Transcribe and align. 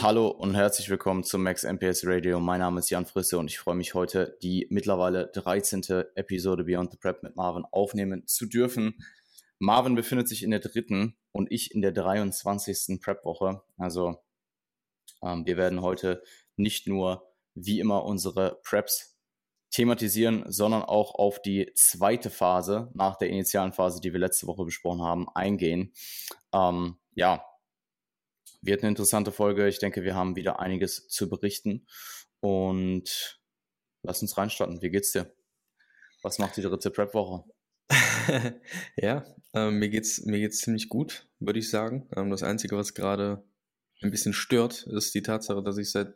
Hallo 0.00 0.28
und 0.28 0.54
herzlich 0.54 0.88
willkommen 0.90 1.24
zum 1.24 1.42
Max 1.42 1.64
MPS 1.64 2.06
Radio. 2.06 2.38
Mein 2.38 2.60
Name 2.60 2.78
ist 2.78 2.88
Jan 2.88 3.04
Frisse 3.04 3.36
und 3.36 3.50
ich 3.50 3.58
freue 3.58 3.74
mich 3.74 3.94
heute, 3.94 4.38
die 4.42 4.68
mittlerweile 4.70 5.26
13. 5.26 5.82
Episode 6.14 6.62
Beyond 6.62 6.92
the 6.92 6.98
Prep 6.98 7.24
mit 7.24 7.34
Marvin 7.34 7.64
aufnehmen 7.72 8.24
zu 8.24 8.46
dürfen. 8.46 9.02
Marvin 9.58 9.96
befindet 9.96 10.28
sich 10.28 10.44
in 10.44 10.52
der 10.52 10.60
dritten 10.60 11.16
und 11.32 11.50
ich 11.50 11.74
in 11.74 11.82
der 11.82 11.90
23. 11.90 13.00
Prep-Woche. 13.00 13.60
Also 13.76 14.22
ähm, 15.20 15.44
wir 15.46 15.56
werden 15.56 15.82
heute 15.82 16.22
nicht 16.54 16.86
nur 16.86 17.32
wie 17.54 17.80
immer 17.80 18.04
unsere 18.04 18.60
Preps 18.62 19.18
thematisieren, 19.70 20.44
sondern 20.46 20.82
auch 20.84 21.16
auf 21.16 21.42
die 21.42 21.72
zweite 21.74 22.30
Phase 22.30 22.92
nach 22.94 23.16
der 23.16 23.30
initialen 23.30 23.72
Phase, 23.72 24.00
die 24.00 24.12
wir 24.12 24.20
letzte 24.20 24.46
Woche 24.46 24.64
besprochen 24.64 25.02
haben, 25.02 25.28
eingehen. 25.28 25.92
Ähm, 26.52 26.98
ja, 27.14 27.44
wird 28.60 28.82
eine 28.82 28.90
interessante 28.90 29.32
Folge. 29.32 29.68
Ich 29.68 29.78
denke, 29.78 30.02
wir 30.02 30.14
haben 30.14 30.36
wieder 30.36 30.60
einiges 30.60 31.08
zu 31.08 31.28
berichten. 31.28 31.86
Und 32.40 33.40
lass 34.02 34.22
uns 34.22 34.36
reinstarten. 34.36 34.82
Wie 34.82 34.90
geht's 34.90 35.12
dir? 35.12 35.34
Was 36.22 36.38
macht 36.38 36.56
die 36.56 36.62
dritte 36.62 36.90
Prep-Woche? 36.90 37.44
ja, 38.96 39.24
ähm, 39.54 39.78
mir 39.78 39.88
geht's 39.88 40.24
mir 40.24 40.38
geht's 40.38 40.58
ziemlich 40.58 40.88
gut, 40.88 41.28
würde 41.38 41.58
ich 41.58 41.70
sagen. 41.70 42.08
Ähm, 42.16 42.30
das 42.30 42.42
Einzige, 42.42 42.76
was 42.76 42.94
gerade 42.94 43.44
ein 44.02 44.10
bisschen 44.10 44.32
stört, 44.32 44.86
ist 44.86 45.14
die 45.14 45.22
Tatsache, 45.22 45.62
dass 45.62 45.78
ich 45.78 45.90
seit 45.90 46.14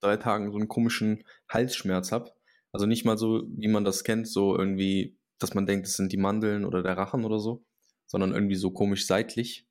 drei 0.00 0.16
Tagen 0.16 0.50
so 0.50 0.58
einen 0.58 0.68
komischen 0.68 1.24
Halsschmerz 1.48 2.12
habe. 2.12 2.32
Also 2.72 2.86
nicht 2.86 3.04
mal 3.04 3.18
so, 3.18 3.42
wie 3.48 3.68
man 3.68 3.84
das 3.84 4.04
kennt, 4.04 4.28
so 4.28 4.56
irgendwie, 4.56 5.18
dass 5.38 5.54
man 5.54 5.66
denkt, 5.66 5.86
es 5.86 5.94
sind 5.94 6.12
die 6.12 6.16
Mandeln 6.16 6.64
oder 6.64 6.82
der 6.82 6.96
Rachen 6.96 7.24
oder 7.24 7.38
so, 7.38 7.64
sondern 8.06 8.32
irgendwie 8.32 8.56
so 8.56 8.70
komisch 8.70 9.06
seitlich. 9.06 9.66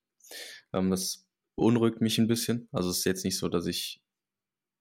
Ähm, 0.74 0.92
das 0.92 1.26
beunruhigt 1.60 2.00
mich 2.00 2.18
ein 2.18 2.28
bisschen. 2.28 2.70
Also 2.72 2.90
es 2.90 3.00
ist 3.00 3.06
jetzt 3.06 3.26
nicht 3.26 3.38
so, 3.38 3.50
dass 3.50 3.66
ich 3.66 4.02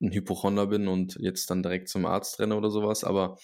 ein 0.00 0.12
Hypochonder 0.12 0.68
bin 0.68 0.86
und 0.86 1.16
jetzt 1.20 1.50
dann 1.50 1.62
direkt 1.62 1.88
zum 1.88 2.06
Arzt 2.06 2.38
renne 2.38 2.54
oder 2.56 2.70
sowas, 2.70 3.02
aber 3.02 3.36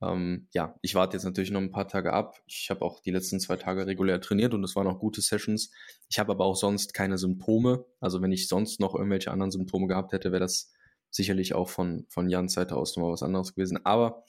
ähm, 0.00 0.46
ja, 0.54 0.76
ich 0.80 0.94
warte 0.94 1.16
jetzt 1.16 1.24
natürlich 1.24 1.50
noch 1.50 1.60
ein 1.60 1.72
paar 1.72 1.88
Tage 1.88 2.12
ab. 2.12 2.40
Ich 2.46 2.70
habe 2.70 2.82
auch 2.82 3.00
die 3.00 3.10
letzten 3.10 3.40
zwei 3.40 3.56
Tage 3.56 3.88
regulär 3.88 4.20
trainiert 4.20 4.54
und 4.54 4.62
es 4.62 4.76
waren 4.76 4.86
auch 4.86 5.00
gute 5.00 5.20
Sessions. 5.20 5.72
Ich 6.08 6.20
habe 6.20 6.30
aber 6.30 6.44
auch 6.44 6.54
sonst 6.54 6.94
keine 6.94 7.18
Symptome. 7.18 7.84
Also 7.98 8.22
wenn 8.22 8.30
ich 8.30 8.46
sonst 8.46 8.78
noch 8.78 8.94
irgendwelche 8.94 9.32
anderen 9.32 9.50
Symptome 9.50 9.88
gehabt 9.88 10.12
hätte, 10.12 10.30
wäre 10.30 10.38
das 10.40 10.72
sicherlich 11.10 11.54
auch 11.54 11.68
von, 11.68 12.06
von 12.08 12.28
Jans 12.28 12.52
Seite 12.52 12.76
aus 12.76 12.96
nochmal 12.96 13.10
was 13.10 13.24
anderes 13.24 13.56
gewesen. 13.56 13.84
Aber 13.84 14.24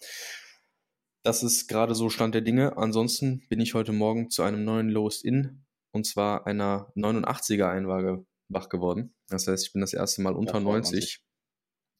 das 1.22 1.44
ist 1.44 1.67
gerade 1.67 1.94
so 1.94 2.09
Stand 2.09 2.34
der 2.34 2.41
Dinge. 2.41 2.78
Ansonsten 2.78 3.47
bin 3.47 3.59
ich 3.59 3.75
heute 3.75 3.91
Morgen 3.91 4.31
zu 4.31 4.41
einem 4.41 4.66
neuen 4.66 4.89
Lowest 4.89 5.23
In 5.23 5.66
und 5.91 6.08
zwar 6.08 6.47
einer 6.47 6.91
89er 6.95 7.69
Einwaage 7.69 8.25
wach 8.50 8.69
geworden. 8.69 9.16
Das 9.28 9.47
heißt, 9.47 9.67
ich 9.67 9.73
bin 9.73 9.81
das 9.81 9.94
erste 9.94 10.22
Mal 10.22 10.36
unter 10.36 10.55
ja, 10.55 10.59
90. 10.59 11.23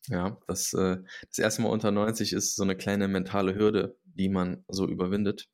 Ja, 0.08 0.40
das, 0.48 0.74
äh, 0.74 0.98
das 1.28 1.38
erste 1.38 1.62
Mal 1.62 1.70
unter 1.70 1.92
90 1.92 2.34
ist 2.34 2.56
so 2.56 2.64
eine 2.64 2.76
kleine 2.76 3.08
mentale 3.08 3.56
Hürde, 3.56 3.98
die 4.04 4.30
man 4.30 4.66
so 4.68 4.88
überwindet. 4.88 5.48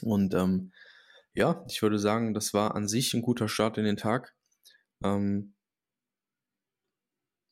Und 0.00 0.34
ähm, 0.34 0.72
ja, 1.34 1.64
ich 1.68 1.82
würde 1.82 1.98
sagen, 1.98 2.34
das 2.34 2.54
war 2.54 2.74
an 2.74 2.88
sich 2.88 3.14
ein 3.14 3.22
guter 3.22 3.48
Start 3.48 3.78
in 3.78 3.84
den 3.84 3.96
Tag. 3.96 4.34
Ähm, 5.02 5.54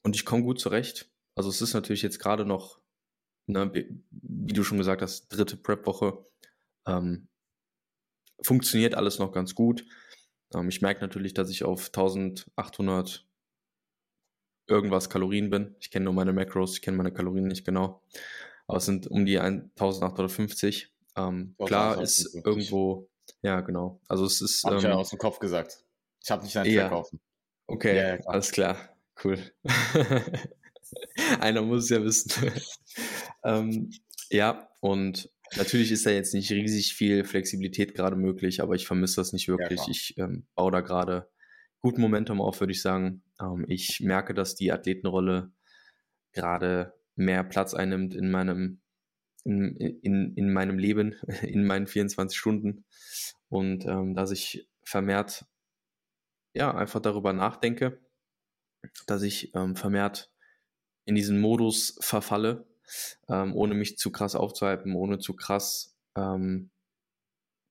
und 0.03 0.17
ich 0.17 0.25
komme 0.25 0.43
gut 0.43 0.61
zurecht. 0.61 1.11
Also 1.35 1.51
es 1.51 1.61
ist 1.61 1.75
natürlich 1.75 2.03
jetzt 2.03 2.19
gerade 2.19 2.45
noch, 2.45 2.81
ne, 3.47 3.73
wie 4.11 4.53
du 4.53 4.63
schon 4.63 4.79
gesagt 4.79 5.03
hast, 5.03 5.29
dritte 5.29 5.57
Prep-Woche. 5.57 6.25
Ähm, 6.87 7.29
funktioniert 8.43 8.95
alles 8.95 9.19
noch 9.19 9.33
ganz 9.33 9.55
gut. 9.55 9.85
Ähm, 10.55 10.69
ich 10.69 10.83
merke 10.83 11.01
natürlich, 11.01 11.35
dass 11.35 11.51
ich 11.51 11.65
auf 11.65 11.87
1800 11.87 13.27
irgendwas 14.67 15.11
Kalorien 15.11 15.51
bin. 15.51 15.75
Ich 15.81 15.91
kenne 15.91 16.05
nur 16.05 16.15
meine 16.15 16.33
Macros, 16.33 16.75
ich 16.75 16.83
kenne 16.83 16.97
meine 16.97 17.13
Kalorien 17.13 17.49
nicht 17.49 17.65
genau. 17.65 18.03
Aber 18.67 18.79
es 18.79 18.85
sind 18.85 19.09
um 19.09 19.27
die 19.27 19.39
1850. 19.39 20.95
Ähm, 21.17 21.57
klar 21.59 22.01
ist 22.01 22.35
irgendwo, 22.35 23.09
ja 23.43 23.61
genau. 23.61 24.01
Also 24.09 24.25
es 24.25 24.41
ist. 24.41 24.65
Hab 24.65 24.73
ähm, 24.73 24.79
ich 24.79 24.85
ja 24.85 24.95
aus 24.95 25.11
dem 25.11 25.19
Kopf 25.19 25.41
gesagt. 25.41 25.85
Ich 26.23 26.31
habe 26.31 26.45
nicht 26.45 26.55
deinen 26.55 26.71
ja. 26.71 26.89
kaufen. 26.89 27.21
Okay, 27.67 27.97
ja, 27.97 28.17
ja, 28.17 28.21
alles 28.27 28.53
klar. 28.53 28.77
Cool. 29.23 29.39
Einer 31.41 31.63
muss 31.63 31.85
es 31.85 31.91
ja 31.91 32.03
wissen. 32.03 32.53
ähm, 33.45 33.91
ja, 34.31 34.69
und 34.81 35.31
Natürlich 35.57 35.91
ist 35.91 36.07
da 36.07 36.11
jetzt 36.11 36.33
nicht 36.33 36.51
riesig 36.53 36.95
viel 36.95 37.25
Flexibilität 37.25 37.95
gerade 37.95 38.17
möglich, 38.17 38.63
aber 38.63 38.75
ich 38.75 38.87
vermisse 38.87 39.17
das 39.17 39.33
nicht 39.33 39.49
wirklich. 39.49 39.81
Ja, 39.81 39.89
ich 39.91 40.19
ähm, 40.19 40.47
baue 40.55 40.71
da 40.71 40.81
gerade 40.81 41.29
gut 41.81 41.99
Momentum 41.99 42.41
auf, 42.41 42.61
würde 42.61 42.73
ich 42.73 42.83
sagen. 42.83 43.23
Ähm, 43.41 43.65
ich 43.69 44.01
merke, 44.01 44.33
dass 44.33 44.55
die 44.55 44.71
Athletenrolle 44.71 45.53
gerade 46.33 46.95
mehr 47.17 47.43
Platz 47.43 47.75
einnimmt 47.75 48.15
in 48.15 48.31
meinem, 48.31 48.81
in, 49.45 49.77
in, 49.77 50.35
in 50.35 50.53
meinem 50.53 50.79
Leben, 50.79 51.17
in 51.43 51.67
meinen 51.67 51.89
24 51.89 52.39
Stunden. 52.39 52.85
Und 53.49 53.85
ähm, 53.87 54.15
dass 54.15 54.31
ich 54.31 54.69
vermehrt, 54.85 55.47
ja, 56.55 56.73
einfach 56.75 57.01
darüber 57.01 57.33
nachdenke, 57.33 58.01
dass 59.07 59.23
ich 59.23 59.55
ähm, 59.55 59.75
vermehrt 59.75 60.33
in 61.05 61.17
diesen 61.17 61.41
Modus 61.41 61.99
verfalle, 62.01 62.70
ähm, 63.29 63.55
ohne 63.55 63.75
mich 63.75 63.99
zu 63.99 64.11
krass 64.11 64.35
aufzuhalten, 64.35 64.95
ohne 64.95 65.19
zu 65.19 65.35
krass 65.35 65.97
ähm, 66.17 66.71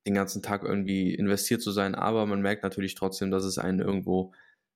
den 0.07 0.13
ganzen 0.13 0.41
Tag 0.41 0.63
irgendwie 0.63 1.13
investiert 1.13 1.61
zu 1.61 1.71
sein. 1.71 1.95
Aber 1.95 2.25
man 2.25 2.41
merkt 2.41 2.63
natürlich 2.63 2.95
trotzdem, 2.95 3.31
dass 3.31 3.43
es 3.43 3.57
einen 3.57 3.79
irgendwo 3.79 4.33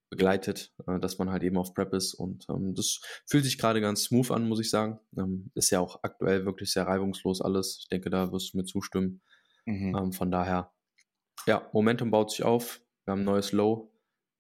begleitet, 0.09 0.72
äh, 0.88 1.00
dass 1.00 1.18
man 1.18 1.31
halt 1.31 1.44
eben 1.44 1.58
auf 1.58 1.74
Prep 1.74 1.94
ist. 1.94 2.14
Und 2.14 2.46
ähm, 2.50 2.76
das 2.76 3.02
fühlt 3.26 3.44
sich 3.44 3.58
gerade 3.58 3.81
ganz 3.81 4.04
smooth 4.04 4.31
an, 4.31 4.48
muss 4.48 4.59
ich 4.59 4.70
sagen. 4.70 5.00
Ähm, 5.18 5.52
ist 5.56 5.72
ja 5.72 5.80
auch 5.80 6.04
aktuell 6.04 6.46
wirklich 6.46 6.72
sehr 6.72 6.88
reibungslos 6.88 7.42
alles. 7.42 7.80
Ich 7.81 7.88
denke, 7.88 8.10
da 8.10 8.31
wirst 8.31 8.54
du 8.54 8.58
mir 8.58 8.66
zustimmen. 8.66 9.22
Mhm. 9.66 9.96
Ähm, 9.96 10.14
von 10.14 10.30
daher, 10.30 10.72
ja, 11.48 11.68
Momentum 11.74 12.12
baut 12.12 12.31
sich 12.31 12.44
auf. 12.44 12.81
Wir 13.06 13.14
haben 13.14 13.22
ein 13.22 13.25
neues 13.25 13.52
Low. 13.52 13.93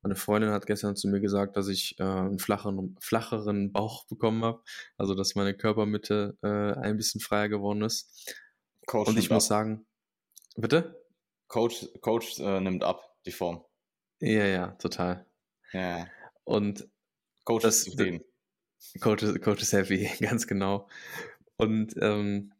Meine 0.03 0.15
Freundin 0.17 0.51
hat 0.51 0.65
gestern 0.65 0.97
zu 0.97 1.07
mir 1.07 1.21
gesagt, 1.21 1.55
dass 1.55 1.69
ich 1.69 1.97
äh, 1.97 2.03
einen 2.03 2.37
flacheren, 2.37 2.97
flacheren 2.99 3.71
Bauch 3.71 4.05
bekommen 4.07 4.43
habe. 4.43 4.61
Also, 4.97 5.15
dass 5.15 5.35
meine 5.35 5.55
Körpermitte 5.55 6.37
äh, 6.43 6.77
ein 6.79 6.97
bisschen 6.97 7.21
freier 7.21 7.47
geworden 7.47 7.81
ist. 7.81 8.35
Coach 8.85 9.07
Und 9.07 9.17
ich 9.17 9.29
muss 9.29 9.45
ab. 9.45 9.57
sagen, 9.57 9.87
bitte? 10.57 11.01
Coach, 11.47 11.87
Coach 12.01 12.39
äh, 12.39 12.59
nimmt 12.59 12.83
ab, 12.83 13.01
die 13.25 13.31
Form. 13.31 13.63
Ja, 14.19 14.45
ja, 14.45 14.71
total. 14.71 15.25
Ja. 15.71 16.07
Und 16.43 16.87
Coach 17.45 17.63
das, 17.63 17.77
ist 17.77 17.91
zufrieden. 17.91 18.23
Coach, 18.99 19.23
Coach 19.41 19.61
ist 19.61 19.71
happy, 19.71 20.09
ganz 20.19 20.47
genau. 20.47 20.89
Und 21.55 21.95
ähm, 22.01 22.53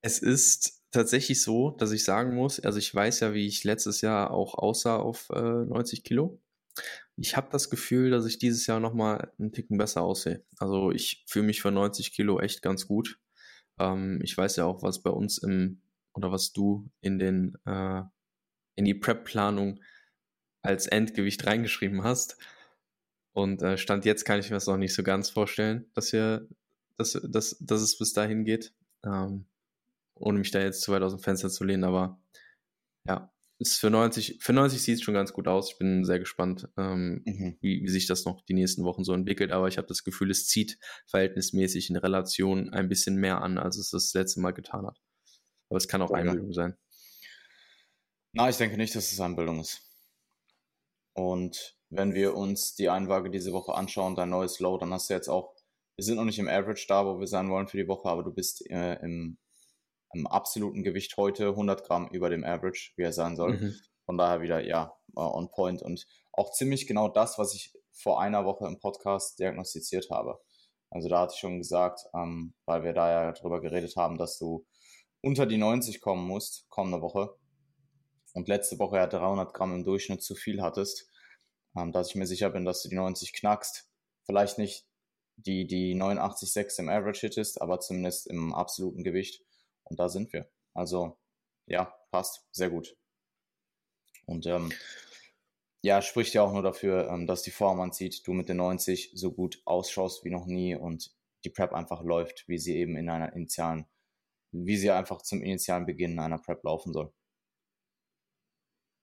es 0.00 0.20
ist 0.20 0.73
tatsächlich 0.94 1.42
so, 1.42 1.70
dass 1.70 1.92
ich 1.92 2.04
sagen 2.04 2.34
muss, 2.34 2.60
also 2.60 2.78
ich 2.78 2.94
weiß 2.94 3.20
ja, 3.20 3.34
wie 3.34 3.46
ich 3.46 3.64
letztes 3.64 4.00
Jahr 4.00 4.30
auch 4.30 4.54
aussah 4.54 4.96
auf 4.96 5.28
äh, 5.30 5.40
90 5.40 6.04
Kilo. 6.04 6.40
Ich 7.16 7.36
habe 7.36 7.48
das 7.52 7.70
Gefühl, 7.70 8.10
dass 8.10 8.26
ich 8.26 8.38
dieses 8.38 8.66
Jahr 8.66 8.80
nochmal 8.80 9.32
einen 9.38 9.52
Ticken 9.52 9.78
besser 9.78 10.02
aussehe. 10.02 10.44
Also 10.58 10.90
ich 10.90 11.24
fühle 11.28 11.46
mich 11.46 11.62
für 11.62 11.70
90 11.70 12.12
Kilo 12.12 12.40
echt 12.40 12.62
ganz 12.62 12.88
gut. 12.88 13.20
Ähm, 13.78 14.20
ich 14.22 14.36
weiß 14.36 14.56
ja 14.56 14.64
auch, 14.64 14.82
was 14.82 15.02
bei 15.02 15.10
uns 15.10 15.38
im, 15.38 15.82
oder 16.14 16.32
was 16.32 16.52
du 16.52 16.90
in 17.00 17.18
den, 17.18 17.56
äh, 17.66 18.02
in 18.76 18.84
die 18.84 18.94
Prep-Planung 18.94 19.80
als 20.62 20.86
Endgewicht 20.86 21.46
reingeschrieben 21.46 22.02
hast. 22.04 22.38
Und 23.32 23.62
äh, 23.62 23.78
Stand 23.78 24.04
jetzt 24.04 24.24
kann 24.24 24.40
ich 24.40 24.50
mir 24.50 24.56
das 24.56 24.66
noch 24.66 24.76
nicht 24.76 24.94
so 24.94 25.02
ganz 25.02 25.30
vorstellen, 25.30 25.90
dass 25.94 26.12
wir, 26.12 26.48
dass, 26.96 27.12
dass, 27.28 27.58
dass 27.60 27.80
es 27.82 27.98
bis 27.98 28.12
dahin 28.12 28.44
geht. 28.44 28.72
Ähm, 29.04 29.46
ohne 30.14 30.38
mich 30.38 30.50
da 30.50 30.60
jetzt 30.60 30.82
zu 30.82 30.92
weit 30.92 31.02
aus 31.02 31.12
dem 31.12 31.22
Fenster 31.22 31.50
zu 31.50 31.64
lehnen, 31.64 31.84
aber 31.84 32.20
ja, 33.06 33.32
ist 33.58 33.78
für 33.78 33.90
90, 33.90 34.38
für 34.40 34.52
90 34.52 34.82
sieht 34.82 34.96
es 34.96 35.02
schon 35.02 35.14
ganz 35.14 35.32
gut 35.32 35.46
aus. 35.46 35.70
Ich 35.70 35.78
bin 35.78 36.04
sehr 36.04 36.18
gespannt, 36.18 36.68
ähm, 36.76 37.22
mhm. 37.24 37.56
wie, 37.60 37.82
wie, 37.82 37.88
sich 37.88 38.06
das 38.06 38.24
noch 38.24 38.42
die 38.42 38.54
nächsten 38.54 38.84
Wochen 38.84 39.04
so 39.04 39.12
entwickelt, 39.12 39.52
aber 39.52 39.68
ich 39.68 39.78
habe 39.78 39.86
das 39.86 40.04
Gefühl, 40.04 40.30
es 40.30 40.46
zieht 40.46 40.78
verhältnismäßig 41.06 41.90
in 41.90 41.96
Relation 41.96 42.70
ein 42.70 42.88
bisschen 42.88 43.16
mehr 43.16 43.42
an, 43.42 43.58
als 43.58 43.76
es 43.76 43.90
das 43.90 44.12
letzte 44.14 44.40
Mal 44.40 44.52
getan 44.52 44.86
hat. 44.86 45.00
Aber 45.68 45.76
es 45.76 45.88
kann 45.88 46.02
auch 46.02 46.10
oh, 46.10 46.14
Einbildung 46.14 46.48
ja. 46.48 46.52
sein. 46.52 46.76
Na, 48.32 48.48
ich 48.48 48.56
denke 48.56 48.76
nicht, 48.76 48.94
dass 48.96 49.12
es 49.12 49.20
Einbildung 49.20 49.60
ist. 49.60 49.80
Und 51.14 51.76
wenn 51.90 52.14
wir 52.14 52.34
uns 52.34 52.74
die 52.74 52.88
Einwaage 52.88 53.30
diese 53.30 53.52
Woche 53.52 53.74
anschauen, 53.74 54.16
dein 54.16 54.30
neues 54.30 54.58
Low, 54.58 54.76
dann 54.78 54.92
hast 54.92 55.08
du 55.08 55.14
jetzt 55.14 55.28
auch, 55.28 55.54
wir 55.96 56.04
sind 56.04 56.16
noch 56.16 56.24
nicht 56.24 56.40
im 56.40 56.48
Average 56.48 56.86
da, 56.88 57.06
wo 57.06 57.20
wir 57.20 57.28
sein 57.28 57.48
wollen 57.50 57.68
für 57.68 57.76
die 57.76 57.86
Woche, 57.86 58.08
aber 58.08 58.24
du 58.24 58.32
bist 58.32 58.68
äh, 58.68 58.94
im 58.96 59.38
im 60.14 60.26
absoluten 60.26 60.82
Gewicht 60.82 61.16
heute 61.16 61.48
100 61.48 61.84
Gramm 61.84 62.08
über 62.08 62.30
dem 62.30 62.44
Average, 62.44 62.92
wie 62.96 63.02
er 63.02 63.12
sein 63.12 63.36
soll. 63.36 63.58
Mhm. 63.58 63.74
Von 64.06 64.18
daher 64.18 64.42
wieder, 64.42 64.64
ja, 64.64 64.94
on 65.14 65.50
point 65.50 65.82
und 65.82 66.06
auch 66.32 66.52
ziemlich 66.52 66.86
genau 66.86 67.08
das, 67.08 67.38
was 67.38 67.54
ich 67.54 67.72
vor 67.92 68.20
einer 68.20 68.44
Woche 68.44 68.66
im 68.66 68.78
Podcast 68.80 69.38
diagnostiziert 69.38 70.10
habe. 70.10 70.38
Also 70.90 71.08
da 71.08 71.20
hatte 71.20 71.32
ich 71.34 71.40
schon 71.40 71.58
gesagt, 71.58 72.00
ähm, 72.14 72.54
weil 72.66 72.84
wir 72.84 72.92
da 72.92 73.10
ja 73.10 73.32
drüber 73.32 73.60
geredet 73.60 73.96
haben, 73.96 74.18
dass 74.18 74.38
du 74.38 74.64
unter 75.22 75.46
die 75.46 75.56
90 75.56 76.00
kommen 76.00 76.26
musst, 76.26 76.68
kommende 76.68 77.00
Woche. 77.00 77.34
Und 78.32 78.48
letzte 78.48 78.78
Woche 78.78 78.96
ja 78.96 79.06
300 79.06 79.54
Gramm 79.54 79.74
im 79.74 79.84
Durchschnitt 79.84 80.22
zu 80.22 80.34
viel 80.34 80.60
hattest, 80.60 81.08
ähm, 81.76 81.92
dass 81.92 82.10
ich 82.10 82.14
mir 82.14 82.26
sicher 82.26 82.50
bin, 82.50 82.64
dass 82.64 82.82
du 82.82 82.88
die 82.88 82.96
90 82.96 83.32
knackst. 83.32 83.88
vielleicht 84.26 84.58
nicht 84.58 84.86
die, 85.36 85.66
die 85.66 85.94
89,6 85.94 86.78
im 86.78 86.88
Average 86.88 87.20
hittest, 87.20 87.60
aber 87.60 87.80
zumindest 87.80 88.26
im 88.28 88.54
absoluten 88.54 89.02
Gewicht. 89.02 89.42
Und 89.84 90.00
da 90.00 90.08
sind 90.08 90.32
wir. 90.32 90.48
Also, 90.74 91.16
ja, 91.66 91.94
passt. 92.10 92.46
Sehr 92.52 92.70
gut. 92.70 92.96
Und 94.26 94.46
ähm, 94.46 94.72
ja, 95.82 96.00
spricht 96.00 96.34
ja 96.34 96.42
auch 96.42 96.52
nur 96.52 96.62
dafür, 96.62 97.08
ähm, 97.10 97.26
dass 97.26 97.42
die 97.42 97.50
Form 97.50 97.80
anzieht, 97.80 98.26
du 98.26 98.32
mit 98.32 98.48
den 98.48 98.56
90 98.56 99.12
so 99.14 99.32
gut 99.32 99.60
ausschaust 99.66 100.24
wie 100.24 100.30
noch 100.30 100.46
nie 100.46 100.74
und 100.74 101.14
die 101.44 101.50
Prep 101.50 101.72
einfach 101.74 102.02
läuft, 102.02 102.48
wie 102.48 102.58
sie 102.58 102.76
eben 102.76 102.96
in 102.96 103.10
einer 103.10 103.34
initialen, 103.34 103.86
wie 104.50 104.76
sie 104.76 104.90
einfach 104.90 105.20
zum 105.20 105.42
initialen 105.42 105.84
Beginn 105.84 106.18
einer 106.18 106.38
Prep 106.38 106.64
laufen 106.64 106.92
soll. 106.92 107.12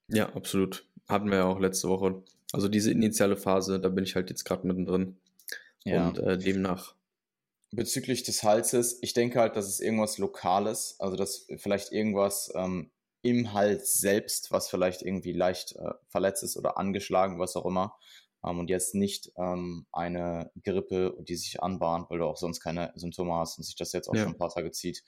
Ja, 0.08 0.34
absolut. 0.34 0.88
Hatten 1.08 1.30
wir 1.30 1.38
ja 1.38 1.46
auch 1.46 1.60
letzte 1.60 1.88
Woche. 1.88 2.24
Also 2.52 2.68
diese 2.68 2.92
initiale 2.92 3.38
Phase, 3.38 3.80
da 3.80 3.90
bin 3.90 4.04
ich 4.04 4.16
halt 4.16 4.30
jetzt 4.30 4.44
gerade 4.44 4.68
mittendrin. 4.68 5.18
Ja. 5.84 6.08
Und 6.08 6.18
äh, 6.20 6.38
demnach. 6.38 6.96
Bezüglich 7.72 8.24
des 8.24 8.44
Halses, 8.44 9.00
ich 9.02 9.14
denke 9.14 9.40
halt, 9.40 9.56
dass 9.56 9.68
es 9.68 9.80
irgendwas 9.80 10.18
Lokales, 10.18 10.96
also 11.00 11.16
dass 11.16 11.48
vielleicht 11.58 11.92
irgendwas 11.92 12.52
ähm, 12.56 12.92
im 13.22 13.54
Hals 13.54 13.94
selbst, 13.94 14.52
was 14.52 14.70
vielleicht 14.70 15.04
irgendwie 15.04 15.32
leicht 15.32 15.76
äh, 15.76 15.94
verletzt 16.08 16.44
ist 16.44 16.58
oder 16.58 16.78
angeschlagen, 16.78 17.40
was 17.40 17.56
auch 17.56 17.66
immer. 17.66 17.98
Ähm, 18.44 18.60
und 18.60 18.70
jetzt 18.70 18.96
nicht 18.96 19.32
ähm, 19.38 19.86
eine 19.92 20.52
Grippe, 20.64 21.16
die 21.20 21.36
sich 21.36 21.62
anbahnt, 21.62 22.10
weil 22.10 22.20
du 22.20 22.26
auch 22.26 22.38
sonst 22.38 22.60
keine 22.60 22.92
Symptome 22.96 23.34
hast 23.36 23.58
und 23.58 23.64
sich 23.64 23.76
das 23.76 23.94
jetzt 23.94 24.10
auch 24.10 24.16
ja. 24.16 24.24
schon 24.24 24.34
ein 24.34 24.38
paar 24.38 24.54
Tage 24.54 24.72
zieht. 24.72 25.04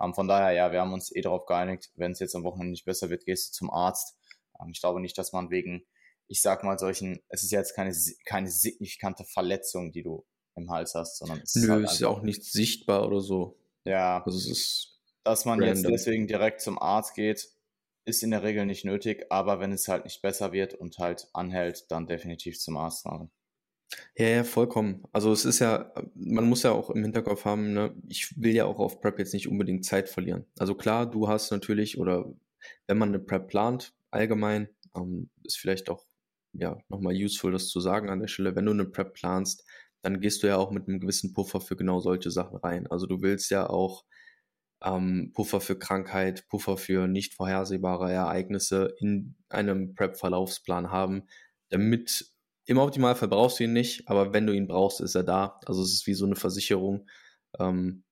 Ähm, 0.00 0.14
von 0.14 0.28
daher, 0.28 0.52
ja, 0.52 0.72
wir 0.72 0.80
haben 0.80 0.92
uns 0.92 1.14
eh 1.14 1.20
darauf 1.20 1.46
geeinigt, 1.46 1.90
wenn 1.94 2.12
es 2.12 2.18
jetzt 2.18 2.34
am 2.34 2.44
Wochenende 2.44 2.72
nicht 2.72 2.84
besser 2.84 3.10
wird, 3.10 3.24
gehst 3.24 3.48
du 3.48 3.52
zum 3.58 3.70
Arzt. 3.70 4.16
Ähm, 4.60 4.70
ich 4.72 4.80
glaube 4.80 5.00
nicht, 5.00 5.16
dass 5.16 5.32
man 5.32 5.50
wegen, 5.50 5.86
ich 6.26 6.42
sag 6.42 6.64
mal, 6.64 6.78
solchen, 6.78 7.20
es 7.28 7.42
ist 7.42 7.52
jetzt 7.52 7.74
keine, 7.74 7.94
keine 8.26 8.50
signifikante 8.50 9.24
Verletzung, 9.24 9.92
die 9.92 10.02
du 10.02 10.26
im 10.56 10.70
Hals 10.70 10.94
hast, 10.94 11.18
sondern 11.18 11.40
es 11.42 11.54
Nö, 11.54 11.62
ist, 11.62 11.70
halt 11.70 11.84
ist 11.84 12.00
ja 12.00 12.08
auch 12.08 12.22
nicht 12.22 12.44
sichtbar 12.44 13.06
oder 13.06 13.20
so. 13.20 13.58
Ja. 13.84 14.22
Also 14.24 14.38
es 14.38 14.48
ist 14.48 14.94
dass 15.24 15.46
man 15.46 15.58
random. 15.58 15.76
jetzt 15.76 15.88
deswegen 15.88 16.26
direkt 16.26 16.60
zum 16.60 16.78
Arzt 16.78 17.14
geht, 17.14 17.48
ist 18.04 18.22
in 18.22 18.30
der 18.30 18.42
Regel 18.42 18.66
nicht 18.66 18.84
nötig, 18.84 19.26
aber 19.30 19.58
wenn 19.58 19.72
es 19.72 19.88
halt 19.88 20.04
nicht 20.04 20.20
besser 20.20 20.52
wird 20.52 20.74
und 20.74 20.98
halt 20.98 21.28
anhält, 21.32 21.90
dann 21.90 22.06
definitiv 22.06 22.60
zum 22.60 22.76
Arzt 22.76 23.02
fahren. 23.02 23.30
Ja, 24.16 24.26
ja, 24.26 24.44
vollkommen. 24.44 25.04
Also 25.12 25.32
es 25.32 25.44
ist 25.44 25.60
ja, 25.60 25.92
man 26.14 26.48
muss 26.48 26.62
ja 26.62 26.72
auch 26.72 26.90
im 26.90 27.02
Hinterkopf 27.02 27.44
haben, 27.44 27.72
ne, 27.72 27.94
ich 28.08 28.40
will 28.40 28.52
ja 28.52 28.66
auch 28.66 28.78
auf 28.78 29.00
Prep 29.00 29.18
jetzt 29.18 29.32
nicht 29.32 29.48
unbedingt 29.48 29.84
Zeit 29.84 30.08
verlieren. 30.08 30.44
Also 30.58 30.74
klar, 30.74 31.10
du 31.10 31.28
hast 31.28 31.50
natürlich, 31.50 31.98
oder 31.98 32.32
wenn 32.86 32.98
man 32.98 33.08
eine 33.10 33.20
Prep 33.20 33.48
plant, 33.48 33.94
allgemein, 34.10 34.68
ähm, 34.94 35.30
ist 35.42 35.58
vielleicht 35.58 35.88
auch 35.90 36.04
ja 36.52 36.78
nochmal 36.88 37.14
useful, 37.14 37.52
das 37.52 37.68
zu 37.68 37.80
sagen 37.80 38.10
an 38.10 38.20
der 38.20 38.28
Stelle, 38.28 38.54
wenn 38.56 38.66
du 38.66 38.72
eine 38.72 38.84
Prep 38.84 39.14
planst, 39.14 39.64
dann 40.04 40.20
gehst 40.20 40.42
du 40.42 40.46
ja 40.46 40.58
auch 40.58 40.70
mit 40.70 40.86
einem 40.86 41.00
gewissen 41.00 41.32
Puffer 41.32 41.62
für 41.62 41.76
genau 41.76 41.98
solche 41.98 42.30
Sachen 42.30 42.58
rein. 42.58 42.86
Also 42.86 43.06
du 43.06 43.22
willst 43.22 43.50
ja 43.50 43.70
auch 43.70 44.04
ähm, 44.82 45.32
Puffer 45.34 45.62
für 45.62 45.78
Krankheit, 45.78 46.46
Puffer 46.48 46.76
für 46.76 47.08
nicht 47.08 47.32
vorhersehbare 47.32 48.12
Ereignisse 48.12 48.94
in 48.98 49.34
einem 49.48 49.94
Prep-Verlaufsplan 49.94 50.90
haben, 50.90 51.22
damit 51.70 52.26
im 52.66 52.76
Optimalfall 52.76 53.28
brauchst 53.28 53.60
du 53.60 53.64
ihn 53.64 53.72
nicht, 53.72 54.06
aber 54.06 54.34
wenn 54.34 54.46
du 54.46 54.52
ihn 54.52 54.66
brauchst, 54.66 55.00
ist 55.00 55.14
er 55.14 55.22
da. 55.24 55.58
Also 55.64 55.82
es 55.82 55.92
ist 55.94 56.06
wie 56.06 56.14
so 56.14 56.26
eine 56.26 56.36
Versicherung. 56.36 57.08
Ähm, 57.58 58.04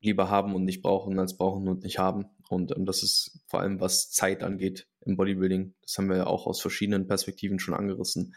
lieber 0.00 0.30
haben 0.30 0.54
und 0.54 0.64
nicht 0.64 0.82
brauchen, 0.82 1.18
als 1.18 1.36
brauchen 1.36 1.66
und 1.68 1.82
nicht 1.82 1.98
haben. 1.98 2.26
Und, 2.48 2.70
und 2.72 2.86
das 2.86 3.02
ist 3.02 3.40
vor 3.48 3.60
allem, 3.60 3.80
was 3.80 4.10
Zeit 4.10 4.44
angeht 4.44 4.88
im 5.00 5.16
Bodybuilding. 5.16 5.74
Das 5.82 5.98
haben 5.98 6.08
wir 6.08 6.16
ja 6.16 6.26
auch 6.26 6.46
aus 6.46 6.60
verschiedenen 6.60 7.08
Perspektiven 7.08 7.58
schon 7.58 7.74
angerissen. 7.74 8.34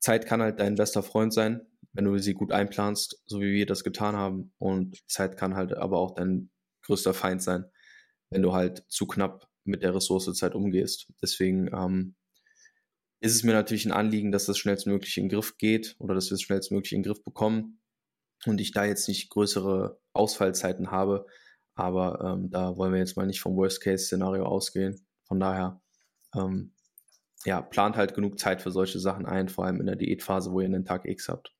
Zeit 0.00 0.26
kann 0.26 0.42
halt 0.42 0.60
dein 0.60 0.76
bester 0.76 1.02
Freund 1.02 1.32
sein, 1.32 1.66
wenn 1.92 2.04
du 2.04 2.18
sie 2.18 2.34
gut 2.34 2.52
einplanst, 2.52 3.22
so 3.26 3.40
wie 3.40 3.52
wir 3.52 3.66
das 3.66 3.84
getan 3.84 4.16
haben. 4.16 4.52
Und 4.58 4.98
Zeit 5.08 5.36
kann 5.36 5.54
halt 5.54 5.74
aber 5.74 5.98
auch 5.98 6.14
dein 6.14 6.50
größter 6.82 7.14
Feind 7.14 7.42
sein, 7.42 7.64
wenn 8.30 8.42
du 8.42 8.52
halt 8.52 8.84
zu 8.88 9.06
knapp 9.06 9.48
mit 9.64 9.82
der 9.82 9.94
Ressource 9.94 10.32
Zeit 10.34 10.54
umgehst. 10.54 11.12
Deswegen 11.22 11.68
ähm, 11.68 12.14
ist 13.20 13.34
es 13.34 13.42
mir 13.42 13.52
natürlich 13.52 13.84
ein 13.84 13.92
Anliegen, 13.92 14.32
dass 14.32 14.46
das 14.46 14.58
schnellstmöglich 14.58 15.16
in 15.16 15.24
den 15.24 15.30
Griff 15.30 15.58
geht 15.58 15.96
oder 15.98 16.14
dass 16.14 16.30
wir 16.30 16.34
es 16.34 16.42
schnellstmöglich 16.42 16.92
in 16.92 17.02
den 17.02 17.10
Griff 17.10 17.24
bekommen 17.24 17.80
und 18.46 18.60
ich 18.60 18.72
da 18.72 18.84
jetzt 18.84 19.08
nicht 19.08 19.30
größere 19.30 20.00
Ausfallzeiten 20.12 20.90
habe. 20.90 21.26
Aber 21.74 22.20
ähm, 22.24 22.50
da 22.50 22.76
wollen 22.76 22.92
wir 22.92 22.98
jetzt 22.98 23.16
mal 23.16 23.26
nicht 23.26 23.40
vom 23.40 23.56
Worst-Case-Szenario 23.56 24.44
ausgehen. 24.44 25.06
Von 25.26 25.40
daher, 25.40 25.80
ähm, 26.34 26.74
ja, 27.44 27.62
plant 27.62 27.96
halt 27.96 28.14
genug 28.14 28.38
Zeit 28.38 28.62
für 28.62 28.70
solche 28.70 28.98
Sachen 28.98 29.26
ein, 29.26 29.48
vor 29.48 29.64
allem 29.64 29.80
in 29.80 29.86
der 29.86 29.96
Diätphase, 29.96 30.52
wo 30.52 30.60
ihr 30.60 30.66
einen 30.66 30.84
Tag 30.84 31.04
X 31.04 31.28
habt. 31.28 31.54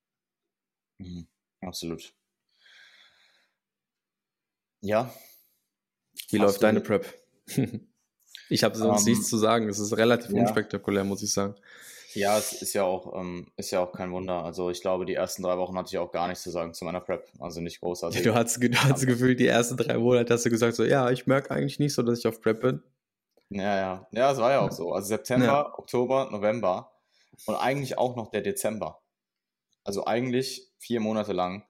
Mhm, 0.98 1.28
absolut. 1.60 2.14
Ja. 4.80 5.12
Wie 6.30 6.38
läuft 6.38 6.62
deine 6.62 6.80
Prep? 6.80 7.06
ich 8.48 8.64
habe 8.64 8.76
sonst 8.76 9.02
um, 9.02 9.08
ähm, 9.08 9.12
nichts 9.12 9.28
zu 9.28 9.36
sagen. 9.36 9.68
Es 9.68 9.78
ist 9.78 9.96
relativ 9.96 10.30
ja. 10.30 10.42
unspektakulär, 10.42 11.04
muss 11.04 11.22
ich 11.22 11.32
sagen. 11.32 11.54
Ja, 12.14 12.38
es 12.38 12.62
ist 12.62 12.72
ja 12.72 12.84
auch, 12.84 13.14
ähm, 13.20 13.48
ist 13.56 13.70
ja 13.70 13.80
auch 13.80 13.92
kein 13.92 14.10
Wunder. 14.12 14.42
Also 14.42 14.70
ich 14.70 14.80
glaube, 14.80 15.04
die 15.04 15.14
ersten 15.14 15.42
drei 15.42 15.58
Wochen 15.58 15.76
hatte 15.76 15.90
ich 15.90 15.98
auch 15.98 16.10
gar 16.10 16.26
nichts 16.26 16.42
zu 16.42 16.50
sagen 16.50 16.74
zu 16.74 16.84
meiner 16.84 17.00
Prep. 17.00 17.28
Also 17.38 17.60
nicht 17.60 17.80
großartig. 17.80 18.22
Du 18.24 18.34
hast, 18.34 18.62
du 18.62 18.74
hast 18.74 19.06
gefühlt, 19.06 19.38
die 19.40 19.46
ersten 19.46 19.76
drei 19.76 19.98
Monate 19.98 20.34
hast 20.34 20.44
du 20.44 20.50
gesagt, 20.50 20.74
so 20.74 20.84
ja, 20.84 21.10
ich 21.10 21.26
merke 21.26 21.50
eigentlich 21.50 21.78
nicht 21.78 21.94
so, 21.94 22.02
dass 22.02 22.20
ich 22.20 22.26
auf 22.26 22.40
Prep 22.40 22.60
bin. 22.60 22.82
Ja, 23.50 23.76
ja. 23.76 24.08
Ja, 24.12 24.32
es 24.32 24.38
war 24.38 24.52
ja 24.52 24.60
auch 24.60 24.72
so. 24.72 24.92
Also 24.92 25.08
September, 25.08 25.46
ja. 25.46 25.78
Oktober, 25.78 26.28
November 26.30 26.92
und 27.46 27.54
eigentlich 27.54 27.98
auch 27.98 28.16
noch 28.16 28.30
der 28.30 28.42
Dezember. 28.42 29.00
Also 29.84 30.04
eigentlich 30.06 30.70
vier 30.78 31.00
Monate 31.00 31.32
lang 31.32 31.64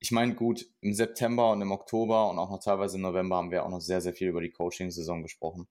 ich 0.00 0.12
meine, 0.12 0.34
gut, 0.34 0.66
im 0.80 0.94
September 0.94 1.52
und 1.52 1.60
im 1.60 1.72
Oktober 1.72 2.30
und 2.30 2.38
auch 2.38 2.50
noch 2.50 2.58
teilweise 2.58 2.96
im 2.96 3.02
November 3.02 3.36
haben 3.36 3.50
wir 3.50 3.64
auch 3.64 3.68
noch 3.68 3.82
sehr, 3.82 4.00
sehr 4.00 4.14
viel 4.14 4.28
über 4.28 4.40
die 4.40 4.50
Coaching-Saison 4.50 5.22
gesprochen. 5.22 5.68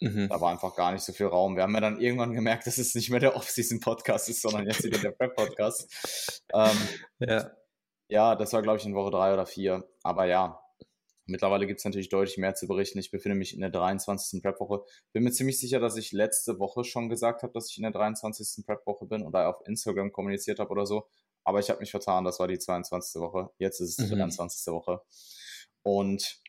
Mhm. 0.00 0.28
Da 0.28 0.40
war 0.40 0.52
einfach 0.52 0.74
gar 0.76 0.92
nicht 0.92 1.02
so 1.02 1.12
viel 1.12 1.26
Raum. 1.26 1.56
Wir 1.56 1.64
haben 1.64 1.74
ja 1.74 1.80
dann 1.80 2.00
irgendwann 2.00 2.32
gemerkt, 2.32 2.66
dass 2.66 2.78
es 2.78 2.94
nicht 2.94 3.10
mehr 3.10 3.18
der 3.18 3.36
Off-Season-Podcast 3.36 4.28
ist, 4.28 4.42
sondern 4.42 4.66
jetzt 4.66 4.84
wieder 4.84 4.98
der 4.98 5.10
Prep-Podcast. 5.10 6.42
ähm, 6.54 6.78
ja. 7.18 7.50
ja, 8.08 8.36
das 8.36 8.52
war, 8.52 8.62
glaube 8.62 8.78
ich, 8.78 8.86
in 8.86 8.94
Woche 8.94 9.10
drei 9.10 9.32
oder 9.32 9.46
vier. 9.46 9.88
Aber 10.04 10.26
ja, 10.26 10.61
mittlerweile 11.26 11.66
gibt 11.66 11.78
es 11.78 11.84
natürlich 11.84 12.08
deutlich 12.08 12.38
mehr 12.38 12.54
zu 12.54 12.66
berichten. 12.66 12.98
Ich 12.98 13.10
befinde 13.10 13.36
mich 13.36 13.54
in 13.54 13.60
der 13.60 13.70
23. 13.70 14.42
Prep-Woche. 14.42 14.84
Bin 15.12 15.24
mir 15.24 15.32
ziemlich 15.32 15.58
sicher, 15.58 15.80
dass 15.80 15.96
ich 15.96 16.12
letzte 16.12 16.58
Woche 16.58 16.84
schon 16.84 17.08
gesagt 17.08 17.42
habe, 17.42 17.52
dass 17.52 17.70
ich 17.70 17.76
in 17.76 17.82
der 17.82 17.92
23. 17.92 18.64
Prep-Woche 18.66 19.06
bin 19.06 19.22
oder 19.22 19.48
auf 19.48 19.66
Instagram 19.66 20.12
kommuniziert 20.12 20.58
habe 20.58 20.70
oder 20.70 20.86
so. 20.86 21.08
Aber 21.44 21.58
ich 21.58 21.70
habe 21.70 21.80
mich 21.80 21.90
vertan, 21.90 22.24
das 22.24 22.38
war 22.38 22.48
die 22.48 22.58
22. 22.58 23.20
Woche. 23.20 23.50
Jetzt 23.58 23.80
ist 23.80 23.98
es 23.98 24.08
die 24.08 24.14
mhm. 24.14 24.18
23. 24.18 24.72
Woche. 24.72 25.02
Und 25.82 26.40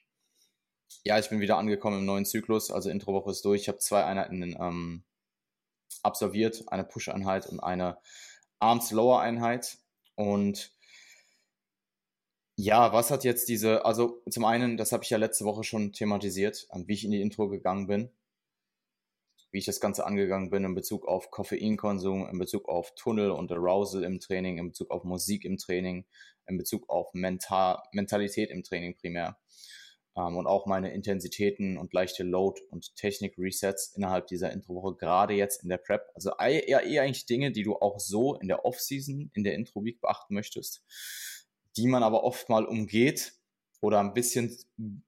ja, 1.03 1.19
ich 1.19 1.29
bin 1.29 1.39
wieder 1.39 1.57
angekommen 1.57 1.99
im 1.99 2.05
neuen 2.05 2.25
Zyklus. 2.25 2.71
Also 2.71 2.89
Introwoche 2.89 3.31
ist 3.31 3.43
durch. 3.45 3.61
Ich 3.61 3.67
habe 3.67 3.79
zwei 3.79 4.03
Einheiten 4.03 4.41
ähm, 4.59 5.03
absolviert, 6.01 6.63
eine 6.67 6.83
Push-Einheit 6.83 7.47
und 7.47 7.59
eine 7.59 7.97
Arms-Lower-Einheit. 8.59 9.77
Und 10.15 10.71
ja, 12.55 12.93
was 12.93 13.11
hat 13.11 13.23
jetzt 13.23 13.49
diese, 13.49 13.85
also 13.85 14.21
zum 14.29 14.45
einen, 14.45 14.77
das 14.77 14.91
habe 14.91 15.03
ich 15.03 15.09
ja 15.09 15.17
letzte 15.17 15.45
Woche 15.45 15.63
schon 15.63 15.93
thematisiert, 15.93 16.67
wie 16.85 16.93
ich 16.93 17.05
in 17.05 17.11
die 17.11 17.21
Intro 17.21 17.49
gegangen 17.49 17.87
bin 17.87 18.09
wie 19.53 19.59
ich 19.59 19.65
das 19.65 19.79
Ganze 19.79 20.05
angegangen 20.05 20.49
bin 20.49 20.65
in 20.65 20.73
Bezug 20.73 21.07
auf 21.07 21.29
Koffeinkonsum, 21.29 22.27
in 22.27 22.39
Bezug 22.39 22.67
auf 22.67 22.95
Tunnel 22.95 23.29
und 23.29 23.51
Arousal 23.51 24.03
im 24.03 24.19
Training, 24.19 24.57
in 24.57 24.69
Bezug 24.69 24.89
auf 24.89 25.03
Musik 25.03 25.45
im 25.45 25.57
Training, 25.57 26.05
in 26.47 26.57
Bezug 26.57 26.89
auf 26.89 27.13
Mental 27.13 27.77
Mentalität 27.91 28.49
im 28.49 28.63
Training 28.63 28.97
primär. 28.97 29.37
Ähm, 30.17 30.37
und 30.37 30.47
auch 30.47 30.65
meine 30.65 30.91
Intensitäten 30.91 31.77
und 31.77 31.93
leichte 31.93 32.23
Load- 32.23 32.61
und 32.71 32.95
Technik-Resets 32.95 33.93
innerhalb 33.95 34.25
dieser 34.25 34.51
Introwoche, 34.51 34.95
gerade 34.95 35.35
jetzt 35.35 35.61
in 35.61 35.69
der 35.69 35.77
Prep. 35.77 36.01
Also 36.15 36.31
eher, 36.39 36.83
eher 36.83 37.03
eigentlich 37.03 37.27
Dinge, 37.27 37.51
die 37.51 37.63
du 37.63 37.75
auch 37.75 37.99
so 37.99 38.35
in 38.35 38.47
der 38.47 38.65
Off-Season, 38.65 39.29
in 39.35 39.43
der 39.43 39.53
Intro-Week 39.53 40.01
beachten 40.01 40.33
möchtest, 40.33 40.83
die 41.77 41.87
man 41.87 42.03
aber 42.03 42.23
oft 42.23 42.49
mal 42.49 42.65
umgeht 42.65 43.33
oder 43.81 43.99
ein 43.99 44.13
bisschen 44.13 44.55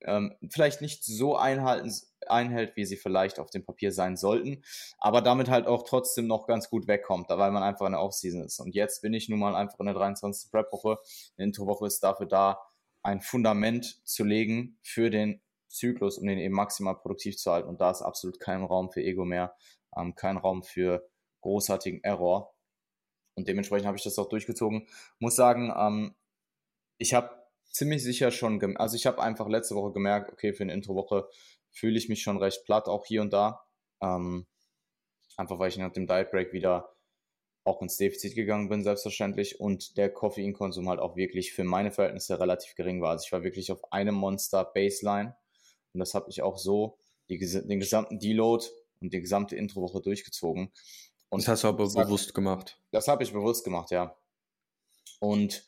ähm, 0.02 0.36
vielleicht 0.50 0.82
nicht 0.82 1.04
so 1.06 1.38
einhalten, 1.38 1.94
einhält, 2.28 2.76
wie 2.76 2.86
sie 2.86 2.98
vielleicht 2.98 3.40
auf 3.40 3.50
dem 3.50 3.66
Papier 3.66 3.92
sein 3.92 4.18
sollten, 4.18 4.64
aber 4.98 5.22
damit 5.22 5.50
halt 5.50 5.66
auch 5.68 5.84
trotzdem 5.84 6.28
noch 6.28 6.46
ganz 6.46 6.70
gut 6.70 6.88
wegkommt, 6.88 7.30
weil 7.30 7.52
man 7.52 7.64
einfach 7.64 7.86
in 7.86 7.94
der 7.94 8.02
Offseason 8.02 8.42
ist. 8.44 8.60
Und 8.60 8.76
jetzt 8.76 9.02
bin 9.02 9.14
ich 9.14 9.30
nun 9.30 9.40
mal 9.40 9.56
einfach 9.56 9.80
in 9.80 9.86
der 9.86 9.96
23. 9.96 10.52
Prep-Woche. 10.52 10.98
Die 11.38 11.44
Introwoche 11.44 11.88
ist 11.88 12.02
dafür 12.02 12.26
da, 12.26 12.60
ein 13.02 13.22
Fundament 13.22 14.06
zu 14.06 14.24
legen 14.24 14.78
für 14.82 15.10
den 15.10 15.42
Zyklus, 15.70 16.18
um 16.18 16.28
den 16.28 16.40
eben 16.40 16.56
maximal 16.56 16.96
produktiv 16.96 17.38
zu 17.38 17.52
halten. 17.52 17.70
Und 17.70 17.80
da 17.80 17.92
ist 17.92 18.02
absolut 18.02 18.40
kein 18.40 18.64
Raum 18.64 18.92
für 18.92 19.04
Ego 19.04 19.26
mehr, 19.26 19.56
ähm, 19.96 20.16
kein 20.16 20.38
Raum 20.38 20.64
für 20.64 21.08
großartigen 21.42 22.04
Error. 22.04 22.56
Und 23.36 23.48
dementsprechend 23.48 23.86
habe 23.86 23.98
ich 23.98 24.04
das 24.04 24.18
auch 24.18 24.30
durchgezogen. 24.30 24.88
Muss 25.20 25.36
sagen, 25.36 25.72
ähm, 25.78 26.16
ich 26.98 27.14
habe 27.14 27.30
ziemlich 27.72 28.04
sicher 28.04 28.32
schon, 28.32 28.78
also 28.78 28.96
ich 28.96 29.06
habe 29.06 29.22
einfach 29.22 29.48
letzte 29.48 29.76
Woche 29.76 29.94
gemerkt, 29.94 30.32
okay, 30.32 30.54
für 30.54 30.64
eine 30.64 30.74
Introwoche 30.74 31.28
fühle 31.72 31.98
ich 31.98 32.10
mich 32.10 32.22
schon 32.22 32.38
recht 32.38 32.64
platt, 32.66 32.88
auch 32.88 33.06
hier 33.06 33.22
und 33.22 33.34
da. 33.34 33.66
Ähm, 34.02 34.48
einfach 35.38 35.60
weil 35.60 35.70
ich 35.70 35.78
nach 35.78 35.92
dem 35.92 36.08
Diet 36.08 36.32
Break 36.32 36.54
wieder 36.54 36.96
auch 37.66 37.82
ins 37.82 37.98
Defizit 37.98 38.36
gegangen 38.36 38.70
bin, 38.70 38.84
selbstverständlich, 38.84 39.60
und 39.60 39.98
der 39.98 40.14
Koffeinkonsum 40.14 40.88
halt 40.88 41.00
auch 41.00 41.16
wirklich 41.16 41.52
für 41.52 41.64
meine 41.64 41.92
Verhältnisse 41.92 42.40
relativ 42.40 42.76
gering 42.76 43.02
war. 43.02 43.12
Also 43.12 43.26
ich 43.26 43.32
war 43.32 43.44
wirklich 43.44 43.72
auf 43.72 43.92
einem 43.92 44.16
Monster 44.16 44.64
Baseline 44.64 45.36
und 45.94 46.00
das 46.00 46.14
habe 46.14 46.30
ich 46.30 46.44
auch 46.44 46.58
so 46.58 46.98
die, 47.30 47.40
den 47.40 47.80
gesamten 47.80 48.20
Deload 48.20 48.66
und 49.02 49.14
die 49.14 49.20
gesamte 49.20 49.56
Introwoche 49.56 50.02
durchgezogen. 50.02 50.72
Und 51.30 51.42
das 51.42 51.48
hast 51.48 51.64
du 51.64 51.70
aber 51.70 51.86
bewusst 51.86 52.34
gemacht. 52.34 52.80
Das 52.92 53.08
habe 53.08 53.24
ich 53.24 53.34
bewusst 53.34 53.66
gemacht, 53.66 53.92
ja. 53.92 54.16
Und 55.20 55.66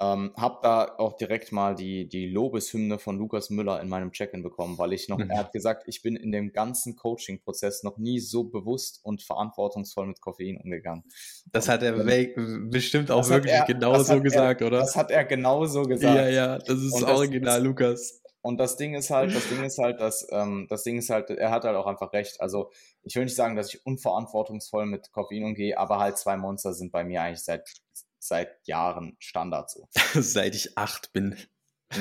ähm, 0.00 0.32
habe 0.36 0.58
da 0.62 0.94
auch 0.98 1.16
direkt 1.16 1.50
mal 1.50 1.74
die, 1.74 2.08
die 2.08 2.26
Lobeshymne 2.26 2.98
von 2.98 3.18
Lukas 3.18 3.50
Müller 3.50 3.80
in 3.80 3.88
meinem 3.88 4.12
Check-in 4.12 4.42
bekommen, 4.44 4.78
weil 4.78 4.92
ich 4.92 5.08
noch, 5.08 5.18
mhm. 5.18 5.30
er 5.30 5.38
hat 5.38 5.52
gesagt, 5.52 5.84
ich 5.86 6.02
bin 6.02 6.14
in 6.14 6.30
dem 6.30 6.52
ganzen 6.52 6.94
Coaching-Prozess 6.94 7.82
noch 7.82 7.98
nie 7.98 8.20
so 8.20 8.44
bewusst 8.44 9.00
und 9.02 9.22
verantwortungsvoll 9.22 10.06
mit 10.06 10.20
Koffein 10.20 10.56
umgegangen. 10.56 11.02
Das 11.50 11.68
hat 11.68 11.82
er 11.82 11.96
ähm, 11.98 12.70
bestimmt 12.70 13.10
auch 13.10 13.28
wirklich 13.28 13.52
er, 13.52 13.64
genau 13.64 14.00
so 14.02 14.20
gesagt, 14.20 14.60
er, 14.60 14.66
oder? 14.68 14.78
Das 14.78 14.94
hat 14.94 15.10
er 15.10 15.24
genau 15.24 15.64
so 15.64 15.82
gesagt. 15.82 16.14
Ja, 16.14 16.28
ja, 16.28 16.58
das 16.58 16.78
ist 16.78 16.92
und 16.92 17.04
original, 17.04 17.58
das, 17.58 17.64
Lukas. 17.64 18.22
Und 18.40 18.58
das 18.58 18.76
Ding 18.76 18.94
ist 18.94 19.10
halt, 19.10 19.34
das 19.34 19.48
Ding 19.48 19.64
ist 19.64 19.78
halt, 19.78 20.00
dass, 20.00 20.28
ähm, 20.30 20.68
das 20.70 20.84
Ding 20.84 20.96
ist 20.96 21.10
halt, 21.10 21.30
er 21.30 21.50
hat 21.50 21.64
halt 21.64 21.76
auch 21.76 21.86
einfach 21.86 22.12
recht. 22.12 22.40
Also 22.40 22.70
ich 23.02 23.16
will 23.16 23.24
nicht 23.24 23.34
sagen, 23.34 23.56
dass 23.56 23.74
ich 23.74 23.84
unverantwortungsvoll 23.84 24.86
mit 24.86 25.10
Koffein 25.10 25.42
umgehe, 25.42 25.76
aber 25.76 25.98
halt 25.98 26.18
zwei 26.18 26.36
Monster 26.36 26.72
sind 26.72 26.92
bei 26.92 27.02
mir 27.02 27.20
eigentlich 27.20 27.42
seit 27.42 27.68
seit 28.18 28.66
Jahren 28.66 29.16
Standard 29.18 29.70
so. 29.70 29.88
seit 30.14 30.54
ich 30.54 30.76
acht 30.76 31.12
bin. 31.12 31.36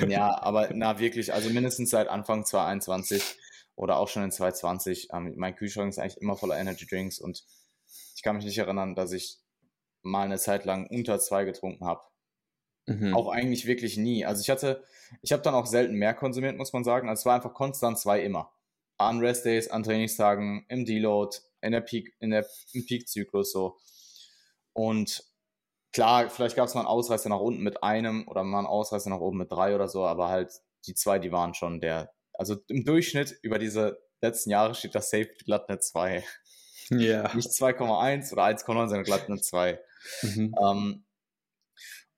ja, 0.08 0.42
aber 0.42 0.70
na 0.74 1.00
wirklich, 1.00 1.34
also 1.34 1.50
mindestens 1.50 1.90
seit 1.90 2.08
Anfang 2.08 2.46
2021 2.46 3.38
oder 3.76 3.98
auch 3.98 4.08
schon 4.08 4.24
in 4.24 4.32
2020. 4.32 5.10
Ähm, 5.14 5.34
mein 5.38 5.56
Kühlschrank 5.56 5.90
ist 5.90 6.00
eigentlich 6.00 6.22
immer 6.22 6.36
voller 6.36 6.58
Energy 6.58 6.86
Drinks 6.86 7.20
und 7.20 7.46
ich 8.16 8.24
kann 8.24 8.36
mich 8.36 8.46
nicht 8.46 8.58
erinnern, 8.58 8.96
dass 8.96 9.12
ich 9.12 9.38
mal 10.02 10.24
eine 10.24 10.40
Zeit 10.40 10.66
lang 10.66 10.88
unter 10.88 11.20
zwei 11.20 11.46
getrunken 11.46 11.86
habe. 11.86 12.02
Mhm. 12.88 13.14
Auch 13.14 13.30
eigentlich 13.30 13.68
wirklich 13.68 13.98
nie. 13.98 14.26
Also 14.26 14.42
ich 14.42 14.50
hatte, 14.50 14.84
ich 15.22 15.32
habe 15.32 15.44
dann 15.44 15.54
auch 15.54 15.66
selten 15.66 15.96
mehr 15.96 16.14
konsumiert, 16.14 16.58
muss 16.58 16.74
man 16.74 16.84
sagen. 16.84 17.10
Also 17.10 17.22
es 17.22 17.26
war 17.26 17.36
einfach 17.36 17.54
konstant 17.54 18.00
zwei 18.00 18.22
immer. 18.22 18.52
An 18.98 19.20
Rest 19.20 19.46
Days, 19.46 19.70
an 19.70 19.84
Trainingstagen, 19.84 20.66
im 20.70 20.86
Deload, 20.86 21.38
in 21.62 21.74
der 21.74 21.82
Peak, 21.82 22.16
in 22.20 22.32
der, 22.32 22.48
im 22.74 22.86
Peak-Zyklus 22.86 23.52
so. 23.52 23.78
Und 24.74 25.24
klar, 25.94 26.30
vielleicht 26.30 26.56
gab 26.56 26.68
es 26.68 26.74
mal 26.74 26.82
einen 26.82 26.90
Ausreißer 26.90 27.30
nach 27.30 27.40
unten 27.40 27.64
mit 27.64 27.84
einem 27.84 28.28
oder 28.28 28.44
mal 28.44 28.60
einen 28.60 28.68
Ausreißer 28.68 29.10
nach 29.10 29.20
oben 29.20 29.38
mit 29.38 29.52
drei 29.52 29.76
oder 29.76 29.88
so, 29.88 30.06
aber 30.06 30.30
halt 30.30 30.52
die 30.86 30.94
zwei, 30.94 31.20
die 31.20 31.32
waren 31.32 31.54
schon 31.54 31.82
der, 31.82 32.12
also 32.34 32.56
im 32.68 32.86
Durchschnitt 32.86 33.38
über 33.42 33.60
diese 33.60 34.00
letzten 34.22 34.50
Jahre 34.50 34.76
steht 34.76 34.96
das 34.96 35.10
Safe 35.10 35.30
glatt 35.46 35.70
eine 35.70 35.80
2. 35.80 36.24
Ja. 36.90 36.98
Yeah. 36.98 37.32
Nicht 37.36 37.50
2,1 37.50 38.32
oder 38.34 38.46
1,9, 38.46 38.64
sondern 38.66 39.04
glatt 39.04 39.28
eine 39.28 39.40
2. 39.40 39.80
Mhm. 40.22 40.56
Ähm, 40.62 41.06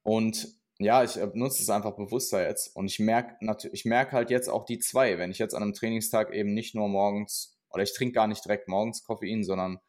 und 0.03 0.47
ja, 0.79 1.03
ich 1.03 1.17
nutze 1.33 1.61
es 1.61 1.69
einfach 1.69 1.95
bewusster 1.95 2.47
jetzt 2.47 2.73
und 2.75 2.87
ich 2.87 2.99
merke 2.99 3.35
ich 3.73 3.83
merke 3.83 4.13
halt 4.13 4.29
jetzt 4.29 4.47
auch 4.47 4.63
die 4.63 4.79
zwei, 4.79 5.17
wenn 5.17 5.29
ich 5.29 5.37
jetzt 5.37 5.53
an 5.53 5.61
einem 5.61 5.73
Trainingstag 5.73 6.33
eben 6.33 6.53
nicht 6.53 6.73
nur 6.73 6.87
morgens 6.87 7.59
oder 7.69 7.83
ich 7.83 7.93
trinke 7.93 8.13
gar 8.13 8.27
nicht 8.27 8.45
direkt 8.45 8.69
morgens 8.69 9.03
Koffein, 9.03 9.43
sondern 9.43 9.79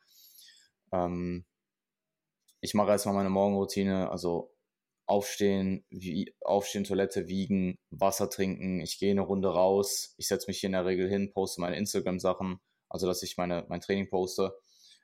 ähm, 0.92 1.46
ich 2.60 2.74
mache 2.74 2.90
erstmal 2.90 3.14
meine 3.14 3.30
Morgenroutine, 3.30 4.10
also 4.10 4.52
aufstehen, 5.06 5.84
wie, 5.90 6.34
aufstehen, 6.40 6.84
Toilette, 6.84 7.28
wiegen, 7.28 7.78
Wasser 7.90 8.30
trinken, 8.30 8.80
ich 8.80 8.98
gehe 8.98 9.10
eine 9.10 9.22
Runde 9.22 9.48
raus, 9.48 10.14
ich 10.18 10.28
setze 10.28 10.46
mich 10.48 10.60
hier 10.60 10.68
in 10.68 10.72
der 10.72 10.86
Regel 10.86 11.08
hin, 11.08 11.32
poste 11.32 11.60
meine 11.60 11.76
Instagram-Sachen, 11.76 12.60
also 12.88 13.06
dass 13.06 13.22
ich 13.22 13.36
meine, 13.36 13.64
mein 13.68 13.80
Training 13.80 14.08
poste, 14.08 14.54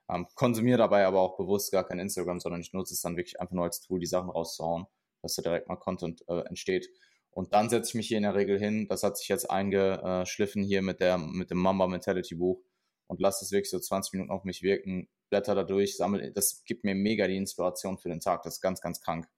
ähm, 0.09 0.27
konsumiere 0.35 0.79
dabei 0.79 1.07
aber 1.07 1.21
auch 1.21 1.37
bewusst 1.37 1.73
gar 1.73 1.85
kein 1.85 1.99
Instagram, 1.99 2.39
sondern 2.39 2.61
ich 2.61 2.73
nutze 2.73 2.95
es 2.95 3.01
dann 3.01 3.17
wirklich 3.17 3.41
einfach 3.41 3.55
nur 3.55 3.65
als 3.65 3.81
Tool, 3.81 3.99
die 3.99 4.07
Sachen 4.07 4.31
rauszuhauen, 4.31 4.87
dass 5.23 5.35
da 5.35 5.43
direkt 5.43 5.69
mal 5.69 5.77
Content 5.77 6.23
äh, 6.29 6.43
entsteht. 6.43 6.89
Und 7.31 7.53
dann 7.53 7.69
setze 7.69 7.91
ich 7.91 7.95
mich 7.95 8.09
hier 8.09 8.17
in 8.17 8.23
der 8.23 8.35
Regel 8.35 8.59
hin, 8.59 8.87
das 8.89 9.03
hat 9.03 9.19
sich 9.19 9.29
jetzt 9.29 9.51
eingeschliffen 9.51 10.63
hier 10.63 10.83
mit, 10.83 11.01
der, 11.01 11.19
mit 11.19 11.51
dem 11.51 11.59
Mamba 11.59 11.87
Mentality 11.87 12.37
Buch 12.37 12.63
und 13.07 13.21
lasse 13.21 13.45
es 13.45 13.53
wirklich 13.53 13.71
so 13.71 13.79
20 13.79 14.13
Minuten 14.15 14.31
auf 14.31 14.45
mich 14.45 14.63
wirken, 14.63 15.09
blätter 15.31 15.55
da 15.55 15.65
durch, 15.65 15.97
sammle, 15.97 16.33
das 16.33 16.65
gibt 16.65 16.85
mir 16.85 16.95
mega 16.95 17.27
die 17.27 17.37
Inspiration 17.37 17.99
für 17.99 18.09
den 18.09 18.21
Tag. 18.21 18.43
Das 18.43 18.55
ist 18.55 18.61
ganz, 18.61 18.81
ganz 18.81 19.01
krank. 19.01 19.29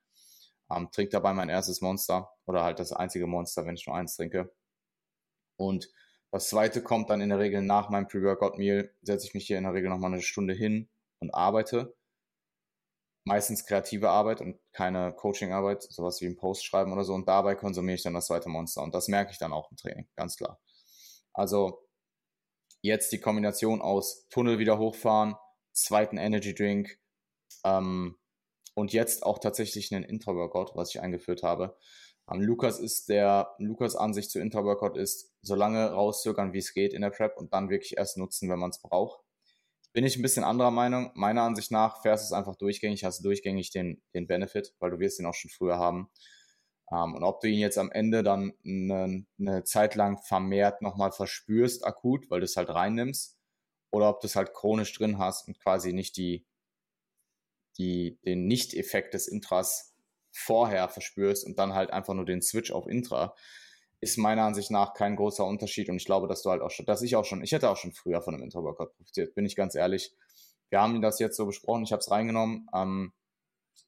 Ähm, 0.70 0.90
trink 0.92 1.10
dabei 1.10 1.32
mein 1.32 1.48
erstes 1.48 1.80
Monster 1.80 2.30
oder 2.46 2.62
halt 2.62 2.78
das 2.78 2.92
einzige 2.92 3.26
Monster, 3.26 3.64
wenn 3.66 3.74
ich 3.74 3.86
nur 3.86 3.96
eins 3.96 4.16
trinke. 4.16 4.52
Und 5.56 5.90
das 6.30 6.50
zweite 6.50 6.82
kommt 6.82 7.10
dann 7.10 7.20
in 7.20 7.30
der 7.30 7.38
Regel 7.38 7.62
nach 7.62 7.88
meinem 7.88 8.06
Pre-Workout-Meal, 8.06 8.94
setze 9.02 9.26
ich 9.26 9.34
mich 9.34 9.46
hier 9.46 9.56
in 9.58 9.64
der 9.64 9.72
Regel 9.72 9.88
nochmal 9.88 10.12
eine 10.12 10.22
Stunde 10.22 10.54
hin 10.54 10.88
und 11.20 11.32
arbeite. 11.32 11.96
Meistens 13.24 13.66
kreative 13.66 14.10
Arbeit 14.10 14.40
und 14.40 14.58
keine 14.72 15.12
Coaching-Arbeit, 15.12 15.82
sowas 15.82 16.20
wie 16.20 16.26
ein 16.26 16.36
Post 16.36 16.64
schreiben 16.64 16.92
oder 16.92 17.04
so. 17.04 17.14
Und 17.14 17.28
dabei 17.28 17.54
konsumiere 17.54 17.96
ich 17.96 18.02
dann 18.02 18.14
das 18.14 18.26
zweite 18.26 18.48
Monster. 18.48 18.82
Und 18.82 18.94
das 18.94 19.08
merke 19.08 19.32
ich 19.32 19.38
dann 19.38 19.52
auch 19.52 19.70
im 19.70 19.76
Training, 19.76 20.08
ganz 20.16 20.36
klar. 20.36 20.60
Also 21.32 21.87
jetzt 22.80 23.12
die 23.12 23.20
Kombination 23.20 23.80
aus 23.80 24.26
Tunnel 24.28 24.58
wieder 24.58 24.78
hochfahren, 24.78 25.36
zweiten 25.72 26.18
Energy 26.18 26.54
Drink 26.54 26.98
ähm, 27.64 28.16
und 28.74 28.92
jetzt 28.92 29.24
auch 29.24 29.38
tatsächlich 29.38 29.92
einen 29.92 30.04
Intra-Workout, 30.04 30.76
was 30.76 30.90
ich 30.90 31.00
eingeführt 31.00 31.42
habe. 31.42 31.76
Ähm, 32.30 32.40
Lukas 32.40 32.78
ist 32.78 33.08
der, 33.08 33.54
Lukas 33.58 33.96
Ansicht 33.96 34.30
zu 34.30 34.40
Intra-Workout 34.40 34.96
ist, 34.96 35.32
so 35.42 35.54
lange 35.54 35.90
rauszögern, 35.90 36.52
wie 36.52 36.58
es 36.58 36.74
geht 36.74 36.92
in 36.92 37.02
der 37.02 37.10
Prep 37.10 37.36
und 37.36 37.52
dann 37.52 37.70
wirklich 37.70 37.96
erst 37.96 38.16
nutzen, 38.16 38.48
wenn 38.50 38.58
man 38.58 38.70
es 38.70 38.80
braucht. 38.80 39.20
Bin 39.92 40.04
ich 40.04 40.16
ein 40.16 40.22
bisschen 40.22 40.44
anderer 40.44 40.70
Meinung. 40.70 41.10
Meiner 41.14 41.42
Ansicht 41.42 41.70
nach 41.70 42.02
fährst 42.02 42.24
es 42.24 42.32
einfach 42.32 42.56
durchgängig, 42.56 43.04
hast 43.04 43.24
durchgängig 43.24 43.70
den, 43.70 44.02
den 44.14 44.26
Benefit, 44.26 44.74
weil 44.78 44.90
du 44.90 44.98
wirst 44.98 45.18
den 45.18 45.26
auch 45.26 45.34
schon 45.34 45.50
früher 45.50 45.78
haben. 45.78 46.10
Ähm, 46.90 47.14
und 47.14 47.22
ob 47.22 47.40
du 47.40 47.48
ihn 47.48 47.58
jetzt 47.58 47.78
am 47.78 47.90
Ende 47.90 48.22
dann 48.22 48.52
eine, 48.64 49.26
eine 49.38 49.64
Zeit 49.64 49.94
lang 49.94 50.18
vermehrt 50.18 50.82
nochmal 50.82 51.12
verspürst, 51.12 51.84
akut, 51.84 52.30
weil 52.30 52.40
du 52.40 52.44
es 52.44 52.56
halt 52.56 52.70
reinnimmst, 52.70 53.38
oder 53.90 54.08
ob 54.08 54.20
du 54.20 54.26
es 54.26 54.36
halt 54.36 54.54
chronisch 54.54 54.92
drin 54.92 55.18
hast 55.18 55.48
und 55.48 55.58
quasi 55.60 55.92
nicht 55.92 56.16
die, 56.16 56.46
die, 57.78 58.18
den 58.24 58.46
Nicht-Effekt 58.46 59.14
des 59.14 59.28
Intras 59.28 59.94
vorher 60.30 60.88
verspürst 60.88 61.46
und 61.46 61.58
dann 61.58 61.74
halt 61.74 61.90
einfach 61.90 62.14
nur 62.14 62.26
den 62.26 62.42
Switch 62.42 62.70
auf 62.70 62.86
Intra, 62.86 63.34
ist 64.00 64.18
meiner 64.18 64.44
Ansicht 64.44 64.70
nach 64.70 64.94
kein 64.94 65.16
großer 65.16 65.44
Unterschied 65.44 65.88
und 65.88 65.96
ich 65.96 66.04
glaube, 66.04 66.28
dass 66.28 66.42
du 66.42 66.50
halt 66.50 66.62
auch 66.62 66.70
schon, 66.70 66.86
dass 66.86 67.02
ich 67.02 67.16
auch 67.16 67.24
schon, 67.24 67.42
ich 67.42 67.52
hätte 67.52 67.70
auch 67.70 67.76
schon 67.76 67.92
früher 67.92 68.22
von 68.22 68.34
einem 68.34 68.44
Intra-Workout 68.44 68.94
profitiert, 68.94 69.34
bin 69.34 69.44
ich 69.44 69.56
ganz 69.56 69.74
ehrlich. 69.74 70.14
Wir 70.70 70.80
haben 70.80 71.00
das 71.00 71.18
jetzt 71.18 71.36
so 71.36 71.46
besprochen, 71.46 71.82
ich 71.82 71.92
habe 71.92 72.00
es 72.00 72.10
reingenommen, 72.10 72.68
ähm, 72.74 73.12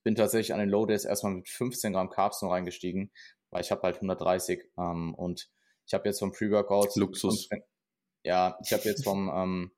bin 0.02 0.14
tatsächlich 0.14 0.52
an 0.52 0.60
den 0.60 0.68
Low 0.68 0.86
Days 0.86 1.04
erstmal 1.04 1.34
mit 1.34 1.48
15 1.48 1.92
Gramm 1.92 2.10
Carbs 2.10 2.42
nur 2.42 2.52
reingestiegen, 2.52 3.10
weil 3.50 3.62
ich 3.62 3.70
habe 3.70 3.82
halt 3.82 3.96
130 3.96 4.64
ähm, 4.78 5.14
und 5.14 5.50
ich 5.86 5.94
habe 5.94 6.08
jetzt 6.08 6.20
vom 6.20 6.32
Pre-Workout 6.32 6.96
Luxus. 6.96 7.48
Und, 7.50 7.62
ja, 8.24 8.58
ich 8.62 8.72
habe 8.72 8.84
jetzt 8.84 9.04
vom 9.04 9.28
ähm, 9.28 9.72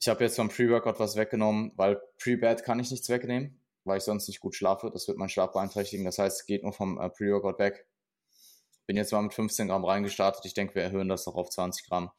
ich 0.00 0.08
habe 0.08 0.24
jetzt 0.24 0.36
vom 0.36 0.48
Pre-Workout 0.48 0.98
was 0.98 1.16
weggenommen, 1.16 1.72
weil 1.76 2.00
Pre-Bad 2.18 2.64
kann 2.64 2.80
ich 2.80 2.90
nichts 2.90 3.08
wegnehmen, 3.10 3.60
weil 3.84 3.98
ich 3.98 4.04
sonst 4.04 4.28
nicht 4.28 4.40
gut 4.40 4.54
schlafe. 4.54 4.90
Das 4.90 5.06
wird 5.06 5.18
meinen 5.18 5.28
Schlaf 5.28 5.52
beeinträchtigen. 5.52 6.06
Das 6.06 6.18
heißt, 6.18 6.40
es 6.40 6.46
geht 6.46 6.62
nur 6.62 6.72
vom 6.72 6.98
äh, 6.98 7.10
Pre-Workout 7.10 7.58
weg. 7.58 7.86
Bin 8.86 8.96
jetzt 8.96 9.12
mal 9.12 9.22
mit 9.22 9.34
15 9.34 9.68
Gramm 9.68 9.84
reingestartet. 9.84 10.44
Ich 10.46 10.54
denke, 10.54 10.74
wir 10.74 10.82
erhöhen 10.82 11.08
das 11.08 11.26
noch 11.26 11.34
auf 11.34 11.50
20 11.50 11.86
Gramm. 11.86 12.10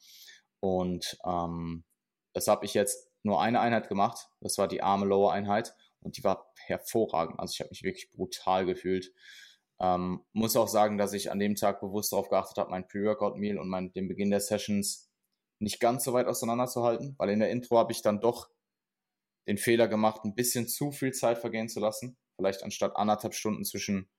Und 0.59 1.17
ähm, 1.25 1.83
das 2.33 2.47
habe 2.47 2.65
ich 2.65 2.75
jetzt 2.75 3.09
nur 3.23 3.41
eine 3.41 3.59
Einheit 3.59 3.89
gemacht. 3.89 4.29
Das 4.41 4.59
war 4.59 4.67
die 4.67 4.83
arme 4.83 5.07
Lower 5.07 5.33
Einheit 5.33 5.75
und 6.01 6.17
die 6.17 6.23
war 6.23 6.51
hervorragend. 6.65 7.39
Also 7.39 7.53
ich 7.53 7.59
habe 7.59 7.69
mich 7.69 7.83
wirklich 7.83 8.11
brutal 8.11 8.65
gefühlt. 8.65 9.13
Ähm, 9.79 10.23
muss 10.33 10.55
auch 10.55 10.67
sagen, 10.67 10.97
dass 10.97 11.13
ich 11.13 11.31
an 11.31 11.39
dem 11.39 11.55
Tag 11.55 11.79
bewusst 11.81 12.11
darauf 12.11 12.29
geachtet 12.29 12.57
habe, 12.57 12.69
mein 12.69 12.87
Pre-Workout-Meal 12.87 13.57
und 13.57 13.69
mein, 13.69 13.91
den 13.93 14.07
Beginn 14.07 14.29
der 14.29 14.39
Sessions 14.39 15.09
nicht 15.59 15.79
ganz 15.79 16.03
so 16.03 16.13
weit 16.13 16.27
auseinanderzuhalten, 16.27 17.15
weil 17.17 17.29
in 17.29 17.39
der 17.39 17.49
Intro 17.49 17.77
habe 17.77 17.91
ich 17.91 18.01
dann 18.01 18.19
doch 18.19 18.49
den 19.47 19.57
Fehler 19.57 19.87
gemacht, 19.87 20.21
ein 20.23 20.35
bisschen 20.35 20.67
zu 20.67 20.91
viel 20.91 21.13
Zeit 21.13 21.37
vergehen 21.39 21.69
zu 21.69 21.79
lassen. 21.79 22.17
Vielleicht 22.35 22.63
anstatt 22.63 22.95
anderthalb 22.95 23.33
Stunden 23.33 23.63
zwischen 23.65 24.09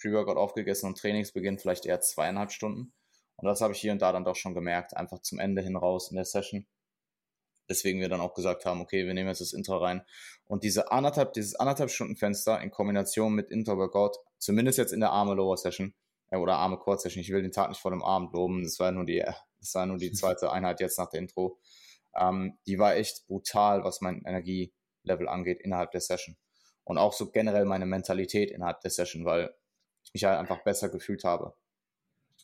Pre-Workout 0.00 0.36
aufgegessen 0.36 0.88
und 0.88 0.98
Trainingsbeginn 0.98 1.58
vielleicht 1.58 1.86
eher 1.86 2.00
zweieinhalb 2.00 2.50
Stunden. 2.52 2.92
Und 3.36 3.46
das 3.46 3.60
habe 3.60 3.74
ich 3.74 3.80
hier 3.80 3.92
und 3.92 4.02
da 4.02 4.12
dann 4.12 4.24
doch 4.24 4.36
schon 4.36 4.54
gemerkt, 4.54 4.96
einfach 4.96 5.20
zum 5.20 5.38
Ende 5.38 5.62
hin 5.62 5.76
raus 5.76 6.10
in 6.10 6.16
der 6.16 6.24
Session. 6.24 6.66
Deswegen 7.70 8.00
wir 8.00 8.08
dann 8.08 8.20
auch 8.20 8.34
gesagt 8.34 8.64
haben, 8.66 8.80
okay, 8.80 9.06
wir 9.06 9.14
nehmen 9.14 9.28
jetzt 9.28 9.40
das 9.40 9.52
Intro 9.52 9.78
rein. 9.78 10.02
Und 10.46 10.64
diese 10.64 10.90
anderthalb, 10.90 11.32
dieses 11.32 11.54
anderthalb 11.54 11.90
Stunden 11.90 12.16
Fenster 12.16 12.60
in 12.60 12.72
Kombination 12.72 13.32
mit 13.32 13.50
Intro-Workout, 13.50 14.16
zumindest 14.38 14.76
jetzt 14.76 14.92
in 14.92 15.00
der 15.00 15.12
Arme-Lower-Session, 15.12 15.94
äh, 16.30 16.36
oder 16.36 16.56
Arme-Core-Session, 16.56 17.20
ich 17.20 17.30
will 17.30 17.42
den 17.42 17.52
Tag 17.52 17.68
nicht 17.68 17.80
vor 17.80 17.92
dem 17.92 18.02
Abend 18.02 18.32
loben, 18.32 18.64
das 18.64 18.78
war 18.80 18.90
nur 18.90 19.06
die 19.06 19.24
das 19.60 19.74
war 19.74 19.86
nur 19.86 19.98
die 19.98 20.12
zweite 20.12 20.50
Einheit 20.52 20.80
jetzt 20.80 20.98
nach 20.98 21.10
der 21.10 21.20
Intro. 21.20 21.58
Ähm, 22.14 22.58
die 22.66 22.78
war 22.78 22.96
echt 22.96 23.26
brutal, 23.26 23.84
was 23.84 24.00
mein 24.00 24.22
Energielevel 24.24 25.28
angeht 25.28 25.60
innerhalb 25.60 25.92
der 25.92 26.00
Session. 26.00 26.36
Und 26.84 26.98
auch 26.98 27.12
so 27.12 27.30
generell 27.30 27.66
meine 27.66 27.86
Mentalität 27.86 28.50
innerhalb 28.50 28.80
der 28.80 28.90
Session, 28.90 29.24
weil 29.24 29.54
ich 30.02 30.12
mich 30.14 30.24
halt 30.24 30.38
einfach 30.38 30.64
besser 30.64 30.88
gefühlt 30.88 31.24
habe. 31.24 31.54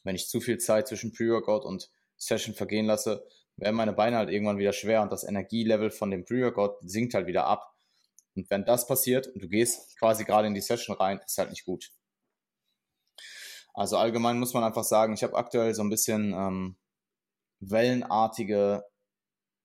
Wenn 0.05 0.15
ich 0.15 0.29
zu 0.29 0.41
viel 0.41 0.59
Zeit 0.59 0.87
zwischen 0.87 1.13
Pre-Workout 1.13 1.65
und 1.65 1.91
Session 2.17 2.55
vergehen 2.55 2.87
lasse, 2.87 3.27
werden 3.57 3.77
meine 3.77 3.93
Beine 3.93 4.17
halt 4.17 4.31
irgendwann 4.31 4.59
wieder 4.59 4.73
schwer 4.73 5.03
und 5.03 5.13
das 5.13 5.25
Energielevel 5.25 5.91
von 5.91 6.11
dem 6.11 6.25
Pre-Workout 6.25 6.79
sinkt 6.83 7.15
halt 7.15 7.27
wieder 7.27 7.47
ab. 7.47 7.75
Und 8.35 8.51
wenn 8.51 8.65
das 8.65 8.87
passiert 8.87 9.29
und 9.29 9.43
du 9.43 9.49
gehst 9.49 9.99
quasi 9.99 10.25
gerade 10.25 10.47
in 10.47 10.55
die 10.55 10.61
Session 10.61 10.95
rein, 10.97 11.21
ist 11.25 11.39
halt 11.39 11.51
nicht 11.51 11.65
gut. 11.65 11.91
Also 13.73 13.97
allgemein 13.97 14.39
muss 14.39 14.55
man 14.55 14.65
einfach 14.65 14.85
sagen, 14.85 15.15
ich 15.15 15.23
habe 15.23 15.37
aktuell 15.37 15.75
so 15.75 15.83
ein 15.83 15.91
bisschen 15.91 16.33
ähm, 16.33 16.77
wellenartige 17.61 18.85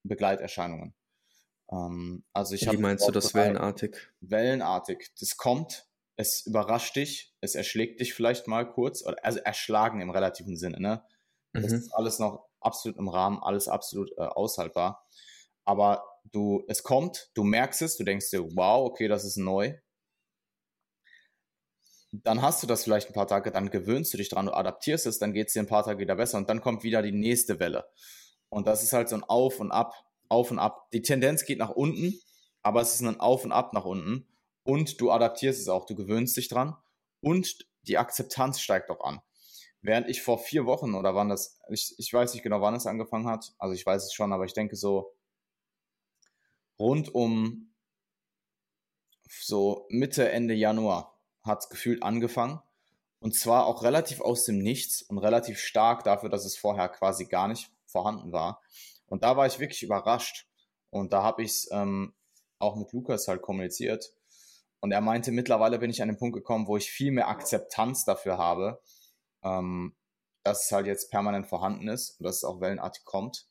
Begleiterscheinungen. 0.04 0.94
Ähm, 1.72 2.24
also 2.34 2.56
ich 2.56 2.70
Wie 2.70 2.78
meinst 2.78 3.08
du 3.08 3.12
das 3.12 3.34
wellenartig? 3.34 3.98
Wellenartig. 4.22 5.12
Das 5.20 5.38
kommt, 5.38 5.88
es 6.16 6.46
überrascht 6.46 6.96
dich, 6.96 7.34
es 7.42 7.56
erschlägt 7.56 8.00
dich 8.00 8.14
vielleicht 8.14 8.48
mal 8.48 8.70
kurz, 8.70 9.04
also 9.04 9.40
erschlagen 9.40 10.02
im 10.02 10.10
relativen 10.10 10.58
Sinne. 10.58 10.80
Ne? 10.80 11.04
Das 11.54 11.72
mhm. 11.72 11.78
ist 11.78 11.94
alles 11.94 12.20
noch 12.20 12.51
absolut 12.62 12.98
im 12.98 13.08
Rahmen, 13.08 13.40
alles 13.42 13.68
absolut 13.68 14.12
äh, 14.18 14.22
aushaltbar. 14.22 15.06
Aber 15.66 16.04
du, 16.32 16.64
es 16.68 16.84
kommt, 16.84 17.32
du 17.34 17.44
merkst 17.44 17.82
es, 17.82 17.98
du 17.98 18.04
denkst 18.04 18.30
dir, 18.30 18.44
wow, 18.56 18.86
okay, 18.86 19.08
das 19.08 19.26
ist 19.26 19.38
neu. 19.38 19.74
Dann 22.12 22.42
hast 22.42 22.62
du 22.62 22.68
das 22.68 22.84
vielleicht 22.84 23.08
ein 23.08 23.14
paar 23.14 23.28
Tage, 23.28 23.52
dann 23.52 23.70
gewöhnst 23.70 24.14
du 24.14 24.18
dich 24.18 24.30
dran, 24.30 24.48
du 24.48 24.54
adaptierst 24.54 25.06
es, 25.06 25.18
dann 25.18 25.34
geht 25.34 25.48
es 25.48 25.54
dir 25.54 25.62
ein 25.62 25.68
paar 25.68 25.84
Tage 25.84 26.00
wieder 26.00 26.16
besser 26.16 26.38
und 26.38 26.50
dann 26.50 26.62
kommt 26.62 26.84
wieder 26.84 27.02
die 27.02 27.14
nächste 27.14 27.60
Welle. 27.60 27.90
Und 28.50 28.68
das 28.68 28.84
ist 28.84 28.92
halt 28.92 29.08
so 29.08 29.16
ein 29.16 29.24
Auf 29.24 29.60
und 29.62 29.72
Ab, 29.72 29.94
Auf 30.28 30.52
und 30.52 30.60
Ab. 30.60 30.90
Die 30.92 31.02
Tendenz 31.02 31.46
geht 31.46 31.60
nach 31.60 31.70
unten, 31.70 32.20
aber 32.64 32.82
es 32.82 32.94
ist 32.94 33.02
ein 33.02 33.20
Auf 33.20 33.46
und 33.46 33.54
Ab 33.54 33.74
nach 33.74 33.86
unten. 33.86 34.28
Und 34.64 35.00
du 35.00 35.10
adaptierst 35.10 35.62
es 35.62 35.70
auch, 35.70 35.86
du 35.86 35.96
gewöhnst 35.96 36.36
dich 36.36 36.50
dran 36.50 36.76
und 37.22 37.66
die 37.84 37.98
Akzeptanz 37.98 38.60
steigt 38.60 38.90
auch 38.90 39.04
an. 39.04 39.22
Während 39.82 40.08
ich 40.08 40.22
vor 40.22 40.38
vier 40.38 40.66
Wochen 40.66 40.94
oder 40.94 41.16
wann 41.16 41.30
das, 41.30 41.60
ich, 41.70 41.96
ich 41.98 42.14
weiß 42.14 42.34
nicht 42.34 42.44
genau, 42.44 42.62
wann 42.62 42.76
es 42.76 42.86
angefangen 42.86 43.28
hat, 43.28 43.54
also 43.58 43.74
ich 43.74 43.86
weiß 43.86 44.04
es 44.06 44.14
schon, 44.14 44.32
aber 44.32 44.46
ich 44.46 44.54
denke 44.54 44.76
so 44.76 45.14
rund 46.78 47.14
um 47.14 47.74
so 49.40 49.86
Mitte, 49.90 50.30
Ende 50.30 50.54
Januar 50.54 51.18
hat 51.44 51.60
es 51.60 51.70
gefühlt 51.70 52.04
angefangen. 52.04 52.60
Und 53.20 53.36
zwar 53.36 53.68
auch 53.68 53.84
relativ 53.84 54.20
aus 54.20 54.46
dem 54.46 54.58
Nichts 54.60 55.02
und 55.04 55.20
relativ 55.20 55.60
stark 55.60 56.04
dafür, 56.04 56.30
dass 56.30 56.44
es 56.44 56.58
vorher 56.58 56.90
quasi 56.90 57.26
gar 57.26 57.48
nicht 57.48 57.72
vorhanden 57.86 58.32
war. 58.32 58.62
Und 59.06 59.24
da 59.24 59.38
war 59.38 59.46
ich 59.46 59.60
wirklich 59.60 59.84
überrascht. 59.84 60.48
Und 60.90 61.14
da 61.14 61.22
habe 61.22 61.44
ich 61.44 61.52
es 61.52 61.70
ähm, 61.72 62.14
auch 62.58 62.76
mit 62.76 62.92
Lukas 62.94 63.28
halt 63.28 63.42
kommuniziert. 63.42 64.12
Und 64.80 64.92
er 64.92 65.02
meinte, 65.02 65.32
mittlerweile 65.32 65.78
bin 65.78 65.92
ich 65.92 66.02
an 66.02 66.08
den 66.08 66.18
Punkt 66.18 66.36
gekommen, 66.36 66.68
wo 66.68 66.78
ich 66.78 66.90
viel 66.90 67.12
mehr 67.12 67.28
Akzeptanz 67.28 68.06
dafür 68.06 68.40
habe, 68.40 68.82
ähm, 69.44 69.96
dass 70.44 70.66
es 70.66 70.72
halt 70.72 70.88
jetzt 70.88 71.12
permanent 71.12 71.48
vorhanden 71.48 71.88
ist 71.88 72.20
und 72.20 72.26
dass 72.26 72.38
es 72.38 72.44
auch 72.44 72.62
wellenartig 72.62 73.06
kommt. 73.06 73.48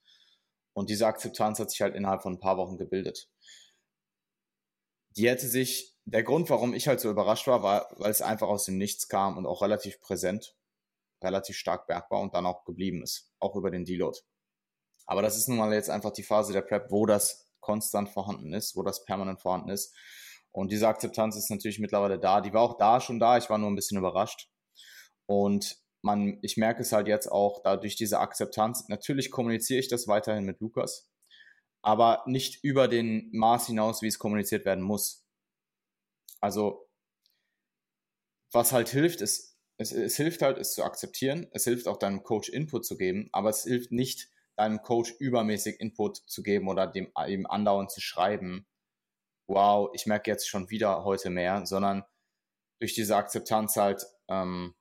Und 0.73 0.91
diese 0.91 1.07
Akzeptanz 1.07 1.59
hat 1.59 1.71
sich 1.71 1.83
halt 1.83 1.95
innerhalb 1.95 2.23
von 2.23 2.35
ein 2.35 2.41
paar 2.41 2.57
Wochen 2.57 2.77
gebildet. 2.77 3.31
Die 5.17 5.29
hätte 5.29 5.49
sich, 5.49 5.97
der 6.05 6.23
Grund, 6.23 6.51
warum 6.51 6.73
ich 6.75 6.89
halt 6.89 7.01
so 7.01 7.11
überrascht 7.11 7.47
war, 7.47 7.63
war, 7.63 7.89
weil 7.99 8.11
es 8.11 8.23
einfach 8.23 8.49
aus 8.49 8.65
dem 8.65 8.79
Nichts 8.79 9.09
kam 9.09 9.37
und 9.37 9.47
auch 9.47 9.63
relativ 9.63 10.01
präsent, 10.01 10.57
relativ 11.23 11.57
stark 11.57 11.87
bergbar 11.87 12.21
und 12.21 12.35
dann 12.35 12.47
auch 12.47 12.65
geblieben 12.65 13.03
ist, 13.03 13.31
auch 13.41 13.57
über 13.57 13.71
den 13.71 13.85
Deload. 13.85 14.19
Aber 15.07 15.23
das 15.23 15.37
ist 15.37 15.49
nun 15.49 15.59
mal 15.59 15.73
jetzt 15.73 15.91
einfach 15.91 16.13
die 16.13 16.23
Phase 16.23 16.53
der 16.53 16.63
Prep, 16.63 16.91
wo 16.91 17.05
das 17.05 17.51
konstant 17.59 18.09
vorhanden 18.09 18.53
ist, 18.53 18.77
wo 18.77 18.83
das 18.83 19.05
permanent 19.05 19.41
vorhanden 19.41 19.71
ist. 19.71 19.95
Und 20.53 20.73
diese 20.73 20.89
Akzeptanz 20.89 21.37
ist 21.37 21.50
natürlich 21.50 21.79
mittlerweile 21.79 22.19
da. 22.19 22.41
Die 22.41 22.53
war 22.53 22.63
auch 22.63 22.76
da 22.76 23.00
schon 23.00 23.21
da. 23.21 23.37
Ich 23.37 23.50
war 23.50 23.59
nur 23.59 23.71
ein 23.71 23.76
bisschen 23.76 23.99
überrascht. 23.99 24.49
Und 25.26 25.79
man, 26.02 26.39
ich 26.43 26.56
merke 26.56 26.82
es 26.82 26.93
halt 26.93 27.08
jetzt 27.08 27.28
auch 27.30 27.63
dadurch 27.63 27.97
diese 27.97 28.21
Akzeptanz. 28.21 28.89
Natürlich 28.89 29.30
kommuniziere 29.30 29.80
ich 29.80 29.89
das 29.89 30.08
weiterhin 30.08 30.45
mit 30.45 30.60
Lukas, 30.60 31.10
aber 31.82 32.23
nicht 32.26 32.63
über 32.65 32.89
den 32.89 33.30
Maß 33.32 33.67
hinaus, 33.67 34.02
wie 34.02 34.08
es 34.08 34.19
kommuniziert 34.19 34.65
werden 34.65 34.84
muss. 34.84 35.26
Also, 36.41 36.89
was 38.52 38.73
halt 38.73 38.89
hilft, 38.89 39.21
ist, 39.21 39.58
es, 39.78 39.93
es 39.93 40.17
hilft 40.17 40.43
halt, 40.43 40.58
es 40.58 40.75
zu 40.75 40.82
akzeptieren. 40.84 41.49
Es 41.52 41.65
hilft 41.65 41.89
auch 41.89 41.99
deinem 41.99 42.23
Coach 42.23 42.49
Input 42.49 42.84
zu 42.84 42.97
geben, 42.97 43.28
aber 43.32 43.50
es 43.50 43.65
hilft 43.65 43.93
nicht, 43.93 44.30
deinem 44.56 44.82
Coach 44.82 45.15
übermäßig 45.19 45.80
Input 45.80 46.19
zu 46.19 46.43
geben 46.43 46.69
oder 46.69 46.86
dem 46.86 47.10
ihm 47.26 47.47
andauernd 47.47 47.91
zu 47.91 48.00
schreiben, 48.00 48.67
wow, 49.49 49.91
ich 49.95 50.06
merke 50.06 50.30
jetzt 50.30 50.49
schon 50.49 50.71
wieder 50.71 51.04
heute 51.04 51.30
mehr, 51.30 51.65
sondern 51.67 52.04
durch 52.78 52.95
diese 52.95 53.17
Akzeptanz 53.17 53.76
halt 53.76 54.06
ähm, 54.28 54.75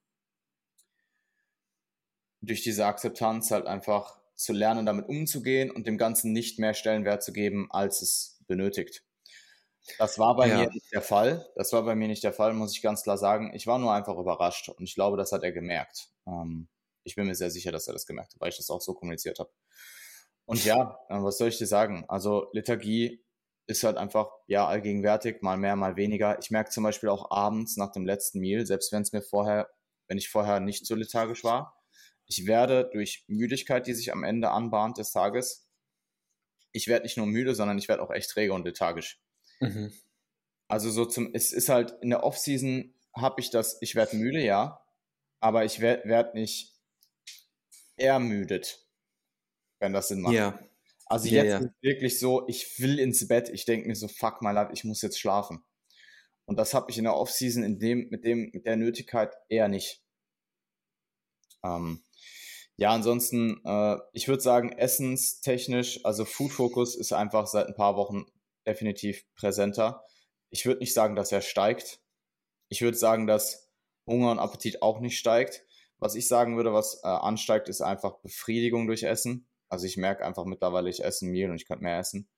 durch 2.42 2.64
diese 2.64 2.86
Akzeptanz 2.86 3.52
halt 3.52 3.66
einfach 3.66 4.20
zu 4.36 4.54
lernen, 4.54 4.86
damit 4.86 5.10
umzugehen 5.10 5.70
und 5.70 5.86
dem 5.86 5.98
Ganzen 5.98 6.32
nicht 6.32 6.60
mehr 6.60 6.74
Stellenwert 6.74 7.24
zu 7.24 7.34
geben, 7.34 7.68
als 7.72 8.02
es 8.02 8.40
benötigt. 8.48 9.04
Das 9.98 10.20
war 10.20 10.36
bei 10.36 10.48
ja. 10.48 10.58
mir 10.60 10.70
nicht 10.70 10.92
der 10.94 11.02
Fall. 11.02 11.48
Das 11.56 11.74
war 11.74 11.84
bei 11.84 11.96
mir 11.96 12.08
nicht 12.08 12.24
der 12.24 12.34
Fall, 12.34 12.54
muss 12.54 12.76
ich 12.76 12.82
ganz 12.82 13.04
klar 13.04 13.18
sagen. 13.18 13.54
Ich 13.54 13.68
war 13.68 13.80
nur 13.80 13.94
einfach 13.94 14.18
überrascht 14.18 14.70
und 14.70 14.84
ich 14.84 14.96
glaube, 14.96 15.18
das 15.18 15.32
hat 15.32 15.44
er 15.44 15.52
gemerkt. 15.52 16.10
Ähm, 16.28 16.68
ich 17.04 17.16
bin 17.16 17.28
mir 17.28 17.36
sehr 17.36 17.50
sicher, 17.50 17.72
dass 17.72 17.88
er 17.88 17.94
das 17.94 18.06
gemerkt 18.06 18.34
hat, 18.34 18.42
weil 18.42 18.50
ich 18.50 18.58
das 18.58 18.70
auch 18.70 18.82
so 18.82 18.94
kommuniziert 18.94 19.40
habe. 19.40 19.50
Und 20.46 20.64
ja, 20.64 21.00
äh, 21.10 21.22
was 21.22 21.38
soll 21.38 21.50
ich 21.50 21.58
dir 21.58 21.68
sagen? 21.68 22.06
Also 22.08 22.50
Lethargie 22.54 23.24
ist 23.68 23.84
halt 23.84 23.98
einfach 23.98 24.32
ja 24.48 24.68
allgegenwärtig, 24.68 25.42
mal 25.42 25.58
mehr, 25.58 25.76
mal 25.76 25.96
weniger. 25.96 26.40
Ich 26.40 26.50
merke 26.50 26.72
zum 26.72 26.84
Beispiel 26.84 27.10
auch 27.10 27.30
abends 27.32 27.78
nach 27.78 27.92
dem 27.92 28.06
letzten 28.06 28.40
Meal, 28.40 28.66
selbst 28.66 28.92
wenn 28.92 29.04
es 29.04 29.12
mir 29.12 29.22
vorher, 29.22 29.70
wenn 30.08 30.18
ich 30.18 30.30
vorher 30.30 30.60
nicht 30.60 30.86
so 30.86 30.96
lethargisch 30.96 31.44
war, 31.44 31.79
ich 32.30 32.46
werde 32.46 32.90
durch 32.94 33.26
Müdigkeit, 33.28 33.88
die 33.88 33.94
sich 33.94 34.14
am 34.14 34.24
Ende 34.24 34.52
anbahnt 34.52 34.98
des 34.98 35.12
Tages, 35.12 35.68
ich 36.72 36.88
werde 36.88 37.04
nicht 37.04 37.18
nur 37.18 37.26
müde, 37.26 37.56
sondern 37.56 37.80
ich 37.80 37.88
werde 37.88 38.04
auch 38.04 38.12
echt 38.12 38.30
träge 38.30 38.54
und 38.54 38.64
lethargisch. 38.64 39.20
Mhm. 39.60 39.92
Also 40.68 40.92
so 40.92 41.06
zum, 41.06 41.34
es 41.34 41.52
ist 41.52 41.70
halt 41.70 41.98
in 42.02 42.12
der 42.12 42.24
Offseason 42.24 42.94
habe 43.16 43.42
ich 43.42 43.50
das, 43.50 43.82
ich 43.82 43.96
werde 43.96 44.16
müde, 44.16 44.40
ja, 44.42 44.80
aber 45.40 45.66
ich 45.66 45.80
werde 45.80 46.08
werd 46.08 46.36
nicht 46.36 46.80
ermüdet, 47.98 48.88
wenn 49.80 49.94
das 49.94 50.10
Sinn 50.10 50.22
macht. 50.22 50.36
Ja. 50.36 50.60
Also 51.08 51.28
ja, 51.28 51.44
jetzt 51.44 51.52
ja. 51.52 51.58
ist 51.58 51.82
wirklich 51.82 52.20
so, 52.20 52.48
ich 52.48 52.80
will 52.80 53.00
ins 53.00 53.28
Bett, 53.28 53.50
ich 53.50 53.66
denke 53.66 53.88
mir 53.88 53.96
so, 53.96 54.08
fuck 54.08 54.44
my 54.44 54.52
life, 54.52 54.72
ich 54.72 54.84
muss 54.84 55.02
jetzt 55.02 55.20
schlafen. 55.20 55.64
Und 56.46 56.58
das 56.58 56.76
habe 56.76 56.92
ich 56.92 57.00
in 57.00 57.06
der 57.06 57.16
Offseason 57.16 57.64
in 57.64 57.80
dem, 57.80 58.08
mit 58.10 58.24
dem, 58.24 58.52
mit 58.54 58.68
der 58.68 58.76
Nötigkeit 58.76 59.34
eher 59.50 59.68
nicht. 59.68 60.04
Ähm, 61.64 62.04
ja, 62.80 62.92
ansonsten, 62.92 63.60
äh, 63.66 63.98
ich 64.14 64.30
würde 64.30 64.42
sagen, 64.42 64.72
essenstechnisch, 64.72 66.06
also 66.06 66.24
Food 66.24 66.52
Focus 66.52 66.96
ist 66.96 67.12
einfach 67.12 67.46
seit 67.46 67.68
ein 67.68 67.76
paar 67.76 67.98
Wochen 67.98 68.26
definitiv 68.66 69.26
präsenter. 69.36 70.06
Ich 70.50 70.66
würde 70.66 70.80
nicht 70.80 70.94
sagen, 70.94 71.16
dass 71.16 71.34
er 71.34 71.42
steigt. 71.42 72.00
Ich 72.70 72.82
würde 72.82 72.98
sagen, 72.98 73.28
dass 73.28 73.70
Hunger 74.08 74.32
und 74.32 74.40
Appetit 74.40 74.82
auch 74.82 75.02
nicht 75.02 75.20
steigt. 75.20 75.66
Was 75.98 76.16
ich 76.16 76.30
sagen 76.30 76.56
würde, 76.56 76.72
was 76.72 77.02
äh, 77.04 77.08
ansteigt, 77.08 77.68
ist 77.68 77.82
einfach 77.82 78.20
Befriedigung 78.20 78.88
durch 78.88 79.04
Essen. 79.04 79.50
Also 79.68 79.86
ich 79.86 79.98
merke 79.98 80.26
einfach 80.26 80.46
mittlerweile, 80.46 80.90
ich 80.90 81.04
esse 81.04 81.26
Mehl 81.26 81.50
und 81.50 81.58
ich 81.58 81.68
könnte 81.68 81.84
mehr 81.84 82.00
essen. 82.00 82.30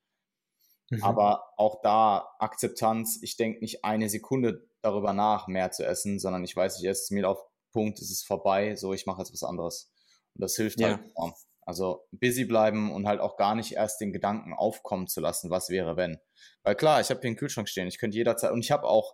Mhm. 0.90 1.04
Aber 1.04 1.54
auch 1.58 1.82
da 1.84 2.34
Akzeptanz, 2.40 3.20
ich 3.22 3.38
denke 3.38 3.60
nicht 3.60 3.86
eine 3.86 4.10
Sekunde 4.10 4.68
darüber 4.82 5.14
nach, 5.14 5.48
mehr 5.48 5.70
zu 5.72 5.86
essen, 5.86 6.18
sondern 6.18 6.44
ich 6.44 6.56
weiß, 6.56 6.80
ich 6.80 6.86
esse 6.86 7.04
das 7.04 7.12
Mehl 7.12 7.26
auf 7.26 7.46
Punkt, 7.72 8.00
es 8.00 8.10
ist 8.10 8.26
vorbei, 8.26 8.76
so 8.76 8.92
ich 8.92 9.06
mache 9.06 9.22
jetzt 9.22 9.32
was 9.32 9.44
anderes. 9.44 9.92
Und 10.36 10.42
das 10.42 10.56
hilft 10.56 10.80
ja. 10.80 10.90
halt 10.90 11.06
enorm. 11.06 11.34
Also 11.64 12.08
busy 12.12 12.46
bleiben 12.46 12.92
und 12.92 13.08
halt 13.08 13.20
auch 13.20 13.38
gar 13.38 13.56
nicht 13.56 13.74
erst 13.74 14.02
den 14.02 14.12
Gedanken 14.12 14.54
aufkommen 14.54 15.08
zu 15.08 15.22
lassen, 15.22 15.50
was 15.50 15.70
wäre, 15.70 15.96
wenn. 15.96 16.20
Weil 16.64 16.76
klar, 16.76 17.02
ich 17.02 17.10
habe 17.10 17.22
hier 17.22 17.28
einen 17.28 17.38
Kühlschrank 17.38 17.70
stehen, 17.70 17.88
ich 17.88 18.00
könnte 18.00 18.18
jederzeit, 18.18 18.52
und 18.52 18.60
ich 18.60 18.72
habe 18.72 18.88
auch, 18.88 19.14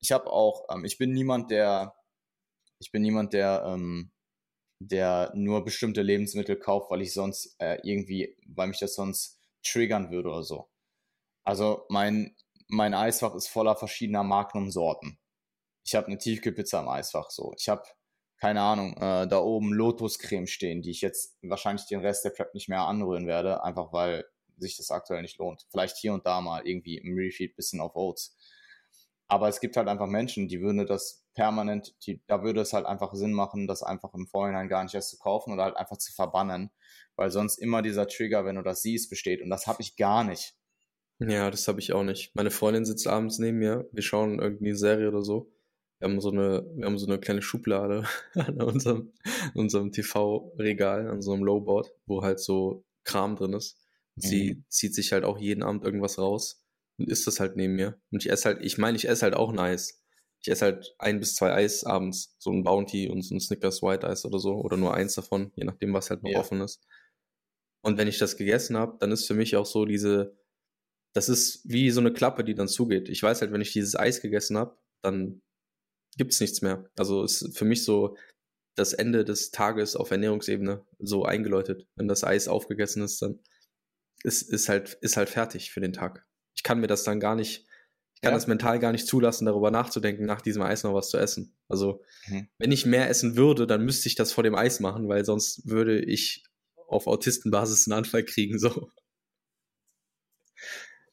ich 0.00 0.12
habe 0.12 0.30
auch, 0.30 0.66
ähm, 0.70 0.84
ich 0.84 0.98
bin 0.98 1.12
niemand, 1.12 1.50
der, 1.50 1.96
ich 2.78 2.92
bin 2.92 3.02
niemand, 3.02 3.32
der, 3.32 3.64
ähm, 3.66 4.12
der 4.78 5.32
nur 5.34 5.64
bestimmte 5.64 6.02
Lebensmittel 6.02 6.56
kauft, 6.56 6.90
weil 6.90 7.00
ich 7.00 7.14
sonst 7.14 7.56
äh, 7.58 7.78
irgendwie, 7.82 8.36
weil 8.46 8.68
mich 8.68 8.80
das 8.80 8.94
sonst 8.94 9.40
triggern 9.62 10.10
würde 10.10 10.28
oder 10.28 10.42
so. 10.42 10.68
Also 11.44 11.86
mein, 11.88 12.36
mein 12.68 12.94
Eisfach 12.94 13.34
ist 13.34 13.48
voller 13.48 13.76
verschiedener 13.76 14.22
Magnum-Sorten. 14.22 15.18
Ich 15.84 15.94
habe 15.94 16.08
eine 16.08 16.18
Tiefkühlpizza 16.18 16.80
im 16.80 16.88
Eisfach, 16.88 17.30
so. 17.30 17.54
Ich 17.58 17.68
habe 17.68 17.84
keine 18.38 18.60
Ahnung, 18.60 18.94
äh, 18.96 19.26
da 19.26 19.38
oben 19.38 19.72
Lotuscreme 19.72 20.46
stehen, 20.46 20.82
die 20.82 20.90
ich 20.90 21.00
jetzt 21.00 21.38
wahrscheinlich 21.42 21.86
den 21.86 22.00
Rest 22.00 22.24
der 22.24 22.30
Prep 22.30 22.54
nicht 22.54 22.68
mehr 22.68 22.82
anrühren 22.82 23.26
werde, 23.26 23.62
einfach 23.62 23.92
weil 23.92 24.24
sich 24.56 24.76
das 24.76 24.90
aktuell 24.90 25.22
nicht 25.22 25.38
lohnt. 25.38 25.66
Vielleicht 25.70 25.96
hier 25.96 26.12
und 26.12 26.26
da 26.26 26.40
mal 26.40 26.66
irgendwie 26.66 26.98
im 26.98 27.14
Refeed 27.16 27.56
bisschen 27.56 27.80
auf 27.80 27.96
Oats. 27.96 28.36
Aber 29.26 29.48
es 29.48 29.60
gibt 29.60 29.76
halt 29.76 29.88
einfach 29.88 30.06
Menschen, 30.06 30.48
die 30.48 30.60
würden 30.60 30.86
das 30.86 31.24
permanent, 31.34 31.94
die, 32.06 32.22
da 32.26 32.42
würde 32.42 32.60
es 32.60 32.72
halt 32.72 32.86
einfach 32.86 33.14
Sinn 33.14 33.32
machen, 33.32 33.66
das 33.66 33.82
einfach 33.82 34.12
im 34.14 34.26
Vorhinein 34.26 34.68
gar 34.68 34.84
nicht 34.84 34.94
erst 34.94 35.10
zu 35.10 35.18
kaufen 35.18 35.52
oder 35.52 35.64
halt 35.64 35.76
einfach 35.76 35.96
zu 35.96 36.12
verbannen, 36.12 36.70
weil 37.16 37.30
sonst 37.30 37.56
immer 37.58 37.82
dieser 37.82 38.06
Trigger, 38.06 38.44
wenn 38.44 38.56
du 38.56 38.62
das 38.62 38.82
siehst, 38.82 39.10
besteht 39.10 39.40
und 39.42 39.50
das 39.50 39.66
habe 39.66 39.80
ich 39.80 39.96
gar 39.96 40.24
nicht. 40.24 40.54
Ja, 41.20 41.50
das 41.50 41.66
habe 41.66 41.80
ich 41.80 41.92
auch 41.92 42.02
nicht. 42.02 42.34
Meine 42.34 42.50
Freundin 42.50 42.84
sitzt 42.84 43.06
abends 43.06 43.38
neben 43.38 43.58
mir, 43.58 43.88
wir 43.90 44.02
schauen 44.02 44.40
irgendwie 44.40 44.68
eine 44.68 44.76
Serie 44.76 45.08
oder 45.08 45.22
so 45.22 45.53
wir 46.04 46.10
haben 46.10 46.20
so 46.20 46.30
eine, 46.30 46.70
wir 46.76 46.84
haben 46.84 46.98
so 46.98 47.06
eine 47.06 47.18
kleine 47.18 47.40
Schublade 47.40 48.04
an 48.34 48.60
unserem, 48.60 49.12
unserem 49.54 49.90
TV-Regal, 49.90 51.08
an 51.08 51.22
so 51.22 51.32
einem 51.32 51.44
Lowboard, 51.44 51.90
wo 52.04 52.22
halt 52.22 52.40
so 52.40 52.84
Kram 53.04 53.36
drin 53.36 53.54
ist. 53.54 53.78
Und 54.16 54.24
mhm. 54.24 54.28
sie 54.28 54.64
zieht 54.68 54.94
sich 54.94 55.12
halt 55.12 55.24
auch 55.24 55.38
jeden 55.38 55.62
Abend 55.62 55.82
irgendwas 55.82 56.18
raus. 56.18 56.62
und 56.98 57.08
isst 57.08 57.26
das 57.26 57.40
halt 57.40 57.56
neben 57.56 57.74
mir. 57.74 57.98
Und 58.10 58.22
ich 58.22 58.30
esse 58.30 58.44
halt, 58.44 58.62
ich 58.62 58.76
meine, 58.76 58.98
ich 58.98 59.08
esse 59.08 59.22
halt 59.22 59.34
auch 59.34 59.50
ein 59.50 59.58
Eis. 59.58 60.02
Ich 60.42 60.50
esse 60.50 60.66
halt 60.66 60.94
ein 60.98 61.20
bis 61.20 61.36
zwei 61.36 61.54
Eis 61.54 61.84
abends, 61.84 62.36
so 62.38 62.50
ein 62.50 62.64
Bounty 62.64 63.08
und 63.08 63.22
so 63.22 63.34
ein 63.34 63.40
Snickers 63.40 63.82
White 63.82 64.06
Eis 64.06 64.26
oder 64.26 64.38
so, 64.38 64.56
oder 64.56 64.76
nur 64.76 64.92
eins 64.92 65.14
davon, 65.14 65.52
je 65.56 65.64
nachdem, 65.64 65.94
was 65.94 66.10
halt 66.10 66.22
noch 66.22 66.32
ja. 66.32 66.38
offen 66.38 66.60
ist. 66.60 66.86
Und 67.82 67.96
wenn 67.96 68.08
ich 68.08 68.18
das 68.18 68.36
gegessen 68.36 68.76
habe, 68.76 68.98
dann 69.00 69.10
ist 69.10 69.26
für 69.26 69.34
mich 69.34 69.56
auch 69.56 69.66
so 69.66 69.86
diese, 69.86 70.36
das 71.14 71.30
ist 71.30 71.62
wie 71.64 71.90
so 71.90 72.00
eine 72.00 72.12
Klappe, 72.12 72.44
die 72.44 72.54
dann 72.54 72.68
zugeht. 72.68 73.08
Ich 73.08 73.22
weiß 73.22 73.40
halt, 73.40 73.52
wenn 73.52 73.62
ich 73.62 73.72
dieses 73.72 73.96
Eis 73.96 74.20
gegessen 74.20 74.58
habe, 74.58 74.76
dann 75.00 75.40
gibt 76.16 76.32
es 76.32 76.40
nichts 76.40 76.62
mehr. 76.62 76.88
Also 76.96 77.22
ist 77.24 77.56
für 77.56 77.64
mich 77.64 77.84
so 77.84 78.16
das 78.74 78.92
Ende 78.92 79.24
des 79.24 79.50
Tages 79.50 79.96
auf 79.96 80.10
Ernährungsebene 80.10 80.84
so 80.98 81.24
eingeläutet. 81.24 81.86
Wenn 81.96 82.08
das 82.08 82.24
Eis 82.24 82.48
aufgegessen 82.48 83.02
ist, 83.02 83.22
dann 83.22 83.40
ist, 84.24 84.42
ist, 84.42 84.68
halt, 84.68 84.94
ist 85.00 85.16
halt 85.16 85.28
fertig 85.28 85.70
für 85.70 85.80
den 85.80 85.92
Tag. 85.92 86.26
Ich 86.56 86.62
kann 86.62 86.80
mir 86.80 86.86
das 86.86 87.04
dann 87.04 87.20
gar 87.20 87.36
nicht, 87.36 87.66
ich 88.14 88.20
kann 88.20 88.32
ja. 88.32 88.36
das 88.36 88.46
mental 88.46 88.78
gar 88.78 88.92
nicht 88.92 89.06
zulassen, 89.06 89.46
darüber 89.46 89.70
nachzudenken, 89.70 90.24
nach 90.24 90.40
diesem 90.40 90.62
Eis 90.62 90.82
noch 90.82 90.94
was 90.94 91.10
zu 91.10 91.18
essen. 91.18 91.56
Also, 91.68 92.02
mhm. 92.26 92.48
wenn 92.58 92.72
ich 92.72 92.86
mehr 92.86 93.08
essen 93.08 93.36
würde, 93.36 93.66
dann 93.66 93.84
müsste 93.84 94.08
ich 94.08 94.14
das 94.14 94.32
vor 94.32 94.44
dem 94.44 94.54
Eis 94.54 94.80
machen, 94.80 95.08
weil 95.08 95.24
sonst 95.24 95.68
würde 95.68 96.00
ich 96.00 96.44
auf 96.88 97.06
Autistenbasis 97.06 97.86
einen 97.86 97.98
Anfall 97.98 98.24
kriegen, 98.24 98.58
so. 98.58 98.90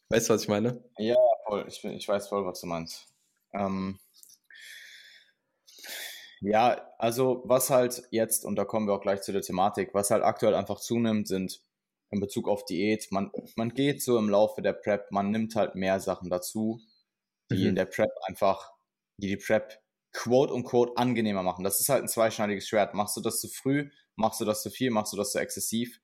Weißt 0.10 0.30
du, 0.30 0.34
was 0.34 0.44
ich 0.44 0.48
meine? 0.48 0.84
Ja, 0.98 1.16
voll. 1.46 1.66
Ich, 1.68 1.84
ich 1.84 2.08
weiß 2.08 2.28
voll, 2.28 2.46
was 2.46 2.60
du 2.62 2.68
meinst. 2.68 3.08
Ähm, 3.54 4.00
ja, 6.42 6.90
also 6.98 7.44
was 7.46 7.70
halt 7.70 8.04
jetzt, 8.10 8.46
und 8.46 8.56
da 8.56 8.66
kommen 8.66 8.88
wir 8.88 8.94
auch 8.94 9.02
gleich 9.02 9.22
zu 9.22 9.32
der 9.32 9.42
Thematik, 9.42 9.94
was 9.94 10.10
halt 10.10 10.24
aktuell 10.24 10.56
einfach 10.56 10.80
zunimmt, 10.80 11.28
sind 11.28 11.62
in 12.10 12.20
Bezug 12.20 12.50
auf 12.50 12.66
Diät, 12.66 13.08
man, 13.12 13.32
man 13.56 13.70
geht 13.74 14.02
so 14.02 14.18
im 14.18 14.30
Laufe 14.30 14.62
der 14.62 14.74
Prep, 14.74 15.12
man 15.12 15.32
nimmt 15.32 15.56
halt 15.56 15.76
mehr 15.76 16.00
Sachen 16.00 16.30
dazu, 16.30 16.82
die 17.52 17.62
mhm. 17.62 17.70
in 17.70 17.76
der 17.76 17.86
Prep 17.86 18.10
einfach, 18.28 18.74
die 19.18 19.28
die 19.28 19.38
Prep 19.38 19.80
quote 20.14 20.54
und 20.54 20.66
quote 20.66 20.98
angenehmer 20.98 21.44
machen. 21.44 21.64
Das 21.64 21.80
ist 21.80 21.90
halt 21.90 22.04
ein 22.04 22.10
zweischneidiges 22.10 22.68
Schwert. 22.68 22.94
Machst 22.94 23.16
du 23.16 23.22
das 23.22 23.40
zu 23.40 23.48
früh, 23.48 23.90
machst 24.16 24.42
du 24.42 24.46
das 24.46 24.62
zu 24.62 24.70
viel, 24.70 24.92
machst 24.92 25.14
du 25.14 25.18
das 25.18 25.32
zu 25.32 25.40
exzessiv, 25.40 26.02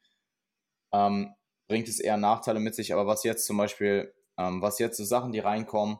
ähm, 0.93 1.33
bringt 1.67 1.89
es 1.89 1.99
eher 1.99 2.17
Nachteile 2.17 2.59
mit 2.59 2.75
sich. 2.75 2.93
Aber 2.93 3.05
was 3.05 3.23
jetzt 3.23 3.45
zum 3.45 3.57
Beispiel, 3.57 4.13
ähm, 4.37 4.61
was 4.61 4.79
jetzt 4.79 4.97
so 4.97 5.03
Sachen, 5.03 5.33
die 5.33 5.39
reinkommen, 5.39 5.97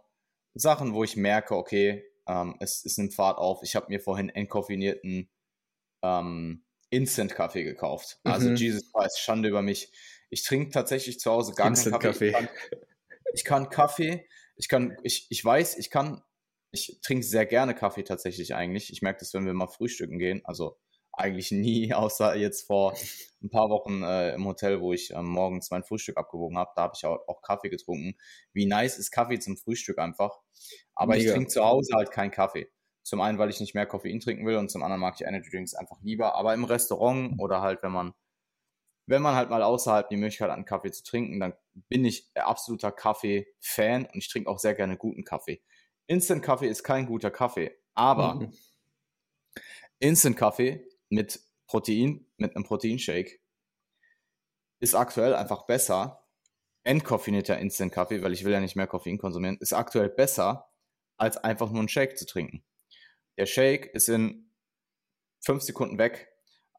Sachen, 0.54 0.93
wo 0.93 1.04
ich 1.04 1.17
merke, 1.17 1.56
okay, 1.56 2.06
ähm, 2.28 2.56
es, 2.60 2.86
es 2.86 2.98
nimmt 2.98 3.13
Fahrt 3.13 3.38
auf. 3.38 3.63
Ich 3.63 3.76
habe 3.76 3.88
mir 3.90 4.00
vorhin 4.00 4.30
entkoffinierten 4.30 5.30
ähm, 6.04 6.63
Instant-Kaffee 6.90 7.63
gekauft. 7.63 8.20
Also 8.24 8.50
mhm. 8.50 8.56
Jesus 8.56 8.92
Christ, 8.92 9.20
Schande 9.20 9.50
über 9.50 9.62
mich. 9.62 9.92
Ich 10.30 10.44
trinke 10.44 10.72
tatsächlich 10.72 11.20
zu 11.20 11.32
Hause 11.32 11.54
gar 11.54 11.74
keinen 11.74 12.00
Kaffee. 12.00 12.28
Ich, 12.28 12.34
kann, 12.34 12.50
ich 13.34 13.44
kann 13.46 13.70
Kaffee, 13.70 14.28
ich 14.56 14.68
kann, 14.68 14.98
ich, 15.04 15.28
ich 15.30 15.44
weiß, 15.44 15.78
ich 15.78 15.90
kann, 15.90 16.24
ich 16.72 17.00
trinke 17.02 17.26
sehr 17.26 17.46
gerne 17.46 17.76
Kaffee 17.76 18.04
tatsächlich 18.04 18.56
eigentlich. 18.56 18.92
Ich 18.92 19.02
merke 19.02 19.20
das, 19.20 19.34
wenn 19.34 19.46
wir 19.46 19.54
mal 19.54 19.68
frühstücken 19.68 20.20
gehen. 20.20 20.42
Also 20.44 20.78
eigentlich 21.17 21.51
nie, 21.51 21.93
außer 21.93 22.36
jetzt 22.36 22.67
vor 22.67 22.95
ein 23.41 23.49
paar 23.49 23.69
Wochen 23.69 24.03
äh, 24.03 24.34
im 24.34 24.45
Hotel, 24.45 24.82
wo 24.82 24.93
ich 24.93 25.13
äh, 25.13 25.21
morgens 25.21 25.69
mein 25.71 25.84
Frühstück 25.84 26.17
abgewogen 26.17 26.58
habe. 26.58 26.71
Da 26.75 26.84
habe 26.84 26.93
ich 26.95 27.06
auch, 27.06 27.27
auch, 27.27 27.41
Kaffee 27.41 27.69
getrunken. 27.69 28.15
Wie 28.53 28.65
nice 28.65 28.97
ist 28.97 29.12
Kaffee 29.12 29.39
zum 29.39 29.58
Frühstück 29.58 29.99
einfach. 29.99 30.39
Aber 30.95 31.13
Mega. 31.15 31.25
ich 31.25 31.32
trinke 31.34 31.49
zu 31.49 31.63
Hause 31.63 31.95
halt 31.95 32.12
keinen 32.12 32.32
Kaffee. 32.32 32.71
Zum 33.03 33.21
einen, 33.21 33.38
weil 33.38 33.49
ich 33.49 33.60
nicht 33.60 33.73
mehr 33.73 33.86
Koffein 33.86 34.19
trinken 34.19 34.45
will 34.45 34.58
und 34.58 34.69
zum 34.69 34.84
anderen 34.84 34.99
mag 34.99 35.15
ich 35.15 35.25
Energy 35.25 35.49
Drinks 35.49 35.73
einfach 35.73 35.97
lieber. 36.01 36.36
Aber 36.36 36.53
im 36.53 36.65
Restaurant 36.65 37.39
oder 37.39 37.62
halt, 37.62 37.82
wenn 37.84 37.91
man, 37.91 38.13
wenn 39.06 39.21
man 39.21 39.36
halt 39.36 39.49
mal 39.49 39.63
außerhalb 39.63 40.10
die 40.10 40.17
Möglichkeit 40.17 40.49
hat, 40.49 40.56
einen 40.56 40.65
Kaffee 40.65 40.91
zu 40.91 41.03
trinken, 41.03 41.39
dann 41.39 41.53
bin 41.88 42.03
ich 42.03 42.30
absoluter 42.36 42.91
Kaffee-Fan 42.91 44.06
und 44.06 44.17
ich 44.17 44.30
trinke 44.30 44.49
auch 44.49 44.60
sehr 44.60 44.73
gerne 44.73 44.97
guten 44.97 45.23
Kaffee. 45.23 45.62
Instant-Kaffee 46.08 46.67
ist 46.67 46.84
kein 46.84 47.06
guter 47.06 47.32
Kaffee, 47.32 47.77
aber 47.93 48.36
mhm. 48.36 48.53
Instant-Kaffee 49.99 50.87
mit 51.10 51.39
Protein, 51.67 52.26
mit 52.38 52.56
einem 52.56 52.63
Proteinshake, 52.63 53.39
ist 54.80 54.96
aktuell 54.96 55.36
einfach 55.36 55.65
besser. 55.65 56.24
Entkoffinierter 56.84 57.58
Instant-Kaffee, 57.58 58.24
weil 58.24 58.34
ich 58.34 58.46
will 58.46 58.54
ja 58.54 58.62
nicht 58.62 58.78
mehr 58.78 58.88
Koffein 58.88 59.17
konsumieren, 59.17 59.58
ist 59.60 59.74
aktuell 59.74 60.10
besser, 60.10 60.70
als 61.17 61.38
einfach 61.38 61.70
nur 61.70 61.80
einen 61.80 61.89
Shake 61.89 62.17
zu 62.17 62.26
trinken. 62.26 62.63
Der 63.38 63.46
Shake 63.46 63.88
ist 63.88 64.08
in 64.08 64.52
fünf 65.41 65.63
Sekunden 65.63 65.98
weg. 65.98 66.30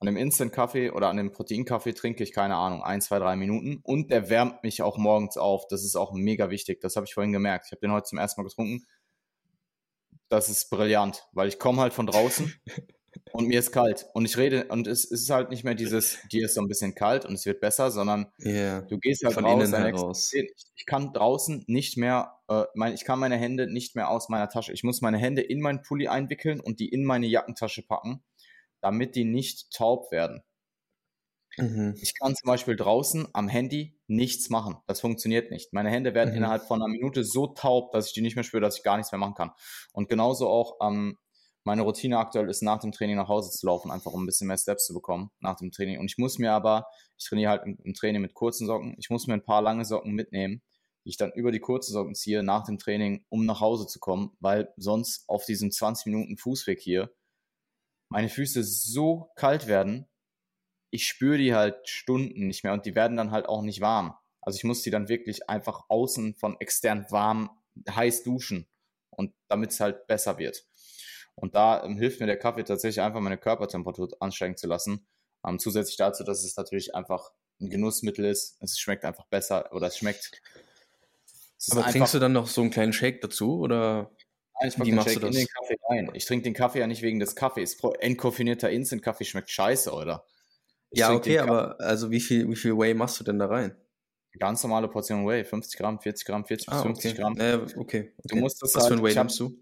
An 0.00 0.06
dem 0.06 0.16
Instant-Kaffee 0.16 0.90
oder 0.92 1.08
an 1.08 1.16
dem 1.16 1.32
Proteinkaffee 1.32 1.92
trinke 1.92 2.22
ich, 2.22 2.32
keine 2.32 2.54
Ahnung, 2.54 2.82
ein, 2.82 3.00
zwei, 3.00 3.18
drei 3.18 3.34
Minuten. 3.34 3.80
Und 3.82 4.12
der 4.12 4.30
wärmt 4.30 4.62
mich 4.62 4.80
auch 4.80 4.96
morgens 4.96 5.36
auf. 5.36 5.66
Das 5.68 5.84
ist 5.84 5.96
auch 5.96 6.12
mega 6.12 6.50
wichtig. 6.50 6.80
Das 6.80 6.94
habe 6.94 7.04
ich 7.04 7.14
vorhin 7.14 7.32
gemerkt. 7.32 7.66
Ich 7.66 7.72
habe 7.72 7.80
den 7.80 7.90
heute 7.90 8.04
zum 8.04 8.18
ersten 8.18 8.40
Mal 8.40 8.46
getrunken. 8.46 8.86
Das 10.28 10.48
ist 10.48 10.70
brillant, 10.70 11.26
weil 11.32 11.48
ich 11.48 11.58
komme 11.58 11.82
halt 11.82 11.92
von 11.92 12.06
draußen 12.06 12.54
und 13.32 13.48
mir 13.48 13.58
ist 13.58 13.72
kalt. 13.72 14.06
Und 14.14 14.24
ich 14.24 14.36
rede, 14.36 14.66
und 14.68 14.86
es, 14.86 15.04
es, 15.04 15.22
ist 15.22 15.30
halt 15.30 15.50
nicht 15.50 15.64
mehr 15.64 15.74
dieses, 15.74 16.18
dir 16.30 16.44
ist 16.44 16.54
so 16.54 16.60
ein 16.60 16.68
bisschen 16.68 16.94
kalt 16.94 17.24
und 17.24 17.34
es 17.34 17.46
wird 17.46 17.60
besser, 17.60 17.90
sondern 17.90 18.32
yeah. 18.44 18.82
du 18.82 18.98
gehst 18.98 19.24
halt 19.24 19.34
Von 19.34 19.44
raus. 19.44 19.64
Innen 19.64 19.74
heraus. 19.74 20.32
Ich 20.32 20.86
kann 20.86 21.12
draußen 21.12 21.64
nicht 21.66 21.96
mehr, 21.96 22.38
äh, 22.48 22.64
mein, 22.74 22.94
ich 22.94 23.04
kann 23.04 23.18
meine 23.18 23.36
Hände 23.36 23.72
nicht 23.72 23.96
mehr 23.96 24.10
aus 24.10 24.28
meiner 24.28 24.48
Tasche. 24.48 24.72
Ich 24.72 24.84
muss 24.84 25.00
meine 25.00 25.18
Hände 25.18 25.42
in 25.42 25.60
meinen 25.60 25.82
Pulli 25.82 26.08
einwickeln 26.08 26.60
und 26.60 26.80
die 26.80 26.88
in 26.88 27.04
meine 27.04 27.26
Jackentasche 27.26 27.82
packen, 27.82 28.22
damit 28.80 29.14
die 29.14 29.24
nicht 29.24 29.70
taub 29.72 30.10
werden. 30.12 30.42
Mhm. 31.58 31.94
Ich 32.00 32.18
kann 32.18 32.34
zum 32.34 32.46
Beispiel 32.46 32.76
draußen 32.76 33.28
am 33.32 33.48
Handy 33.48 33.98
nichts 34.06 34.50
machen. 34.50 34.76
Das 34.86 35.00
funktioniert 35.00 35.50
nicht. 35.50 35.72
Meine 35.72 35.90
Hände 35.90 36.14
werden 36.14 36.30
mhm. 36.30 36.36
innerhalb 36.36 36.62
von 36.62 36.80
einer 36.80 36.90
Minute 36.90 37.24
so 37.24 37.48
taub, 37.48 37.92
dass 37.92 38.08
ich 38.08 38.12
die 38.12 38.20
nicht 38.20 38.36
mehr 38.36 38.44
spüre, 38.44 38.60
dass 38.60 38.78
ich 38.78 38.84
gar 38.84 38.96
nichts 38.96 39.12
mehr 39.12 39.18
machen 39.18 39.34
kann. 39.34 39.50
Und 39.92 40.08
genauso 40.08 40.48
auch 40.48 40.80
am 40.80 41.18
meine 41.64 41.82
Routine 41.82 42.18
aktuell 42.18 42.48
ist, 42.48 42.62
nach 42.62 42.80
dem 42.80 42.92
Training 42.92 43.16
nach 43.16 43.28
Hause 43.28 43.50
zu 43.50 43.66
laufen, 43.66 43.90
einfach 43.90 44.12
um 44.12 44.22
ein 44.22 44.26
bisschen 44.26 44.46
mehr 44.46 44.58
Steps 44.58 44.86
zu 44.86 44.94
bekommen 44.94 45.30
nach 45.40 45.56
dem 45.56 45.70
Training. 45.70 45.98
Und 45.98 46.06
ich 46.06 46.18
muss 46.18 46.38
mir 46.38 46.52
aber, 46.52 46.86
ich 47.18 47.26
trainiere 47.26 47.50
halt 47.50 47.62
im, 47.64 47.94
Training 47.94 48.22
mit 48.22 48.34
kurzen 48.34 48.66
Socken, 48.66 48.94
ich 48.98 49.10
muss 49.10 49.26
mir 49.26 49.34
ein 49.34 49.44
paar 49.44 49.62
lange 49.62 49.84
Socken 49.84 50.12
mitnehmen, 50.12 50.62
die 51.04 51.10
ich 51.10 51.16
dann 51.16 51.32
über 51.32 51.52
die 51.52 51.60
kurzen 51.60 51.92
Socken 51.92 52.14
ziehe 52.14 52.42
nach 52.42 52.64
dem 52.64 52.78
Training, 52.78 53.24
um 53.28 53.44
nach 53.44 53.60
Hause 53.60 53.86
zu 53.86 53.98
kommen, 53.98 54.36
weil 54.40 54.72
sonst 54.76 55.28
auf 55.28 55.44
diesem 55.44 55.70
20 55.70 56.06
Minuten 56.06 56.36
Fußweg 56.36 56.80
hier 56.80 57.10
meine 58.10 58.28
Füße 58.28 58.62
so 58.64 59.30
kalt 59.36 59.66
werden, 59.66 60.06
ich 60.90 61.06
spüre 61.06 61.38
die 61.38 61.54
halt 61.54 61.88
Stunden 61.88 62.46
nicht 62.46 62.64
mehr 62.64 62.72
und 62.72 62.86
die 62.86 62.94
werden 62.94 63.16
dann 63.16 63.30
halt 63.30 63.46
auch 63.46 63.62
nicht 63.62 63.80
warm. 63.80 64.14
Also 64.40 64.56
ich 64.56 64.64
muss 64.64 64.82
die 64.82 64.90
dann 64.90 65.08
wirklich 65.08 65.48
einfach 65.50 65.84
außen 65.88 66.34
von 66.34 66.58
extern 66.60 67.04
warm 67.10 67.50
heiß 67.88 68.22
duschen 68.22 68.66
und 69.10 69.34
damit 69.48 69.72
es 69.72 69.80
halt 69.80 70.06
besser 70.06 70.38
wird. 70.38 70.64
Und 71.40 71.54
da 71.54 71.84
ähm, 71.84 71.96
hilft 71.96 72.20
mir 72.20 72.26
der 72.26 72.38
Kaffee 72.38 72.64
tatsächlich 72.64 73.00
einfach 73.00 73.20
meine 73.20 73.38
Körpertemperatur 73.38 74.10
ansteigen 74.20 74.56
zu 74.56 74.66
lassen. 74.66 75.06
Ähm, 75.46 75.58
zusätzlich 75.58 75.96
dazu, 75.96 76.24
dass 76.24 76.44
es 76.44 76.56
natürlich 76.56 76.94
einfach 76.94 77.32
ein 77.60 77.70
Genussmittel 77.70 78.24
ist. 78.24 78.56
Es 78.60 78.78
schmeckt 78.78 79.04
einfach 79.04 79.26
besser 79.26 79.72
oder 79.72 79.88
es 79.88 79.96
schmeckt. 79.96 80.40
Es 81.58 81.72
Aber 81.72 81.82
trinkst 81.82 82.14
du 82.14 82.18
dann 82.18 82.32
noch 82.32 82.46
so 82.46 82.60
einen 82.60 82.70
kleinen 82.70 82.92
Shake 82.92 83.20
dazu 83.20 83.58
oder? 83.58 84.10
Nein, 84.60 84.70
ich 84.70 84.78
mache 84.78 84.90
den 84.90 85.02
Shake 85.02 85.22
in 85.22 85.32
den 85.32 85.46
Kaffee 85.46 85.76
rein. 85.88 86.10
Ich 86.14 86.24
trinke 86.24 86.44
den 86.44 86.54
Kaffee 86.54 86.80
ja 86.80 86.86
nicht 86.86 87.02
wegen 87.02 87.20
des 87.20 87.36
Kaffees. 87.36 87.78
Entkoffinierter 88.00 88.70
Instant-Kaffee 88.70 89.24
schmeckt 89.24 89.50
scheiße, 89.50 89.92
oder? 89.92 90.24
Ich 90.90 91.00
ja, 91.00 91.12
okay, 91.12 91.38
aber 91.38 91.78
also 91.80 92.10
wie 92.10 92.20
viel, 92.20 92.48
wie 92.48 92.56
viel 92.56 92.76
Whey 92.76 92.94
machst 92.94 93.20
du 93.20 93.24
denn 93.24 93.38
da 93.38 93.46
rein? 93.46 93.76
Ganz 94.38 94.62
normale 94.62 94.88
Portion 94.88 95.26
Whey, 95.26 95.44
50 95.44 95.78
Gramm, 95.78 96.00
40 96.00 96.26
Gramm, 96.26 96.44
40 96.44 96.66
bis 96.66 96.74
ah, 96.74 96.82
50 96.82 97.12
okay. 97.12 97.20
Gramm. 97.20 97.36
Äh, 97.38 97.54
okay, 97.54 97.76
okay. 97.76 98.12
Du 98.24 98.36
musst 98.36 98.62
das 98.62 98.74
Was 98.74 98.84
halt, 98.84 98.94
für 98.94 98.98
ein 99.00 99.04
Whey 99.04 99.14
nimmst 99.14 99.40
du? 99.40 99.58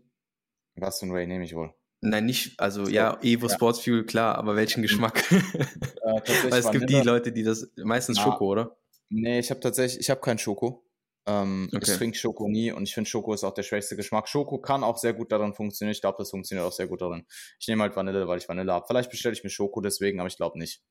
Whey 0.77 1.27
nehme 1.27 1.45
ich 1.45 1.55
wohl? 1.55 1.73
Nein, 2.03 2.27
nicht, 2.27 2.61
also 2.61 2.85
so, 2.85 2.91
ja, 2.91 3.19
Evo 3.23 3.47
ja. 3.47 3.55
Sports 3.55 3.81
Fuel, 3.81 4.05
klar, 4.05 4.37
aber 4.37 4.55
welchen. 4.55 4.83
Geschmack? 4.83 5.25
Äh, 5.33 6.51
Weil 6.51 6.61
es 6.61 6.71
gibt 6.71 6.89
die 6.89 7.01
Leute, 7.01 7.33
die 7.33 7.43
das, 7.43 7.69
meistens 7.77 8.19
ja. 8.19 8.25
Schoko, 8.25 8.47
oder? 8.47 8.77
Nee, 9.09 9.41
ich 9.41 9.51
habe 9.51 9.61
tatsächlich, 9.61 10.01
ich 10.01 10.11
habe 10.11 10.21
keinen 10.21 10.39
Schoko. 10.39 10.85
Ähm, 11.29 11.69
okay. 11.75 11.91
Ich 11.91 11.97
trinke 11.97 12.17
Schoko 12.17 12.47
nie 12.47 12.71
und 12.71 12.85
ich 12.85 12.95
finde 12.95 13.11
Schoko 13.11 13.35
ist 13.35 13.43
auch 13.43 13.55
der 13.55 13.65
schwächste 13.65 13.97
Geschmack. 13.97 14.29
Schoko 14.29 14.59
kann 14.59 14.85
auch 14.85 14.97
sehr 14.97 15.13
gut 15.13 15.33
darin 15.33 15.55
funktionieren. 15.55 15.93
Ich 15.93 16.01
glaube, 16.01 16.19
das 16.19 16.31
funktioniert 16.31 16.67
auch 16.67 16.73
sehr 16.73 16.87
gut 16.87 17.01
darin. 17.03 17.27
Ich 17.59 17.67
nehme 17.67 17.83
halt 17.83 17.97
Vanille, 17.97 18.29
weil 18.29 18.39
ich 18.39 18.49
Vanille 18.49 18.73
habe. 18.73 18.87
Vielleicht 18.87 19.11
bestelle 19.11 19.33
ich 19.33 19.43
mir 19.43 19.51
Schoko 19.51 19.81
deswegen, 19.81 20.21
aber 20.21 20.29
ich 20.29 20.37
glaube 20.37 20.59
nicht. 20.59 20.83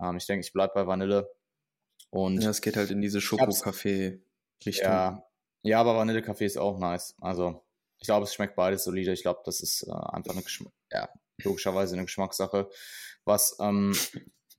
Ähm, 0.00 0.18
ich 0.18 0.26
denke, 0.26 0.44
ich 0.44 0.52
bleibe 0.52 0.74
bei 0.74 0.86
Vanille. 0.86 1.30
Und 2.10 2.42
ja, 2.42 2.50
es 2.50 2.60
geht 2.60 2.76
halt 2.76 2.90
in 2.90 3.00
diese 3.00 3.22
Schoko-Kaffee-Richtung. 3.22 4.84
Ja, 4.84 5.26
ja, 5.62 5.80
aber 5.80 5.96
Vanille-Kaffee 5.96 6.44
ist 6.44 6.58
auch 6.58 6.78
nice. 6.78 7.14
Also, 7.20 7.64
ich 8.02 8.06
glaube, 8.06 8.24
es 8.24 8.34
schmeckt 8.34 8.56
beides 8.56 8.82
solide. 8.82 9.12
Ich 9.12 9.22
glaube, 9.22 9.42
das 9.44 9.60
ist 9.60 9.86
äh, 9.86 9.92
einfach 9.92 10.32
eine 10.32 10.42
Geschm 10.42 10.66
ja, 10.90 11.08
logischerweise 11.44 11.94
eine 11.94 12.04
Geschmackssache. 12.04 12.68
Was 13.24 13.56
ähm, 13.60 13.96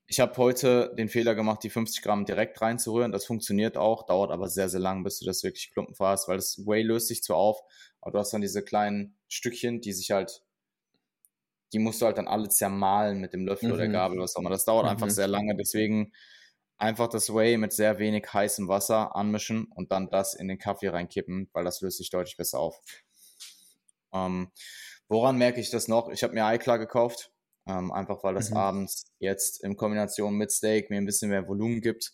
ich 0.08 0.22
habe 0.22 0.38
heute 0.38 0.94
den 0.98 1.10
Fehler 1.10 1.36
gemacht, 1.36 1.62
die 1.62 1.70
50 1.70 2.02
Gramm 2.02 2.24
direkt 2.24 2.62
reinzurühren. 2.62 3.12
Das 3.12 3.26
funktioniert 3.26 3.76
auch, 3.76 4.06
dauert 4.06 4.32
aber 4.32 4.48
sehr, 4.48 4.70
sehr 4.70 4.80
lang, 4.80 5.04
bis 5.04 5.20
du 5.20 5.26
das 5.26 5.44
wirklich 5.44 5.72
klumpenfrei 5.74 6.12
hast, 6.12 6.30
weil 6.30 6.38
das 6.38 6.58
Whey 6.66 6.84
löst 6.84 7.10
sich 7.10 7.22
zwar 7.22 7.36
auf, 7.36 7.60
aber 8.00 8.14
du 8.14 8.20
hast 8.20 8.32
dann 8.32 8.40
diese 8.40 8.64
kleinen 8.64 9.18
Stückchen, 9.28 9.82
die 9.82 9.92
sich 9.92 10.12
halt, 10.12 10.42
die 11.74 11.80
musst 11.80 12.02
du 12.02 12.06
halt 12.06 12.18
dann 12.18 12.30
alle 12.30 12.48
zermahlen 12.48 13.20
mit 13.20 13.34
dem 13.34 13.46
Löffel 13.46 13.68
mhm. 13.68 13.74
oder 13.74 13.88
Gabel, 13.90 14.20
was 14.20 14.38
auch 14.38 14.40
immer. 14.40 14.52
Das 14.52 14.64
dauert 14.64 14.86
mhm. 14.86 14.92
einfach 14.92 15.10
sehr 15.10 15.28
lange. 15.28 15.54
Deswegen 15.58 16.14
einfach 16.78 17.10
das 17.10 17.34
Whey 17.34 17.58
mit 17.58 17.74
sehr 17.74 18.00
wenig 18.00 18.26
heißem 18.32 18.70
Wasser 18.70 19.18
anmischen 19.18 19.66
und 19.66 19.92
dann 19.92 20.10
das 20.10 20.34
in 20.34 20.48
den 20.48 20.60
Kaffee 20.60 20.88
reinkippen, 20.88 21.50
weil 21.52 21.66
das 21.66 21.82
löst 21.82 21.98
sich 21.98 22.10
deutlich 22.10 22.38
besser 22.38 22.60
auf. 22.60 22.82
Ähm, 24.14 24.52
woran 25.08 25.38
merke 25.38 25.60
ich 25.60 25.70
das 25.70 25.88
noch? 25.88 26.10
Ich 26.10 26.24
habe 26.24 26.34
mir 26.34 26.54
iClar 26.54 26.80
gekauft, 26.80 27.32
ähm, 27.68 27.92
einfach 27.92 28.24
weil 28.24 28.36
das 28.36 28.52
mhm. 28.52 28.58
abends 28.58 29.06
jetzt 29.20 29.64
in 29.64 29.76
Kombination 29.76 30.36
mit 30.36 30.52
Steak 30.52 30.90
mir 30.90 30.98
ein 30.98 31.06
bisschen 31.06 31.30
mehr 31.30 31.48
Volumen 31.48 31.82
gibt, 31.82 32.14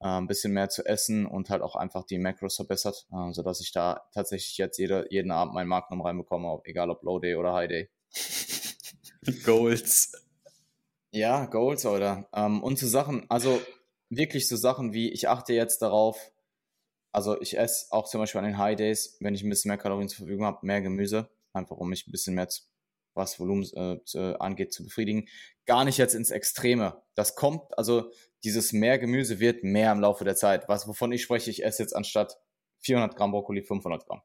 äh, 0.00 0.08
ein 0.08 0.26
bisschen 0.26 0.52
mehr 0.52 0.68
zu 0.68 0.84
essen 0.84 1.26
und 1.26 1.50
halt 1.50 1.62
auch 1.62 1.76
einfach 1.76 2.04
die 2.04 2.18
Macros 2.18 2.56
verbessert, 2.56 3.06
äh, 3.12 3.32
sodass 3.32 3.60
ich 3.60 3.72
da 3.72 4.02
tatsächlich 4.12 4.56
jetzt 4.58 4.78
jede, 4.78 5.06
jeden 5.10 5.30
Abend 5.30 5.54
mein 5.54 5.68
Magnum 5.68 6.00
reinbekomme, 6.00 6.60
egal 6.64 6.90
ob 6.90 7.02
Low 7.02 7.18
Day 7.18 7.36
oder 7.36 7.54
High 7.54 7.68
Day. 7.68 7.90
Goals. 9.44 10.12
Ja, 11.12 11.46
Goals, 11.46 11.84
oder? 11.86 12.28
Ähm, 12.32 12.62
und 12.62 12.78
zu 12.78 12.86
Sachen, 12.86 13.26
also 13.28 13.60
wirklich 14.08 14.48
so 14.48 14.56
Sachen 14.56 14.92
wie, 14.92 15.10
ich 15.10 15.28
achte 15.28 15.52
jetzt 15.52 15.82
darauf, 15.82 16.32
also 17.12 17.40
ich 17.40 17.58
esse 17.58 17.92
auch 17.92 18.08
zum 18.08 18.20
Beispiel 18.20 18.38
an 18.38 18.44
den 18.44 18.58
High 18.58 18.76
Days, 18.76 19.16
wenn 19.20 19.34
ich 19.34 19.42
ein 19.42 19.50
bisschen 19.50 19.68
mehr 19.68 19.78
Kalorien 19.78 20.08
zur 20.08 20.18
Verfügung 20.18 20.46
habe, 20.46 20.64
mehr 20.64 20.80
Gemüse, 20.80 21.28
einfach 21.52 21.76
um 21.76 21.88
mich 21.88 22.06
ein 22.06 22.12
bisschen 22.12 22.34
mehr, 22.34 22.48
zu, 22.48 22.62
was 23.14 23.40
Volumen 23.40 23.64
äh, 23.74 24.02
zu, 24.04 24.40
angeht, 24.40 24.72
zu 24.72 24.84
befriedigen. 24.84 25.28
Gar 25.66 25.84
nicht 25.84 25.98
jetzt 25.98 26.14
ins 26.14 26.30
Extreme. 26.30 27.02
Das 27.14 27.34
kommt, 27.34 27.76
also 27.76 28.12
dieses 28.44 28.72
mehr 28.72 28.98
Gemüse 28.98 29.40
wird 29.40 29.64
mehr 29.64 29.92
im 29.92 30.00
Laufe 30.00 30.24
der 30.24 30.36
Zeit. 30.36 30.68
Was, 30.68 30.86
wovon 30.86 31.12
ich 31.12 31.22
spreche, 31.22 31.50
ich 31.50 31.64
esse 31.64 31.82
jetzt 31.82 31.94
anstatt 31.94 32.38
400 32.80 33.16
Gramm 33.16 33.32
Brokkoli 33.32 33.62
500 33.62 34.06
Gramm. 34.06 34.22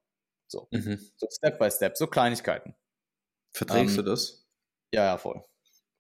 So, 0.47 0.67
mhm. 0.71 0.99
so 1.17 1.27
Step 1.29 1.59
by 1.59 1.69
Step, 1.71 1.97
so 1.97 2.07
Kleinigkeiten. 2.07 2.75
Verträgst 3.51 3.97
ähm, 3.97 4.03
du 4.05 4.11
das? 4.11 4.47
Ja, 4.93 5.05
ja, 5.05 5.17
voll. 5.17 5.43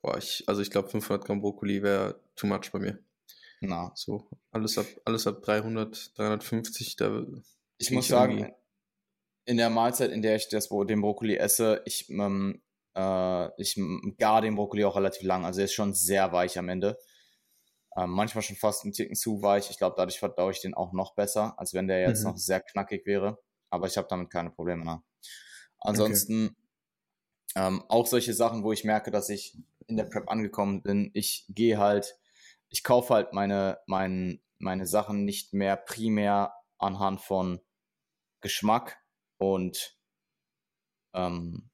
Boah, 0.01 0.17
ich, 0.17 0.43
also 0.47 0.61
ich 0.61 0.69
glaube 0.69 0.89
500 0.89 1.25
Gramm 1.25 1.41
Brokkoli 1.41 1.81
wäre 1.81 2.21
too 2.35 2.47
much 2.47 2.71
bei 2.71 2.79
mir. 2.79 3.03
Na. 3.67 3.91
So, 3.95 4.27
alles 4.51 4.77
ab, 4.77 4.85
alles 5.05 5.27
ab 5.27 5.41
300, 5.41 6.17
350, 6.17 6.95
da. 6.95 7.25
Ich 7.77 7.91
muss 7.91 8.07
sagen, 8.07 8.53
in 9.45 9.57
der 9.57 9.69
Mahlzeit, 9.69 10.11
in 10.11 10.21
der 10.21 10.35
ich 10.35 10.49
das, 10.49 10.69
den 10.69 11.01
Brokkoli 11.01 11.37
esse, 11.37 11.81
ich, 11.85 12.09
ähm, 12.09 12.61
äh, 12.95 13.61
ich 13.61 13.79
gar 14.17 14.41
den 14.41 14.55
Brokkoli 14.55 14.83
auch 14.85 14.95
relativ 14.95 15.23
lang. 15.23 15.45
Also 15.45 15.61
er 15.61 15.65
ist 15.65 15.73
schon 15.73 15.93
sehr 15.93 16.31
weich 16.31 16.57
am 16.57 16.69
Ende. 16.69 16.97
Ähm, 17.95 18.09
manchmal 18.09 18.41
schon 18.41 18.55
fast 18.55 18.83
ein 18.85 18.91
Ticken 18.91 19.15
zu 19.15 19.41
weich. 19.41 19.69
Ich 19.69 19.77
glaube, 19.77 19.95
dadurch 19.97 20.19
verdaue 20.19 20.51
ich 20.51 20.61
den 20.61 20.73
auch 20.73 20.91
noch 20.93 21.15
besser, 21.15 21.57
als 21.57 21.73
wenn 21.73 21.87
der 21.87 22.01
jetzt 22.01 22.23
mhm. 22.23 22.31
noch 22.31 22.37
sehr 22.37 22.59
knackig 22.59 23.05
wäre. 23.05 23.39
Aber 23.69 23.87
ich 23.87 23.97
habe 23.97 24.07
damit 24.09 24.31
keine 24.31 24.49
Probleme. 24.51 24.83
Ne? 24.83 25.01
Ansonsten 25.79 26.55
okay. 27.55 27.67
ähm, 27.67 27.83
auch 27.87 28.07
solche 28.07 28.33
Sachen, 28.33 28.63
wo 28.63 28.71
ich 28.71 28.83
merke, 28.83 29.11
dass 29.11 29.29
ich 29.29 29.57
in 29.87 29.97
der 29.97 30.05
Prep 30.05 30.29
angekommen 30.29 30.81
bin. 30.81 31.11
Ich 31.13 31.45
gehe 31.49 31.77
halt 31.77 32.17
ich 32.69 32.83
kaufe 32.83 33.13
halt 33.13 33.33
meine, 33.33 33.79
mein, 33.87 34.41
meine 34.57 34.85
Sachen 34.85 35.25
nicht 35.25 35.53
mehr 35.53 35.77
primär 35.77 36.53
anhand 36.77 37.21
von 37.21 37.61
Geschmack 38.41 39.01
und 39.37 39.97
ähm, 41.13 41.69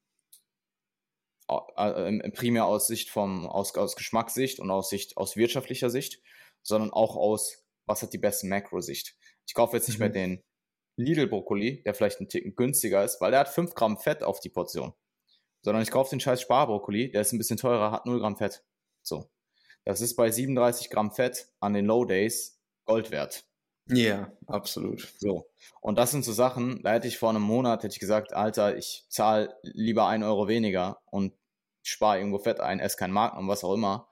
äh, 1.48 2.30
primär 2.30 2.66
aus 2.66 2.86
Sicht 2.86 3.10
vom, 3.10 3.46
aus, 3.46 3.74
aus 3.74 3.96
Geschmackssicht 3.96 4.60
und 4.60 4.70
aus 4.70 4.88
Sicht, 4.88 5.16
aus 5.16 5.36
wirtschaftlicher 5.36 5.90
Sicht, 5.90 6.22
sondern 6.62 6.92
auch 6.92 7.16
aus, 7.16 7.64
was 7.86 8.02
hat 8.02 8.12
die 8.12 8.18
besten 8.18 8.48
Makro-Sicht. 8.48 9.16
Ich 9.46 9.54
kaufe 9.54 9.76
jetzt 9.76 9.88
nicht 9.88 9.98
mhm. 9.98 10.04
mehr 10.04 10.10
den 10.10 10.44
Lidl-Brokkoli, 10.96 11.82
der 11.84 11.94
vielleicht 11.94 12.20
ein 12.20 12.28
Ticken 12.28 12.54
günstiger 12.54 13.04
ist, 13.04 13.20
weil 13.20 13.30
der 13.30 13.40
hat 13.40 13.48
5 13.48 13.74
Gramm 13.74 13.98
Fett 13.98 14.22
auf 14.22 14.40
die 14.40 14.50
Portion. 14.50 14.92
Sondern 15.62 15.82
ich 15.82 15.90
kaufe 15.90 16.10
den 16.10 16.20
scheiß 16.20 16.42
Sparbrokkoli, 16.42 17.10
der 17.10 17.22
ist 17.22 17.32
ein 17.32 17.38
bisschen 17.38 17.56
teurer, 17.56 17.92
hat 17.92 18.06
0 18.06 18.20
Gramm 18.20 18.36
Fett. 18.36 18.64
So. 19.02 19.30
Das 19.84 20.00
ist 20.00 20.16
bei 20.16 20.30
37 20.30 20.90
Gramm 20.90 21.10
Fett 21.10 21.48
an 21.60 21.74
den 21.74 21.86
Low 21.86 22.04
Days 22.04 22.60
Gold 22.84 23.10
wert. 23.10 23.44
Ja, 23.86 23.96
yeah, 23.96 24.32
absolut. 24.46 25.12
So. 25.18 25.50
Und 25.80 25.98
das 25.98 26.12
sind 26.12 26.24
so 26.24 26.32
Sachen, 26.32 26.82
da 26.82 26.92
hätte 26.92 27.08
ich 27.08 27.18
vor 27.18 27.30
einem 27.30 27.42
Monat 27.42 27.82
hätte 27.82 27.92
ich 27.92 28.00
gesagt, 28.00 28.32
Alter, 28.32 28.76
ich 28.76 29.04
zahle 29.08 29.56
lieber 29.62 30.06
ein 30.06 30.22
Euro 30.22 30.46
weniger 30.46 31.02
und 31.10 31.34
spare 31.82 32.18
irgendwo 32.18 32.38
Fett 32.38 32.60
ein, 32.60 32.78
esse 32.78 32.96
kein 32.96 33.10
Magnum, 33.10 33.48
was 33.48 33.64
auch 33.64 33.74
immer. 33.74 34.08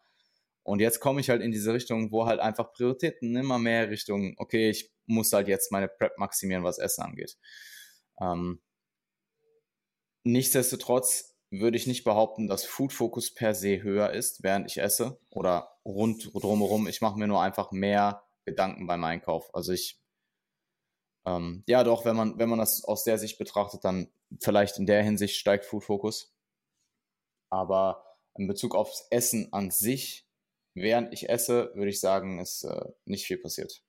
Und 0.62 0.80
jetzt 0.80 1.00
komme 1.00 1.20
ich 1.20 1.30
halt 1.30 1.40
in 1.40 1.52
diese 1.52 1.72
Richtung, 1.72 2.12
wo 2.12 2.26
halt 2.26 2.40
einfach 2.40 2.72
Prioritäten 2.72 3.35
immer 3.37 3.59
mehr 3.59 3.90
Richtung, 3.90 4.35
okay, 4.38 4.70
ich 4.70 4.90
muss 5.06 5.33
halt 5.33 5.48
jetzt 5.48 5.72
meine 5.72 5.88
Prep 5.88 6.18
maximieren, 6.18 6.64
was 6.64 6.78
Essen 6.78 7.02
angeht. 7.02 7.38
Ähm, 8.20 8.61
nichtsdestotrotz 10.24 11.30
würde 11.50 11.76
ich 11.76 11.86
nicht 11.86 12.04
behaupten, 12.04 12.46
dass 12.46 12.64
Food 12.64 12.92
Focus 12.92 13.34
per 13.34 13.54
se 13.54 13.82
höher 13.82 14.10
ist, 14.10 14.42
während 14.42 14.66
ich 14.70 14.78
esse 14.78 15.20
oder 15.30 15.76
rund 15.84 16.30
drumherum. 16.32 16.86
Ich 16.86 17.00
mache 17.00 17.18
mir 17.18 17.26
nur 17.26 17.42
einfach 17.42 17.72
mehr 17.72 18.24
Gedanken 18.44 18.86
beim 18.86 19.02
Einkauf. 19.04 19.52
Also 19.54 19.72
ich, 19.72 20.00
ähm, 21.26 21.64
ja 21.66 21.82
doch, 21.82 22.04
wenn 22.04 22.16
man, 22.16 22.38
wenn 22.38 22.48
man 22.48 22.58
das 22.58 22.84
aus 22.84 23.04
der 23.04 23.18
Sicht 23.18 23.38
betrachtet, 23.38 23.84
dann 23.84 24.12
vielleicht 24.40 24.78
in 24.78 24.86
der 24.86 25.02
Hinsicht 25.02 25.36
steigt 25.36 25.64
Food 25.64 25.84
Focus. 25.84 26.32
Aber 27.50 28.04
in 28.36 28.46
Bezug 28.46 28.76
aufs 28.76 29.08
Essen 29.10 29.52
an 29.52 29.70
sich, 29.72 30.28
während 30.74 31.12
ich 31.12 31.28
esse, 31.28 31.72
würde 31.74 31.90
ich 31.90 32.00
sagen, 32.00 32.38
ist 32.38 32.62
äh, 32.62 32.92
nicht 33.04 33.26
viel 33.26 33.38
passiert. 33.38 33.82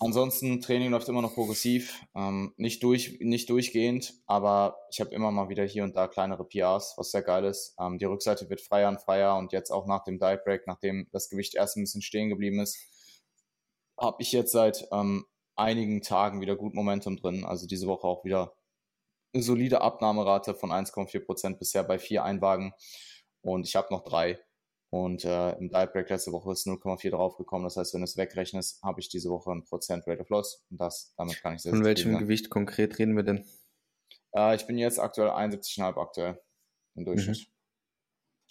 Ansonsten, 0.00 0.60
Training 0.60 0.92
läuft 0.92 1.08
immer 1.08 1.22
noch 1.22 1.34
progressiv, 1.34 2.04
ähm, 2.14 2.54
nicht, 2.56 2.84
durch, 2.84 3.18
nicht 3.20 3.50
durchgehend, 3.50 4.14
aber 4.26 4.78
ich 4.92 5.00
habe 5.00 5.10
immer 5.10 5.32
mal 5.32 5.48
wieder 5.48 5.64
hier 5.64 5.82
und 5.82 5.96
da 5.96 6.06
kleinere 6.06 6.44
PRs, 6.44 6.94
was 6.96 7.10
sehr 7.10 7.22
geil 7.22 7.44
ist. 7.44 7.74
Ähm, 7.80 7.98
die 7.98 8.04
Rückseite 8.04 8.48
wird 8.48 8.60
freier 8.60 8.88
und 8.90 9.00
freier 9.00 9.36
und 9.36 9.52
jetzt 9.52 9.72
auch 9.72 9.86
nach 9.86 10.04
dem 10.04 10.20
Dive 10.20 10.40
Break, 10.44 10.68
nachdem 10.68 11.08
das 11.10 11.28
Gewicht 11.28 11.56
erst 11.56 11.76
ein 11.76 11.82
bisschen 11.82 12.02
stehen 12.02 12.28
geblieben 12.28 12.60
ist, 12.60 12.78
habe 13.98 14.22
ich 14.22 14.30
jetzt 14.30 14.52
seit 14.52 14.86
ähm, 14.92 15.26
einigen 15.56 16.00
Tagen 16.00 16.40
wieder 16.40 16.54
gut 16.54 16.74
Momentum 16.74 17.16
drin. 17.16 17.44
Also 17.44 17.66
diese 17.66 17.88
Woche 17.88 18.06
auch 18.06 18.24
wieder 18.24 18.54
eine 19.34 19.42
solide 19.42 19.80
Abnahmerate 19.80 20.54
von 20.54 20.70
1,4% 20.70 21.58
bisher 21.58 21.82
bei 21.82 21.98
vier 21.98 22.22
Einwagen 22.22 22.72
und 23.42 23.66
ich 23.66 23.74
habe 23.74 23.92
noch 23.92 24.04
drei. 24.04 24.38
Und 24.90 25.24
äh, 25.24 25.52
im 25.58 25.68
Diet 25.68 25.92
Break 25.92 26.08
letzte 26.08 26.32
Woche 26.32 26.52
ist 26.52 26.66
0,4 26.66 27.10
draufgekommen. 27.10 27.64
Das 27.64 27.76
heißt, 27.76 27.92
wenn 27.92 28.00
du 28.00 28.04
es 28.04 28.16
wegrechnest, 28.16 28.82
habe 28.82 29.00
ich 29.00 29.08
diese 29.08 29.28
Woche 29.28 29.50
ein 29.50 29.64
Prozent 29.64 30.06
Rate 30.06 30.22
of 30.22 30.28
Loss. 30.30 30.64
Und 30.70 30.80
das, 30.80 31.12
damit 31.16 31.42
kann 31.42 31.54
ich 31.54 31.62
sehr 31.62 31.72
Von 31.72 31.84
welchem 31.84 32.12
sein. 32.12 32.20
Gewicht 32.20 32.48
konkret 32.48 32.98
reden 32.98 33.14
wir 33.14 33.22
denn? 33.22 33.44
Äh, 34.34 34.56
ich 34.56 34.66
bin 34.66 34.78
jetzt 34.78 34.98
aktuell 34.98 35.28
71,5 35.28 36.00
aktuell 36.00 36.40
im 36.94 37.04
Durchschnitt. 37.04 37.38
Mhm. 37.38 37.52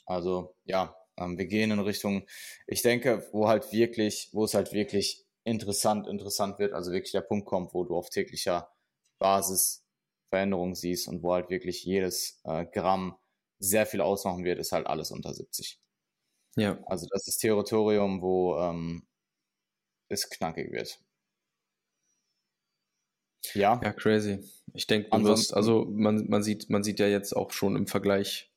Also 0.06 0.56
ja, 0.66 0.96
ähm, 1.18 1.38
wir 1.38 1.48
gehen 1.48 1.72
in 1.72 1.80
Richtung, 1.80 2.28
ich 2.68 2.82
denke, 2.82 3.28
wo 3.32 3.48
halt 3.48 3.72
wirklich, 3.72 4.30
wo 4.32 4.46
es 4.46 4.54
halt 4.54 4.74
wirklich 4.74 5.26
interessant, 5.44 6.08
interessant 6.08 6.60
wird, 6.60 6.74
also 6.74 6.92
wirklich 6.92 7.12
der 7.12 7.22
Punkt 7.22 7.48
kommt, 7.48 7.74
wo 7.74 7.84
du 7.84 7.96
auf 7.96 8.10
täglicher 8.10 8.72
Basis 9.18 9.84
Veränderungen 10.30 10.76
siehst 10.76 11.08
und 11.08 11.24
wo 11.24 11.34
halt 11.34 11.50
wirklich 11.50 11.84
jedes 11.84 12.42
äh, 12.44 12.66
Gramm 12.66 13.18
sehr 13.60 13.86
viel 13.86 14.02
ausmachen 14.02 14.44
wird, 14.44 14.60
ist 14.60 14.72
halt 14.72 14.86
alles 14.86 15.10
unter 15.12 15.34
70. 15.34 15.82
Ja. 16.58 16.80
Also 16.86 17.08
das 17.12 17.28
ist 17.28 17.38
Territorium, 17.38 18.22
wo 18.22 18.58
ähm, 18.58 19.08
es 20.10 20.30
knackig 20.30 20.72
wird. 20.72 21.00
Ja. 23.54 23.80
Ja, 23.84 23.94
crazy. 23.94 24.40
Ich 24.74 24.88
denke, 24.88 25.12
also 25.12 25.86
man, 25.86 26.28
man, 26.28 26.44
sieht, 26.44 26.70
man 26.70 26.84
sieht 26.84 27.00
ja 27.00 27.08
jetzt 27.08 27.36
auch 27.36 27.52
schon 27.52 27.76
im 27.76 27.88
Vergleich, 27.88 28.52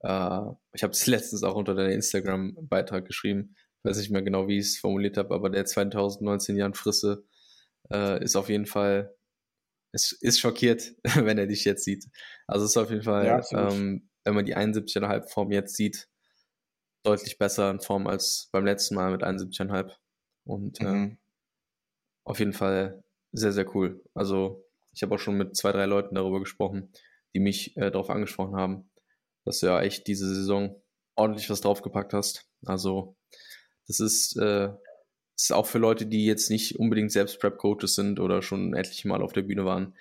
äh, 0.00 0.40
ich 0.72 0.82
habe 0.82 0.92
es 0.92 1.06
letztens 1.06 1.42
auch 1.42 1.56
unter 1.56 1.74
deinem 1.74 1.92
Instagram-Beitrag 1.92 3.04
geschrieben, 3.04 3.56
ich 3.78 3.90
weiß 3.90 3.98
nicht 3.98 4.10
mehr 4.10 4.22
genau, 4.22 4.48
wie 4.48 4.58
ich 4.58 4.66
es 4.66 4.78
formuliert 4.78 5.16
habe, 5.16 5.34
aber 5.34 5.50
der 5.50 5.66
2019 5.66 6.56
Jan 6.56 6.74
Frisse 6.74 7.26
äh, 7.92 8.22
ist 8.22 8.36
auf 8.36 8.48
jeden 8.48 8.66
Fall, 8.66 9.14
ist, 9.92 10.12
ist 10.22 10.40
schockiert, 10.40 10.94
wenn 11.16 11.36
er 11.36 11.46
dich 11.46 11.64
jetzt 11.64 11.84
sieht. 11.84 12.06
Also 12.46 12.64
es 12.64 12.70
ist 12.70 12.76
auf 12.76 12.90
jeden 12.90 13.02
Fall, 13.02 13.26
ja, 13.26 13.42
ähm, 13.52 14.08
wenn 14.24 14.34
man 14.34 14.46
die 14.46 14.56
71,5 14.56 15.28
Form 15.28 15.50
jetzt 15.50 15.76
sieht, 15.76 16.08
deutlich 17.04 17.38
besser 17.38 17.70
in 17.70 17.80
Form 17.80 18.06
als 18.06 18.48
beim 18.52 18.64
letzten 18.64 18.94
Mal 18.94 19.12
mit 19.12 19.22
71,5. 19.22 19.92
Und 20.44 20.80
äh, 20.80 20.84
mhm. 20.84 21.10
äh, 21.12 21.16
auf 22.24 22.38
jeden 22.38 22.52
Fall 22.52 23.04
sehr, 23.32 23.52
sehr 23.52 23.74
cool. 23.74 24.02
Also 24.14 24.64
ich 24.92 25.02
habe 25.02 25.14
auch 25.14 25.18
schon 25.18 25.36
mit 25.36 25.56
zwei, 25.56 25.72
drei 25.72 25.86
Leuten 25.86 26.14
darüber 26.14 26.40
gesprochen, 26.40 26.92
die 27.34 27.40
mich 27.40 27.76
äh, 27.76 27.90
darauf 27.90 28.10
angesprochen 28.10 28.56
haben, 28.56 28.90
dass 29.44 29.60
du 29.60 29.66
ja 29.66 29.80
echt 29.80 30.06
diese 30.06 30.32
Saison 30.32 30.80
ordentlich 31.16 31.50
was 31.50 31.60
draufgepackt 31.60 32.12
hast. 32.12 32.46
Also 32.64 33.16
das 33.86 34.00
ist, 34.00 34.36
äh, 34.36 34.70
ist 35.36 35.52
auch 35.52 35.66
für 35.66 35.78
Leute, 35.78 36.06
die 36.06 36.24
jetzt 36.24 36.50
nicht 36.50 36.78
unbedingt 36.78 37.12
selbst 37.12 37.40
Prep-Coaches 37.40 37.94
sind 37.94 38.20
oder 38.20 38.40
schon 38.40 38.74
etliche 38.74 39.08
Mal 39.08 39.22
auf 39.22 39.32
der 39.32 39.42
Bühne 39.42 39.64
waren, 39.64 39.94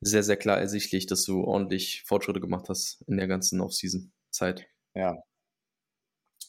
sehr, 0.00 0.22
sehr 0.22 0.36
klar 0.36 0.58
ersichtlich, 0.58 1.06
dass 1.06 1.24
du 1.24 1.42
ordentlich 1.42 2.02
Fortschritte 2.06 2.40
gemacht 2.40 2.68
hast 2.68 3.02
in 3.06 3.16
der 3.16 3.26
ganzen 3.26 3.60
Off-Season-Zeit. 3.60 4.66
Ja, 4.94 5.16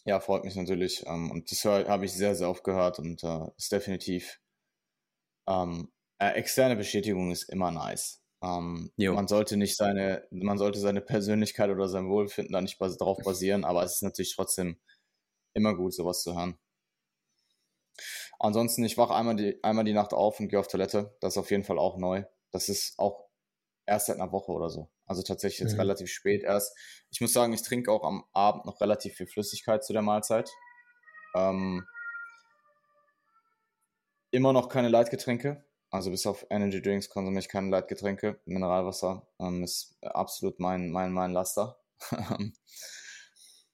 ja, 0.06 0.20
freut 0.20 0.44
mich 0.46 0.56
natürlich. 0.56 1.04
Ähm, 1.08 1.32
und 1.32 1.52
das 1.52 1.63
habe 1.65 2.06
ich 2.06 2.13
sehr, 2.13 2.36
sehr 2.36 2.50
oft 2.50 2.63
gehört 2.63 3.00
und 3.00 3.24
äh, 3.24 3.48
ist 3.58 3.72
definitiv 3.72 4.39
ähm, 5.48 5.91
äh, 6.20 6.32
externe 6.34 6.76
Bestätigung 6.76 7.32
ist 7.32 7.44
immer 7.50 7.72
nice. 7.72 8.22
Ähm, 8.41 8.91
man 8.98 9.28
sollte 9.28 9.58
nicht 9.58 9.76
seine, 9.78 10.28
man 10.32 10.58
sollte 10.58 10.80
seine 10.80 11.02
Persönlichkeit 11.02 11.70
oder 11.70 11.88
sein 11.88 12.10
Wohlbefinden 12.10 12.54
da 12.54 12.62
nicht 12.62 12.78
bas 12.80 12.98
darauf 12.98 13.18
basieren, 13.24 13.63
aber 13.65 13.84
es 13.84 13.96
ist 13.96 14.04
natürlich 14.04 14.36
trotzdem 14.36 14.78
immer 15.54 15.76
gut, 15.76 15.94
sowas 15.94 16.24
zu 16.24 16.36
hören. 16.36 16.58
Ansonsten, 18.39 18.84
ich 18.86 18.98
wache 18.98 19.13
einmal 19.15 19.36
die, 19.36 19.62
einmal 19.63 19.84
die 19.86 19.94
Nacht 19.94 20.13
auf 20.13 20.39
und 20.39 20.48
gehe 20.50 20.60
auf 20.60 20.68
Toilette. 20.68 21.15
Das 21.20 21.34
ist 21.34 21.38
auf 21.38 21.52
jeden 21.52 21.63
Fall 21.63 21.80
auch 21.80 21.98
neu. 21.98 22.24
Das 22.52 22.70
ist 22.70 22.98
auch 23.00 23.26
erst 23.86 24.08
seit 24.08 24.18
einer 24.18 24.32
Woche 24.32 24.52
oder 24.52 24.70
so. 24.70 24.89
Also 25.06 25.22
tatsächlich 25.22 25.60
jetzt 25.60 25.74
mhm. 25.74 25.82
relativ 25.82 26.10
spät 26.10 26.44
erst. 26.44 26.76
Ich 27.12 27.22
muss 27.22 27.34
sagen, 27.34 27.54
ich 27.54 27.62
trinke 27.62 27.91
auch 27.91 28.04
am 28.04 28.26
Abend 28.34 28.65
noch 28.65 28.82
relativ 28.82 29.15
viel 29.15 29.28
Flüssigkeit 29.28 29.84
zu 29.84 29.94
der 29.94 30.02
Mahlzeit. 30.02 30.50
Ähm, 31.36 31.86
immer 34.32 34.54
noch 34.54 34.70
keine 34.70 34.89
Leitgetränke. 34.89 35.63
Also 35.91 36.12
bis 36.12 36.26
auf 36.26 36.46
Energy 36.50 36.82
Drinks 36.82 37.10
konsumiere 37.10 37.41
ich 37.41 37.50
keine 37.50 37.70
Leitgetränke. 37.70 38.39
Mineralwasser 38.46 39.28
ähm, 39.39 39.63
ist 39.63 39.96
absolut 40.02 40.60
mein, 40.60 40.89
mein, 40.89 41.13
mein 41.13 41.32
Laster. 41.32 41.80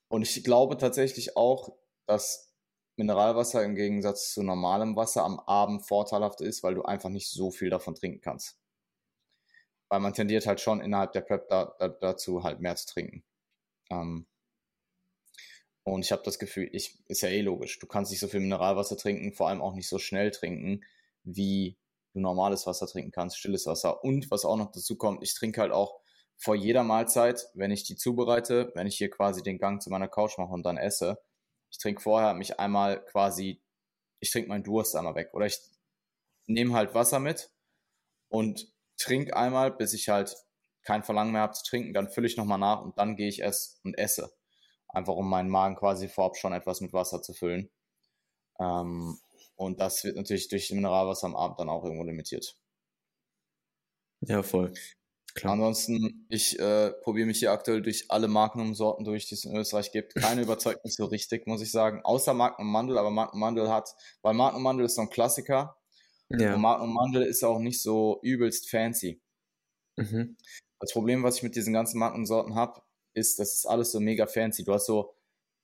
Und 0.08 0.22
ich 0.22 0.44
glaube 0.44 0.76
tatsächlich 0.76 1.36
auch, 1.36 1.76
dass 2.06 2.52
Mineralwasser 2.96 3.64
im 3.64 3.74
Gegensatz 3.74 4.32
zu 4.32 4.42
normalem 4.42 4.94
Wasser 4.94 5.24
am 5.24 5.40
Abend 5.40 5.86
vorteilhaft 5.86 6.40
ist, 6.42 6.62
weil 6.62 6.74
du 6.74 6.82
einfach 6.82 7.08
nicht 7.08 7.30
so 7.30 7.50
viel 7.50 7.70
davon 7.70 7.94
trinken 7.94 8.20
kannst. 8.20 8.61
Weil 9.92 10.00
man 10.00 10.14
tendiert 10.14 10.46
halt 10.46 10.58
schon 10.58 10.80
innerhalb 10.80 11.12
der 11.12 11.20
Prep 11.20 11.48
da, 11.48 11.76
da, 11.78 11.88
dazu, 11.88 12.42
halt 12.42 12.60
mehr 12.60 12.74
zu 12.76 12.86
trinken. 12.86 13.22
Ähm, 13.90 14.26
und 15.82 16.02
ich 16.02 16.12
habe 16.12 16.22
das 16.24 16.38
Gefühl, 16.38 16.70
ich, 16.72 16.98
ist 17.08 17.20
ja 17.20 17.28
eh 17.28 17.42
logisch, 17.42 17.78
du 17.78 17.86
kannst 17.86 18.10
nicht 18.10 18.20
so 18.20 18.26
viel 18.26 18.40
Mineralwasser 18.40 18.96
trinken, 18.96 19.34
vor 19.34 19.50
allem 19.50 19.60
auch 19.60 19.74
nicht 19.74 19.90
so 19.90 19.98
schnell 19.98 20.30
trinken, 20.30 20.82
wie 21.24 21.76
du 22.14 22.20
normales 22.20 22.66
Wasser 22.66 22.86
trinken 22.86 23.10
kannst, 23.10 23.36
stilles 23.36 23.66
Wasser. 23.66 24.02
Und 24.02 24.30
was 24.30 24.46
auch 24.46 24.56
noch 24.56 24.72
dazu 24.72 24.96
kommt, 24.96 25.22
ich 25.22 25.34
trinke 25.34 25.60
halt 25.60 25.72
auch 25.72 26.00
vor 26.38 26.54
jeder 26.54 26.84
Mahlzeit, 26.84 27.50
wenn 27.52 27.70
ich 27.70 27.84
die 27.84 27.96
zubereite, 27.96 28.72
wenn 28.74 28.86
ich 28.86 28.96
hier 28.96 29.10
quasi 29.10 29.42
den 29.42 29.58
Gang 29.58 29.82
zu 29.82 29.90
meiner 29.90 30.08
Couch 30.08 30.38
mache 30.38 30.54
und 30.54 30.62
dann 30.62 30.78
esse, 30.78 31.18
ich 31.70 31.76
trinke 31.76 32.00
vorher 32.00 32.32
mich 32.32 32.58
einmal 32.58 33.04
quasi, 33.04 33.60
ich 34.20 34.30
trinke 34.30 34.48
meinen 34.48 34.64
Durst 34.64 34.96
einmal 34.96 35.16
weg. 35.16 35.34
Oder 35.34 35.44
ich 35.44 35.60
nehme 36.46 36.72
halt 36.72 36.94
Wasser 36.94 37.18
mit 37.18 37.50
und 38.30 38.72
trinke 39.02 39.36
einmal, 39.36 39.72
bis 39.72 39.92
ich 39.92 40.08
halt 40.08 40.36
kein 40.84 41.02
Verlangen 41.02 41.32
mehr 41.32 41.42
habe 41.42 41.52
zu 41.52 41.64
trinken, 41.64 41.94
dann 41.94 42.10
fülle 42.10 42.26
ich 42.26 42.36
nochmal 42.36 42.58
nach 42.58 42.82
und 42.82 42.98
dann 42.98 43.16
gehe 43.16 43.28
ich 43.28 43.42
es 43.42 43.80
und 43.84 43.94
esse. 43.98 44.32
Einfach 44.88 45.14
um 45.14 45.28
meinen 45.28 45.48
Magen 45.48 45.76
quasi 45.76 46.08
vorab 46.08 46.36
schon 46.36 46.52
etwas 46.52 46.80
mit 46.80 46.92
Wasser 46.92 47.22
zu 47.22 47.32
füllen. 47.32 47.70
Ähm, 48.58 49.18
und 49.56 49.80
das 49.80 50.04
wird 50.04 50.16
natürlich 50.16 50.48
durch 50.48 50.70
Mineralwasser 50.70 51.26
am 51.26 51.36
Abend 51.36 51.60
dann 51.60 51.68
auch 51.68 51.84
irgendwo 51.84 52.04
limitiert. 52.04 52.56
Ja, 54.20 54.42
voll. 54.42 54.72
Klar. 55.34 55.54
Ansonsten, 55.54 56.26
ich 56.28 56.58
äh, 56.58 56.92
probiere 57.02 57.26
mich 57.26 57.38
hier 57.38 57.52
aktuell 57.52 57.80
durch 57.80 58.10
alle 58.10 58.28
Magnum-Sorten 58.28 59.04
durch, 59.04 59.26
die 59.26 59.34
es 59.34 59.44
in 59.44 59.56
Österreich 59.56 59.90
gibt. 59.90 60.14
Keine 60.14 60.42
überzeugt 60.42 60.84
mich 60.84 60.94
so 60.94 61.06
richtig, 61.06 61.46
muss 61.46 61.62
ich 61.62 61.70
sagen. 61.70 62.02
Außer 62.04 62.34
Magnum 62.34 62.70
Mandel, 62.70 62.98
aber 62.98 63.10
Magnum 63.10 63.40
Mandel 63.40 63.70
hat, 63.70 63.94
weil 64.20 64.34
Magnum 64.34 64.62
Mandel 64.62 64.86
ist 64.86 64.96
so 64.96 65.02
ein 65.02 65.10
Klassiker. 65.10 65.76
Ja. 66.38 66.54
Und 66.54 66.92
Mandel 66.92 67.22
ist 67.22 67.44
auch 67.44 67.58
nicht 67.58 67.80
so 67.80 68.20
übelst 68.22 68.70
fancy. 68.70 69.20
Mhm. 69.96 70.36
Das 70.80 70.92
Problem, 70.92 71.22
was 71.22 71.36
ich 71.36 71.42
mit 71.42 71.54
diesen 71.54 71.72
ganzen 71.72 71.98
Magnum-Sorten 71.98 72.54
habe, 72.54 72.82
ist, 73.14 73.38
das 73.38 73.54
ist 73.54 73.66
alles 73.66 73.92
so 73.92 74.00
mega 74.00 74.26
fancy. 74.26 74.64
Du 74.64 74.72
hast 74.72 74.86
so 74.86 75.14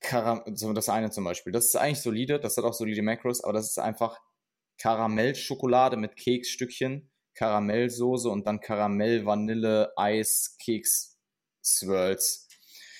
Karam 0.00 0.42
so 0.54 0.72
das 0.72 0.88
eine 0.88 1.11
zum 1.11 1.24
Beispiel. 1.24 1.52
Das 1.52 1.66
ist 1.66 1.76
eigentlich 1.76 2.00
solide, 2.00 2.38
das 2.38 2.57
hat 2.57 2.64
auch 2.64 2.74
solide 2.74 3.02
Macros, 3.02 3.42
aber 3.42 3.54
das 3.54 3.70
ist 3.70 3.78
einfach 3.78 4.20
Karamellschokolade 4.78 5.96
mit 5.96 6.14
Keksstückchen 6.16 7.11
Karamellsoße 7.38 8.28
und 8.28 8.48
dann 8.48 8.59
Karamell, 8.59 9.24
Vanille, 9.24 9.92
Eis, 9.96 10.57
Keks, 10.59 11.16
Swirls. 11.64 12.48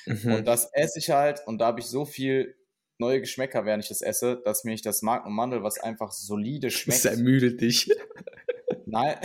Mhm. 0.07 0.33
Und 0.33 0.45
das 0.47 0.71
esse 0.73 1.01
ich 1.01 1.11
halt 1.11 1.45
und 1.47 1.59
da 1.59 1.67
habe 1.67 1.81
ich 1.81 1.87
so 1.87 2.05
viel 2.05 2.55
neue 2.99 3.21
Geschmäcker, 3.21 3.65
während 3.65 3.85
ich 3.85 3.89
das 3.89 4.03
esse, 4.03 4.41
dass 4.45 4.65
mir 4.65 4.75
ich 4.75 4.83
das 4.83 5.03
Magnum 5.03 5.35
Mandel, 5.35 5.63
was 5.63 5.79
einfach 5.79 6.13
solide 6.13 6.71
schmeckt. 6.71 7.05
Das 7.05 7.13
ermüdet 7.13 7.61
dich. 7.61 7.91
Nein, 8.87 9.17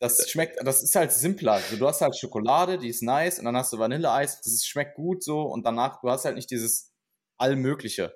das 0.00 0.30
schmeckt, 0.30 0.58
das 0.64 0.82
ist 0.82 0.94
halt 0.96 1.12
simpler. 1.12 1.52
Also 1.52 1.76
du 1.76 1.86
hast 1.86 2.00
halt 2.00 2.16
Schokolade, 2.16 2.78
die 2.78 2.88
ist 2.88 3.02
nice 3.02 3.38
und 3.38 3.44
dann 3.44 3.56
hast 3.56 3.72
du 3.72 3.78
Vanilleeis, 3.78 4.40
das 4.40 4.52
ist, 4.52 4.66
schmeckt 4.66 4.94
gut 4.94 5.22
so 5.22 5.42
und 5.42 5.64
danach, 5.64 6.00
du 6.00 6.10
hast 6.10 6.24
halt 6.24 6.36
nicht 6.36 6.50
dieses 6.50 6.92
Allmögliche. 7.38 8.14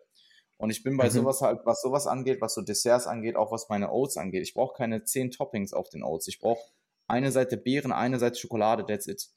Und 0.56 0.70
ich 0.70 0.82
bin 0.82 0.96
bei 0.96 1.06
mhm. 1.06 1.10
sowas 1.10 1.40
halt, 1.42 1.60
was 1.64 1.82
sowas 1.82 2.06
angeht, 2.06 2.40
was 2.40 2.54
so 2.54 2.62
Desserts 2.62 3.06
angeht, 3.06 3.36
auch 3.36 3.52
was 3.52 3.68
meine 3.68 3.90
Oats 3.92 4.16
angeht. 4.16 4.42
Ich 4.42 4.54
brauche 4.54 4.76
keine 4.76 5.04
zehn 5.04 5.30
Toppings 5.30 5.72
auf 5.72 5.90
den 5.90 6.02
Oats. 6.02 6.28
Ich 6.28 6.38
brauche 6.38 6.62
eine 7.06 7.32
Seite 7.32 7.56
Beeren, 7.56 7.92
eine 7.92 8.18
Seite 8.18 8.38
Schokolade, 8.38 8.86
that's 8.86 9.06
it. 9.06 9.28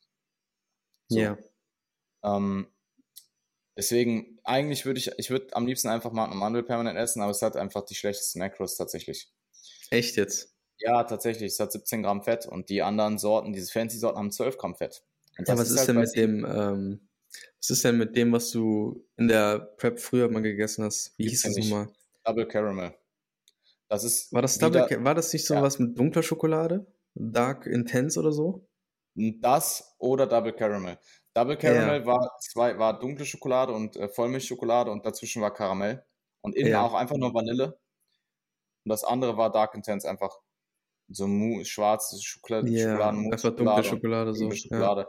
Ja. 1.10 1.36
So. 1.36 1.44
Yeah. 2.30 2.38
Ähm, 2.38 2.68
deswegen, 3.78 4.40
eigentlich 4.44 4.86
würde 4.86 5.00
ich, 5.00 5.12
ich 5.18 5.30
würde 5.30 5.56
am 5.56 5.66
liebsten 5.68 5.88
einfach 5.88 6.12
mal 6.12 6.26
einen 6.26 6.38
Mandel 6.38 6.64
permanent 6.64 6.98
essen, 6.98 7.22
aber 7.22 7.32
es 7.32 7.42
hat 7.42 7.56
einfach 7.56 7.86
die 7.86 7.96
schlechtesten 7.96 8.40
Macros 8.40 8.76
tatsächlich. 8.76 9.32
Echt 9.90 10.18
jetzt? 10.18 10.54
Ja, 10.80 11.04
tatsächlich. 11.04 11.54
Es 11.54 11.60
hat 11.60 11.72
17 11.72 12.04
Gramm 12.04 12.24
Fett 12.24 12.46
und 12.46 12.70
die 12.70 12.82
anderen 12.82 13.18
Sorten, 13.18 13.54
diese 13.54 13.72
fancy 13.72 13.98
Sorten 13.98 14.18
haben 14.18 14.32
12 14.32 14.58
Gramm 14.58 14.76
Fett. 14.76 15.04
ja, 15.38 15.58
was 15.58 15.70
ist, 15.70 15.72
ist 15.72 15.80
halt 15.80 15.90
denn 15.90 15.98
mit 15.98 16.16
dem, 16.16 16.46
ähm, 16.46 17.08
was 17.60 17.70
ist 17.70 17.84
denn 17.84 17.98
mit 17.98 18.16
dem, 18.16 18.32
was 18.32 18.52
du 18.52 19.06
in 19.18 19.28
der 19.28 19.60
Prep 19.60 20.00
früher 20.00 20.30
mal 20.30 20.42
gegessen 20.42 20.84
hast? 20.84 21.14
Wie 21.18 21.30
hieß 21.30 21.44
das 21.44 21.58
nochmal? 21.58 21.88
Double 22.24 22.48
Caramel. 22.48 22.94
Das 23.90 24.04
ist 24.04 24.34
war 24.34 24.42
das 24.42 24.58
Double 24.58 24.86
wieder, 24.86 25.04
war 25.04 25.16
das 25.16 25.32
nicht 25.32 25.46
so 25.46 25.54
ja. 25.54 25.62
was 25.62 25.80
mit 25.80 25.98
dunkler 25.98 26.24
Schokolade? 26.24 26.86
Dark 27.16 27.66
Intense 27.66 28.20
oder 28.20 28.32
so? 28.32 28.68
Das 29.16 29.96
oder 29.98 30.28
Double 30.28 30.54
Caramel. 30.54 31.00
Double 31.38 31.56
Caramel 31.56 32.00
ja. 32.00 32.06
war 32.08 32.36
zwei 32.40 32.80
war 32.80 33.00
dunkle 33.00 33.24
Schokolade 33.24 33.72
und 33.72 33.96
äh, 33.96 34.08
Vollmilchschokolade 34.08 34.90
und 34.90 35.06
dazwischen 35.06 35.40
war 35.40 35.54
Karamell 35.54 36.04
und 36.42 36.56
innen 36.56 36.72
ja. 36.72 36.84
auch 36.84 36.96
einfach 36.96 37.16
nur 37.16 37.32
Vanille. 37.32 37.78
Und 38.84 38.90
das 38.90 39.04
andere 39.04 39.38
war 39.38 39.52
Dark 39.52 39.76
Intense 39.76 40.10
einfach 40.10 40.40
so 41.10 41.28
schwarze 41.64 42.20
Schokolade, 42.20 42.70
ja, 42.70 42.90
Schokoladen, 42.90 43.32
einfach 43.32 43.56
dunkle 43.56 43.84
Schokolade, 43.84 44.34
so. 44.34 44.50
Schokolade. 44.50 45.08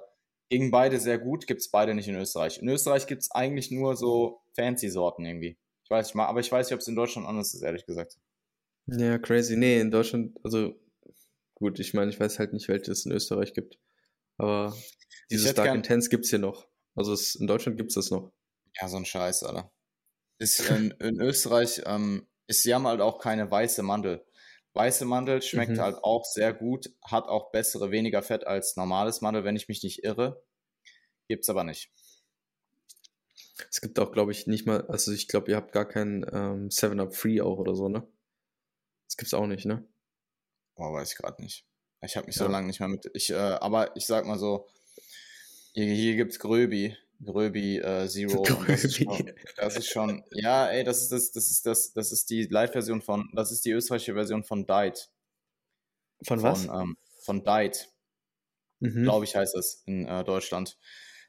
Gegen 0.51 0.71
beide 0.71 1.01
sehr 1.01 1.19
gut, 1.19 1.47
gibt 1.47 1.63
es 1.63 1.71
beide 1.71 1.95
nicht 1.95 2.09
in 2.09 2.17
Österreich. 2.17 2.59
In 2.59 2.69
Österreich 2.69 3.07
gibt 3.07 3.23
es 3.23 3.31
eigentlich 3.31 3.71
nur 3.71 3.97
so 3.97 4.43
fancy 4.55 4.91
Sorten 4.91 5.25
irgendwie. 5.25 5.57
Ich 5.85 5.91
weiß 5.91 6.09
nicht 6.09 6.15
mal, 6.15 6.27
aber 6.27 6.41
ich 6.41 6.53
weiß 6.53 6.67
nicht, 6.67 6.75
ob 6.75 6.81
es 6.81 6.89
in 6.89 6.97
Deutschland 6.97 7.27
anders 7.27 7.55
ist, 7.55 7.63
ehrlich 7.63 7.87
gesagt. 7.87 8.19
Ja, 8.85 9.17
crazy. 9.17 9.57
Nee, 9.57 9.81
in 9.81 9.91
Deutschland, 9.91 10.39
also 10.45 10.75
gut, 11.55 11.79
ich 11.79 11.95
meine, 11.95 12.11
ich 12.11 12.21
weiß 12.21 12.39
halt 12.39 12.53
nicht, 12.53 12.69
welches 12.69 12.99
es 12.99 13.07
in 13.07 13.13
Österreich 13.13 13.55
gibt. 13.55 13.79
Aber 14.37 14.75
dieses 15.31 15.55
Dark 15.55 15.75
Intense 15.75 16.09
gibt 16.09 16.25
es 16.25 16.31
hier 16.31 16.39
noch. 16.39 16.67
Also 16.95 17.13
es, 17.13 17.35
in 17.35 17.47
Deutschland 17.47 17.77
gibt 17.77 17.91
es 17.91 17.95
das 17.95 18.11
noch. 18.11 18.33
Ja, 18.81 18.89
so 18.89 18.97
ein 18.97 19.05
Scheiß, 19.05 19.43
Alter. 19.45 19.71
Ist 20.39 20.61
in, 20.71 20.91
in 20.93 21.21
Österreich, 21.21 21.83
ähm, 21.87 22.27
ist, 22.47 22.63
sie 22.63 22.75
haben 22.75 22.87
halt 22.87 23.01
auch 23.01 23.19
keine 23.19 23.51
weiße 23.51 23.83
Mandel. 23.83 24.25
Weiße 24.75 25.05
Mandel 25.05 25.43
schmeckt 25.43 25.73
mhm. 25.73 25.81
halt 25.81 25.97
auch 26.03 26.25
sehr 26.25 26.53
gut, 26.53 26.91
hat 27.03 27.25
auch 27.25 27.51
bessere, 27.51 27.91
weniger 27.91 28.23
Fett 28.23 28.47
als 28.47 28.77
normales 28.77 29.21
Mandel, 29.21 29.45
wenn 29.45 29.57
ich 29.57 29.69
mich 29.69 29.83
nicht 29.83 30.05
irre. 30.05 30.45
Gibt's 31.27 31.49
aber 31.49 31.65
nicht. 31.65 31.91
Es 33.71 33.81
gibt 33.81 33.99
auch, 33.99 34.13
glaube 34.13 34.33
ich, 34.33 34.47
nicht 34.47 34.67
mal, 34.67 34.87
also 34.87 35.13
ich 35.13 35.27
glaube, 35.27 35.51
ihr 35.51 35.57
habt 35.57 35.73
gar 35.73 35.87
kein 35.87 36.25
ähm, 36.33 36.69
7-Up 36.69 37.15
Free 37.15 37.41
auch 37.41 37.59
oder 37.59 37.75
so, 37.75 37.89
ne? 37.89 38.07
Das 39.07 39.17
gibt's 39.17 39.35
auch 39.35 39.47
nicht, 39.47 39.67
ne? 39.67 39.85
Boah, 40.77 40.93
weiß 40.93 41.13
ich 41.13 41.19
gerade 41.19 41.43
nicht. 41.43 41.67
Ich 42.03 42.17
habe 42.17 42.27
mich 42.27 42.37
ja. 42.37 42.45
so 42.45 42.51
lange 42.51 42.69
nicht 42.69 42.79
mehr 42.79 42.89
mit. 42.89 43.11
Ich, 43.15 43.31
äh, 43.31 43.35
aber 43.35 43.97
ich 43.97 44.07
sag 44.07 44.27
mal 44.27 44.39
so, 44.39 44.69
hier, 45.85 45.95
hier 45.95 46.17
gibt's 46.17 46.39
Gröbi. 46.39 46.97
Gröbi 47.25 47.79
äh, 47.79 48.09
Zero. 48.09 48.43
Gröbi. 48.43 48.67
Das 48.67 48.85
ist, 48.85 48.97
schon, 48.97 49.33
das 49.57 49.77
ist, 49.77 49.89
schon, 49.89 50.25
ja, 50.33 50.67
ey, 50.69 50.85
das 50.85 51.03
ist 51.03 51.13
das, 51.13 51.33
das 51.33 51.51
ist 51.51 51.67
das, 51.67 51.93
das 51.93 52.13
ist 52.13 52.31
die 52.31 52.45
Live-Version 52.45 53.03
von, 53.03 53.29
das 53.35 53.51
ist 53.51 53.65
die 53.65 53.73
österreichische 53.73 54.15
Version 54.15 54.45
von 54.45 54.67
Died. 54.67 55.09
Von 56.23 56.43
was? 56.43 56.67
Von, 56.67 56.81
ähm, 56.81 56.97
von 57.23 57.45
Died. 57.45 57.89
Mhm. 58.81 59.05
Glaube 59.05 59.25
ich, 59.25 59.35
heißt 59.35 59.57
es 59.57 59.83
in 59.87 60.07
äh, 60.07 60.25
Deutschland. 60.25 60.79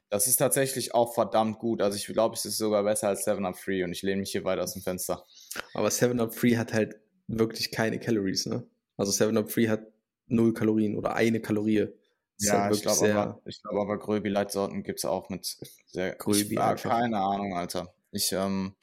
Das 0.08 0.26
ist 0.26 0.36
tatsächlich 0.36 0.94
auch 0.94 1.14
verdammt 1.14 1.58
gut. 1.58 1.82
Also 1.82 1.96
ich 1.96 2.06
glaube, 2.06 2.34
es 2.34 2.44
ist 2.44 2.58
sogar 2.58 2.82
besser 2.82 3.08
als 3.08 3.24
7 3.24 3.44
Up 3.46 3.56
Free 3.56 3.84
und 3.84 3.92
ich 3.92 4.02
lehne 4.02 4.20
mich 4.20 4.32
hier 4.32 4.44
weit 4.44 4.58
aus 4.58 4.72
dem 4.72 4.82
Fenster. 4.82 5.24
Aber 5.74 5.90
7 5.90 6.18
Up 6.18 6.34
Free 6.34 6.56
hat 6.56 6.72
halt 6.72 6.96
wirklich 7.28 7.70
keine 7.70 8.00
Calories, 8.00 8.46
ne? 8.46 8.66
Also 8.96 9.12
7 9.12 9.36
Up 9.36 9.50
Free 9.50 9.68
hat 9.68 9.86
null 10.26 10.52
Kalorien 10.52 10.96
oder 10.96 11.14
eine 11.14 11.40
Kalorie. 11.40 11.88
Ja, 12.40 12.64
halt 12.64 12.74
ich 12.74 12.82
glaube 12.82 13.12
aber, 13.12 13.40
ich 13.44 13.60
aber 13.64 13.98
Gröbi-Leitsorten 13.98 14.82
gibt 14.82 15.00
es 15.00 15.04
auch 15.04 15.28
mit 15.28 15.58
sehr 15.86 16.14
Gröbi. 16.14 16.54
Ich, 16.54 16.60
einfach. 16.60 16.90
Keine 16.90 17.18
Ahnung, 17.18 17.54
Alter. 17.54 17.94
Ich 18.12 18.32
ähm, 18.32 18.74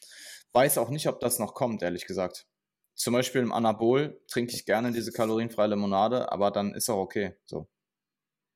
weiß 0.54 0.78
auch 0.78 0.90
nicht, 0.90 1.08
ob 1.08 1.20
das 1.20 1.40
noch 1.40 1.54
kommt, 1.54 1.82
ehrlich 1.82 2.06
gesagt. 2.06 2.48
Zum 2.94 3.14
Beispiel 3.14 3.42
im 3.42 3.52
Anabol 3.52 4.22
trinke 4.28 4.54
ich 4.54 4.66
gerne 4.66 4.92
diese 4.92 5.12
kalorienfreie 5.12 5.68
Limonade, 5.68 6.32
aber 6.32 6.52
dann 6.52 6.74
ist 6.74 6.90
auch 6.90 6.98
okay. 6.98 7.36
So. 7.46 7.68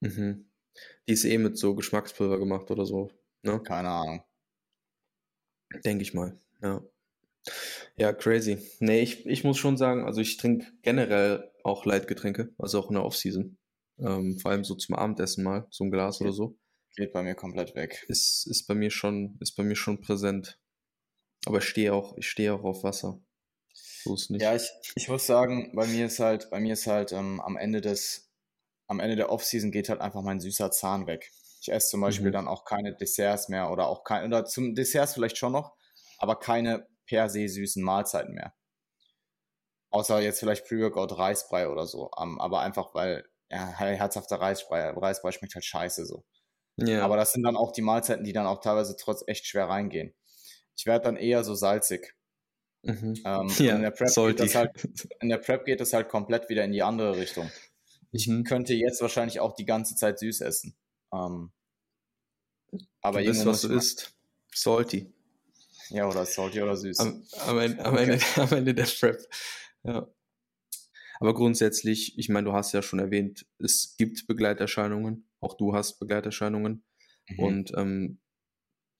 Mhm. 0.02 0.49
Die 1.08 1.14
ist 1.14 1.26
eh 1.26 1.38
mit 1.38 1.58
so 1.58 1.76
Geschmackspulver 1.76 2.39
gemacht 2.39 2.70
oder 2.72 2.86
so. 2.86 3.12
Ne? 3.43 3.62
Keine 3.62 3.89
Ahnung. 3.89 4.24
Denke 5.84 6.04
ich 6.04 6.14
mal, 6.14 6.39
ja. 6.62 6.82
Ja, 7.97 8.14
crazy. 8.14 8.58
Nee, 8.80 9.02
ich, 9.02 9.26
ich 9.26 9.43
muss 9.43 9.58
schon 9.58 9.78
sagen, 9.78 10.06
also 10.06 10.22
ich 10.22 10.38
trinke 10.38 10.68
generell 10.82 11.52
auch 11.64 11.86
Leitgetränke, 11.86 12.54
also 12.58 12.80
auch 12.80 12.89
in 12.89 12.95
der 12.95 13.06
Offseason. 13.06 13.58
Ähm, 14.00 14.39
vor 14.39 14.52
allem 14.52 14.64
so 14.64 14.76
zum 14.76 14.96
Abendessen 14.96 15.44
mal, 15.44 15.68
so 15.70 15.84
ein 15.84 15.92
Glas 15.92 16.20
geht, 16.20 16.28
oder 16.28 16.34
so. 16.34 16.58
Geht 16.96 17.14
bei 17.14 17.24
mir 17.24 17.36
komplett 17.36 17.76
weg. 17.76 18.06
Ist, 18.08 18.48
ist 18.48 18.68
bei 18.68 18.76
mir 18.76 18.92
schon, 18.92 19.38
ist 19.39 19.56
bei 19.56 19.64
mir 19.64 19.76
schon 19.76 20.02
präsent. 20.02 20.60
Aber 21.46 21.60
ich 21.60 21.66
stehe 21.66 21.94
auch, 21.94 22.18
ich 22.18 22.28
stehe 22.28 22.54
auch 22.54 22.64
auf 22.64 22.84
Wasser. 22.84 23.22
So 23.74 24.16
ist 24.16 24.30
nicht. 24.30 24.42
Ja, 24.42 24.56
ich, 24.56 24.70
ich 24.96 25.08
muss 25.08 25.26
sagen, 25.26 25.72
bei 25.76 25.88
mir 25.88 26.08
ist 26.08 26.20
halt, 26.20 26.50
bei 26.50 26.60
mir 26.60 26.74
ist 26.74 26.88
halt 26.88 27.12
ähm, 27.12 27.39
am 27.42 27.58
Ende 27.58 27.82
des, 27.82 28.32
am 28.88 29.00
Ende 29.00 29.16
der 29.16 29.32
Offseason 29.32 29.72
geht 29.72 29.89
halt 29.89 30.02
einfach 30.02 30.22
mein 30.22 30.39
süßer 30.39 30.72
Zahn 30.72 31.08
weg. 31.08 31.32
Ich 31.62 31.72
esse 31.72 31.89
zum 31.89 32.02
Beispiel 32.02 32.28
mhm. 32.28 32.34
dann 32.34 32.48
auch 32.48 32.66
keine 32.66 32.96
Desserts 32.96 33.48
mehr 33.48 33.72
oder 33.72 33.88
auch 33.88 34.04
keine, 34.04 34.26
oder 34.26 34.46
zum 34.46 34.76
Desserts 34.76 35.14
vielleicht 35.14 35.38
schon 35.38 35.54
noch, 35.54 35.76
aber 36.18 36.39
keine 36.39 36.88
per 37.06 37.30
se 37.30 37.48
süßen 37.48 37.84
Mahlzeiten 37.84 38.34
mehr. 38.34 38.54
Außer 39.92 40.22
jetzt 40.22 40.39
vielleicht 40.39 40.66
Pre-Workout 40.66 41.18
Reisbrei 41.18 41.68
oder 41.68 41.86
so. 41.86 42.10
Um, 42.16 42.39
aber 42.39 42.62
einfach, 42.62 42.96
weil 42.96 43.26
ja, 43.52 43.68
herzhafter 43.68 44.38
Reisbrei, 44.38 44.89
Reisbrei 44.89 45.32
schmeckt 45.32 45.56
halt 45.56 45.66
scheiße 45.66 46.06
so. 46.06 46.24
Ja. 46.78 47.04
Aber 47.04 47.18
das 47.18 47.34
sind 47.34 47.43
dann 47.43 47.58
auch 47.58 47.72
die 47.72 47.82
Mahlzeiten, 47.82 48.24
die 48.24 48.34
dann 48.34 48.47
auch 48.47 48.62
teilweise 48.62 48.95
trotz 48.95 49.24
echt 49.28 49.45
schwer 49.45 49.68
reingehen. 49.70 50.14
Ich 50.78 50.86
werde 50.86 51.04
dann 51.06 51.18
eher 51.18 51.43
so 51.43 51.54
salzig. 51.54 52.16
Mhm. 52.84 53.22
Ähm, 53.26 53.47
ja, 53.60 53.76
in, 53.76 53.82
der 53.82 53.91
Prep 53.91 54.14
geht 54.16 54.39
das 54.39 54.56
halt, 54.56 54.72
in 55.20 55.30
der 55.30 55.38
Prep 55.38 55.66
geht 55.66 55.82
das 55.82 55.93
halt 55.93 56.10
komplett 56.10 56.49
wieder 56.49 56.64
in 56.64 56.72
die 56.72 56.82
andere 56.82 57.18
Richtung. 57.18 57.52
Ich 58.12 58.28
mhm. 58.28 58.43
könnte 58.43 58.74
jetzt 58.74 59.02
wahrscheinlich 59.02 59.39
auch 59.39 59.54
die 59.54 59.66
ganze 59.66 59.95
Zeit 59.95 60.20
süß 60.20 60.41
essen. 60.41 60.76
Ähm, 61.14 61.52
aber 63.02 63.20
du 63.20 63.28
bist, 63.28 63.45
was 63.45 63.62
du 63.62 63.74
isst. 63.74 64.14
Salty. 64.54 65.14
Ja, 65.89 66.08
oder 66.08 66.26
salty 66.26 66.62
oder 66.62 66.78
süß. 66.78 66.99
Am, 66.99 67.26
am, 67.47 67.60
Ende, 67.60 67.86
am, 67.86 67.97
Ende, 67.97 68.20
am 68.38 68.52
Ende 68.54 68.74
der 68.74 68.86
Prep. 68.86 69.22
Ja. 69.84 70.08
Aber 71.22 71.36
grundsätzlich, 71.36 72.18
ich 72.18 72.30
meine, 72.30 72.46
du 72.46 72.54
hast 72.54 72.74
ja 72.74 72.82
schon 72.82 72.98
erwähnt, 72.98 73.46
es 73.60 73.96
gibt 73.96 74.26
Begleiterscheinungen. 74.26 75.30
Auch 75.40 75.54
du 75.56 75.76
hast 75.76 76.00
Begleiterscheinungen. 76.00 76.84
Mhm. 77.30 77.40
Und 77.40 77.72
ähm, 77.78 78.20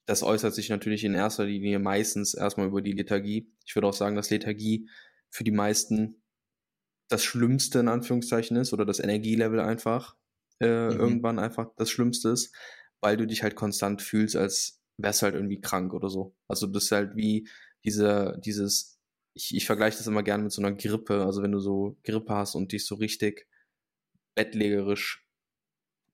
das 0.06 0.22
äußert 0.22 0.54
sich 0.54 0.68
natürlich 0.68 1.02
in 1.02 1.14
erster 1.14 1.46
Linie 1.46 1.80
meistens 1.80 2.34
erstmal 2.34 2.68
über 2.68 2.80
die 2.80 2.92
Lethargie. 2.92 3.52
Ich 3.66 3.74
würde 3.74 3.88
auch 3.88 3.92
sagen, 3.92 4.14
dass 4.14 4.30
Lethargie 4.30 4.88
für 5.30 5.42
die 5.42 5.50
meisten 5.50 6.22
das 7.08 7.24
Schlimmste 7.24 7.80
in 7.80 7.88
Anführungszeichen 7.88 8.56
ist 8.56 8.72
oder 8.72 8.84
das 8.84 9.00
Energielevel 9.00 9.58
einfach 9.58 10.14
äh, 10.60 10.90
mhm. 10.90 11.00
irgendwann 11.00 11.40
einfach 11.40 11.70
das 11.76 11.90
Schlimmste 11.90 12.28
ist, 12.28 12.54
weil 13.00 13.16
du 13.16 13.26
dich 13.26 13.42
halt 13.42 13.56
konstant 13.56 14.00
fühlst, 14.00 14.36
als 14.36 14.80
wärst 14.96 15.22
du 15.22 15.24
halt 15.24 15.34
irgendwie 15.34 15.60
krank 15.60 15.92
oder 15.92 16.08
so. 16.08 16.36
Also 16.46 16.68
das 16.68 16.84
ist 16.84 16.92
halt 16.92 17.16
wie 17.16 17.48
diese, 17.84 18.38
dieses, 18.44 18.91
ich, 19.34 19.54
ich 19.54 19.66
vergleiche 19.66 19.98
das 19.98 20.06
immer 20.06 20.22
gerne 20.22 20.44
mit 20.44 20.52
so 20.52 20.62
einer 20.62 20.72
Grippe. 20.72 21.24
Also 21.24 21.42
wenn 21.42 21.52
du 21.52 21.60
so 21.60 21.96
Grippe 22.04 22.34
hast 22.34 22.54
und 22.54 22.72
dich 22.72 22.86
so 22.86 22.96
richtig 22.96 23.46
bettlägerisch 24.34 25.26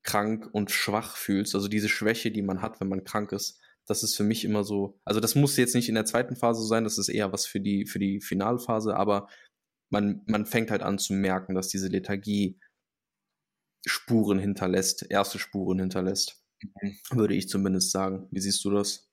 krank 0.03 0.49
und 0.53 0.71
schwach 0.71 1.17
fühlst, 1.17 1.55
also 1.55 1.69
diese 1.69 1.89
Schwäche, 1.89 2.31
die 2.31 2.43
man 2.43 2.63
hat, 2.63 2.81
wenn 2.81 2.89
man 2.89 3.05
krank 3.05 3.33
ist, 3.33 3.61
das 3.87 4.03
ist 4.03 4.17
für 4.17 4.25
mich 4.25 4.45
immer 4.45 4.65
so, 4.65 5.01
also 5.05 5.21
das 5.21 5.35
muss 5.35 5.57
jetzt 5.57 5.75
nicht 5.75 5.89
in 5.89 5.95
der 5.95 6.05
zweiten 6.05 6.37
Phase 6.37 6.67
sein, 6.67 6.85
das 6.85 6.99
ist 6.99 7.09
eher 7.09 7.33
was 7.33 7.47
für 7.47 7.61
die, 7.61 7.87
für 7.87 7.99
die 7.99 8.21
Finalphase, 8.21 8.97
aber 8.97 9.29
man, 9.91 10.23
man 10.27 10.47
fängt 10.47 10.71
halt 10.71 10.83
an 10.83 10.99
zu 10.99 11.15
merken, 11.15 11.55
dass 11.55 11.69
diese 11.69 11.89
Lethargie 11.89 12.59
Spuren 13.87 14.39
hinterlässt, 14.39 15.07
erste 15.09 15.39
Spuren 15.39 15.79
hinterlässt. 15.79 16.43
Mhm. 16.83 16.99
Würde 17.11 17.35
ich 17.35 17.49
zumindest 17.49 17.91
sagen. 17.91 18.29
Wie 18.31 18.41
siehst 18.41 18.65
du 18.65 18.71
das? 18.71 19.08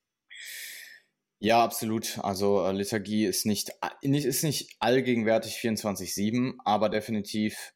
Ja, 1.46 1.64
absolut. 1.64 2.18
Also 2.24 2.66
äh, 2.66 2.72
Lethargie 2.72 3.24
ist 3.24 3.46
nicht, 3.46 3.72
nicht, 4.02 4.26
ist 4.26 4.43
nicht 4.43 4.76
allgegenwärtig 4.80 5.58
24-7, 5.58 6.56
aber 6.66 6.89
definitiv 6.89 7.76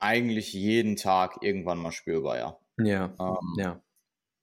eigentlich 0.00 0.52
jeden 0.52 0.96
Tag 0.96 1.38
irgendwann 1.42 1.78
mal 1.78 1.92
spürbar, 1.92 2.38
ja. 2.38 2.58
Ja. 2.78 3.14
Ähm, 3.20 3.54
ja. 3.56 3.82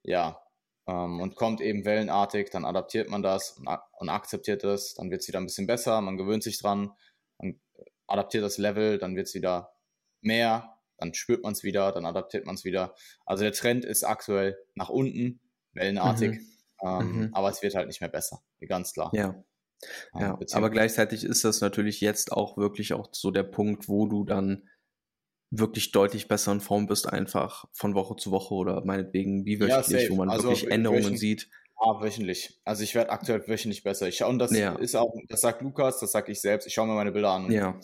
Ja. 0.03 0.41
Ähm, 0.87 1.19
und 1.19 1.35
kommt 1.35 1.59
eben 1.59 1.83
wellenartig, 1.83 2.49
dann 2.49 2.63
adaptiert 2.63 3.09
man 3.09 3.21
das 3.21 3.57
und, 3.57 3.67
und 3.67 4.07
akzeptiert 4.07 4.63
es, 4.63 4.93
dann 4.93 5.11
wird 5.11 5.19
es 5.19 5.27
wieder 5.27 5.41
ein 5.41 5.45
bisschen 5.45 5.67
besser, 5.67 5.99
man 5.99 6.15
gewöhnt 6.15 6.43
sich 6.43 6.61
dran, 6.61 6.93
man 7.39 7.59
adaptiert 8.07 8.45
das 8.45 8.57
Level, 8.57 8.99
dann 8.99 9.17
wird 9.17 9.27
es 9.27 9.33
wieder 9.33 9.73
mehr, 10.21 10.77
dann 10.95 11.13
spürt 11.13 11.43
man 11.43 11.51
es 11.51 11.63
wieder, 11.63 11.91
dann 11.91 12.05
adaptiert 12.05 12.45
man 12.45 12.55
es 12.55 12.63
wieder. 12.63 12.95
Also 13.25 13.43
der 13.43 13.51
Trend 13.51 13.83
ist 13.83 14.05
aktuell 14.05 14.57
nach 14.75 14.87
unten, 14.87 15.41
wellenartig, 15.73 16.39
mhm. 16.39 16.58
Ähm, 16.83 17.11
mhm. 17.11 17.29
aber 17.33 17.49
es 17.49 17.61
wird 17.61 17.75
halt 17.75 17.87
nicht 17.87 18.01
mehr 18.01 18.09
besser, 18.09 18.41
ganz 18.67 18.93
klar. 18.93 19.11
Ja. 19.13 19.43
Ja, 20.13 20.37
aber 20.51 20.69
gleichzeitig 20.69 21.23
ist 21.23 21.45
das 21.45 21.61
natürlich 21.61 22.01
jetzt 22.01 22.33
auch 22.33 22.57
wirklich 22.57 22.91
auch 22.91 23.07
so 23.13 23.31
der 23.31 23.43
Punkt, 23.43 23.87
wo 23.87 24.07
du 24.07 24.25
dann 24.25 24.67
wirklich 25.51 25.91
deutlich 25.91 26.27
besser 26.27 26.51
in 26.51 26.59
Form 26.59 26.87
bist, 26.87 27.07
einfach 27.07 27.65
von 27.71 27.95
Woche 27.95 28.15
zu 28.15 28.31
Woche 28.31 28.53
oder 28.53 28.83
meinetwegen 28.85 29.45
wie 29.45 29.59
wöchentlich, 29.59 30.03
ja, 30.03 30.09
wo 30.09 30.15
man 30.15 30.29
also 30.29 30.49
wirklich 30.49 30.69
Änderungen 30.69 31.17
sieht. 31.17 31.49
Ja, 31.81 32.01
wöchentlich. 32.01 32.59
Also 32.65 32.83
ich 32.83 32.93
werde 32.93 33.09
aktuell 33.11 33.47
wöchentlich 33.47 33.83
besser. 33.83 34.07
Ich 34.07 34.17
schaue, 34.17 34.29
und 34.29 34.39
das 34.39 34.51
ja. 34.51 34.75
ist 34.75 34.95
auch, 34.95 35.13
das 35.29 35.41
sagt 35.41 35.61
Lukas, 35.61 35.99
das 35.99 36.11
sage 36.11 36.31
ich 36.31 36.41
selbst. 36.41 36.67
Ich 36.67 36.73
schaue 36.73 36.87
mir 36.87 36.93
meine 36.93 37.11
Bilder 37.11 37.31
an. 37.31 37.49
Ja. 37.51 37.79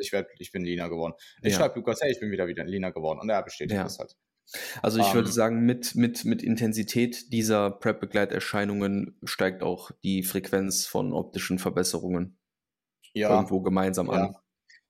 Ich 0.00 0.12
werd, 0.12 0.28
ich 0.38 0.52
bin 0.52 0.64
Lina 0.64 0.86
geworden. 0.88 1.14
Ich 1.42 1.52
ja. 1.52 1.58
schreibe 1.58 1.76
Lukas, 1.76 2.00
hey, 2.00 2.12
ich 2.12 2.20
bin 2.20 2.30
wieder 2.30 2.46
wieder 2.46 2.64
Lina 2.64 2.90
geworden. 2.90 3.18
Und 3.18 3.30
er 3.30 3.42
bestätigt 3.42 3.76
ja. 3.76 3.84
das 3.84 3.98
halt. 3.98 4.16
Also 4.82 4.98
ich 4.98 5.06
um, 5.06 5.14
würde 5.14 5.28
ähm. 5.28 5.34
sagen, 5.34 5.60
mit, 5.60 5.94
mit, 5.94 6.24
mit 6.24 6.42
Intensität 6.42 7.32
dieser 7.32 7.70
Prep-Begleiterscheinungen 7.70 9.18
steigt 9.24 9.62
auch 9.62 9.90
die 10.02 10.22
Frequenz 10.22 10.86
von 10.86 11.12
optischen 11.12 11.58
Verbesserungen 11.58 12.38
ja, 13.14 13.30
irgendwo 13.30 13.60
gemeinsam 13.60 14.10
an. 14.10 14.36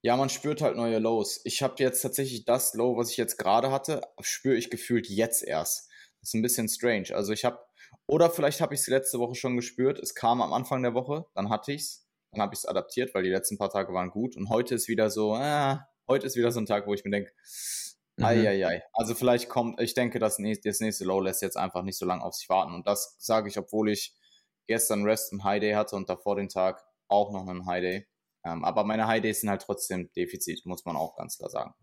Ja, 0.00 0.16
man 0.16 0.28
spürt 0.28 0.62
halt 0.62 0.76
neue 0.76 1.00
Lows. 1.00 1.40
Ich 1.44 1.62
habe 1.62 1.74
jetzt 1.78 2.02
tatsächlich 2.02 2.44
das 2.44 2.74
Low, 2.74 2.96
was 2.96 3.10
ich 3.10 3.16
jetzt 3.16 3.36
gerade 3.36 3.72
hatte, 3.72 4.02
spüre 4.20 4.54
ich 4.54 4.70
gefühlt 4.70 5.08
jetzt 5.08 5.42
erst. 5.42 5.88
Das 6.20 6.30
ist 6.30 6.34
ein 6.34 6.42
bisschen 6.42 6.68
strange. 6.68 7.08
Also 7.14 7.32
ich 7.32 7.44
habe, 7.44 7.58
oder 8.06 8.30
vielleicht 8.30 8.60
habe 8.60 8.74
ich 8.74 8.80
es 8.80 8.86
letzte 8.86 9.18
Woche 9.18 9.34
schon 9.34 9.56
gespürt. 9.56 9.98
Es 9.98 10.14
kam 10.14 10.40
am 10.40 10.52
Anfang 10.52 10.82
der 10.82 10.94
Woche, 10.94 11.26
dann 11.34 11.50
hatte 11.50 11.72
ich 11.72 11.82
es, 11.82 12.08
dann 12.30 12.42
habe 12.42 12.54
ich 12.54 12.60
es 12.60 12.66
adaptiert, 12.66 13.12
weil 13.14 13.24
die 13.24 13.30
letzten 13.30 13.58
paar 13.58 13.70
Tage 13.70 13.92
waren 13.92 14.10
gut. 14.10 14.36
Und 14.36 14.50
heute 14.50 14.76
ist 14.76 14.86
wieder 14.86 15.10
so, 15.10 15.36
äh, 15.36 15.76
heute 16.06 16.26
ist 16.26 16.36
wieder 16.36 16.52
so 16.52 16.60
ein 16.60 16.66
Tag, 16.66 16.86
wo 16.86 16.94
ich 16.94 17.04
mir 17.04 17.10
denke, 17.10 17.32
mhm. 18.18 18.24
Eieiei. 18.24 18.82
Also 18.92 19.14
vielleicht 19.14 19.48
kommt, 19.48 19.80
ich 19.80 19.94
denke, 19.94 20.18
das 20.18 20.38
nächste, 20.38 20.68
das 20.68 20.80
nächste 20.80 21.04
Low 21.04 21.20
lässt 21.20 21.42
jetzt 21.42 21.56
einfach 21.56 21.82
nicht 21.82 21.98
so 21.98 22.06
lange 22.06 22.22
auf 22.22 22.34
sich 22.34 22.48
warten. 22.48 22.74
Und 22.74 22.86
das 22.86 23.16
sage 23.18 23.48
ich, 23.48 23.58
obwohl 23.58 23.90
ich 23.90 24.14
gestern 24.66 25.04
Rest 25.04 25.32
und 25.32 25.44
High 25.44 25.60
Day 25.60 25.72
hatte 25.72 25.96
und 25.96 26.08
davor 26.08 26.36
den 26.36 26.48
Tag 26.48 26.84
auch 27.08 27.32
noch 27.32 27.48
einen 27.48 27.66
High 27.66 27.82
Day. 27.82 28.08
Ähm, 28.44 28.64
aber 28.64 28.84
meine 28.84 29.06
High 29.06 29.22
Days 29.22 29.40
sind 29.40 29.50
halt 29.50 29.62
trotzdem 29.62 30.10
Defizit, 30.14 30.64
muss 30.64 30.84
man 30.84 30.96
auch 30.96 31.16
ganz 31.16 31.38
klar 31.38 31.50
sagen. 31.50 31.74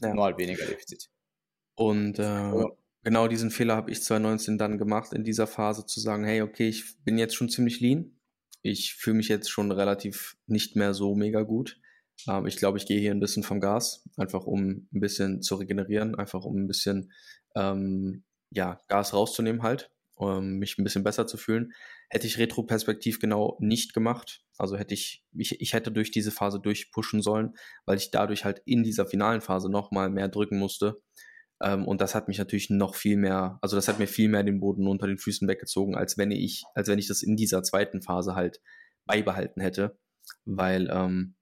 Ja. 0.00 0.14
Nur 0.14 0.24
halt 0.24 0.38
weniger 0.38 0.64
Defizit. 0.64 1.10
Und 1.74 2.18
äh, 2.18 2.52
oh. 2.52 2.76
genau 3.02 3.28
diesen 3.28 3.50
Fehler 3.50 3.76
habe 3.76 3.90
ich 3.90 4.02
2019 4.02 4.58
dann 4.58 4.78
gemacht, 4.78 5.12
in 5.12 5.24
dieser 5.24 5.46
Phase 5.46 5.86
zu 5.86 6.00
sagen, 6.00 6.24
hey, 6.24 6.42
okay, 6.42 6.68
ich 6.68 7.02
bin 7.04 7.18
jetzt 7.18 7.34
schon 7.34 7.48
ziemlich 7.48 7.80
lean. 7.80 8.18
Ich 8.62 8.94
fühle 8.94 9.16
mich 9.16 9.28
jetzt 9.28 9.50
schon 9.50 9.70
relativ 9.70 10.36
nicht 10.46 10.76
mehr 10.76 10.94
so 10.94 11.14
mega 11.14 11.42
gut. 11.42 11.80
Ähm, 12.26 12.46
ich 12.46 12.56
glaube, 12.56 12.78
ich 12.78 12.86
gehe 12.86 13.00
hier 13.00 13.12
ein 13.12 13.20
bisschen 13.20 13.42
vom 13.42 13.60
Gas, 13.60 14.08
einfach 14.16 14.44
um 14.44 14.88
ein 14.92 15.00
bisschen 15.00 15.42
zu 15.42 15.56
regenerieren, 15.56 16.14
einfach 16.14 16.44
um 16.44 16.56
ein 16.56 16.66
bisschen 16.66 17.12
ähm, 17.54 18.24
ja, 18.50 18.80
Gas 18.88 19.12
rauszunehmen 19.12 19.62
halt, 19.62 19.90
um 20.14 20.58
mich 20.58 20.78
ein 20.78 20.84
bisschen 20.84 21.04
besser 21.04 21.26
zu 21.26 21.36
fühlen. 21.36 21.72
Hätte 22.08 22.26
ich 22.26 22.38
Retro-Perspektiv 22.38 23.20
genau 23.20 23.56
nicht 23.60 23.92
gemacht, 23.92 24.42
also 24.56 24.76
hätte 24.76 24.94
ich, 24.94 25.24
ich, 25.36 25.60
ich 25.60 25.72
hätte 25.72 25.92
durch 25.92 26.10
diese 26.10 26.30
Phase 26.30 26.58
durchpushen 26.60 27.22
sollen, 27.22 27.54
weil 27.84 27.98
ich 27.98 28.10
dadurch 28.10 28.44
halt 28.44 28.62
in 28.64 28.82
dieser 28.82 29.06
finalen 29.06 29.40
Phase 29.40 29.70
nochmal 29.70 30.10
mehr 30.10 30.28
drücken 30.28 30.58
musste. 30.58 31.00
Ähm, 31.60 31.86
und 31.86 32.00
das 32.00 32.14
hat 32.14 32.28
mich 32.28 32.38
natürlich 32.38 32.70
noch 32.70 32.94
viel 32.94 33.16
mehr, 33.16 33.58
also 33.62 33.76
das 33.76 33.88
hat 33.88 33.98
mir 33.98 34.06
viel 34.06 34.28
mehr 34.28 34.44
den 34.44 34.60
Boden 34.60 34.86
unter 34.86 35.06
den 35.06 35.18
Füßen 35.18 35.46
weggezogen, 35.48 35.96
als 35.96 36.16
wenn 36.16 36.30
ich, 36.30 36.64
als 36.74 36.88
wenn 36.88 36.98
ich 36.98 37.08
das 37.08 37.22
in 37.22 37.36
dieser 37.36 37.62
zweiten 37.62 38.02
Phase 38.02 38.34
halt 38.34 38.60
beibehalten 39.06 39.60
hätte. 39.60 39.98
Weil 40.44 40.88
ähm, 40.92 41.34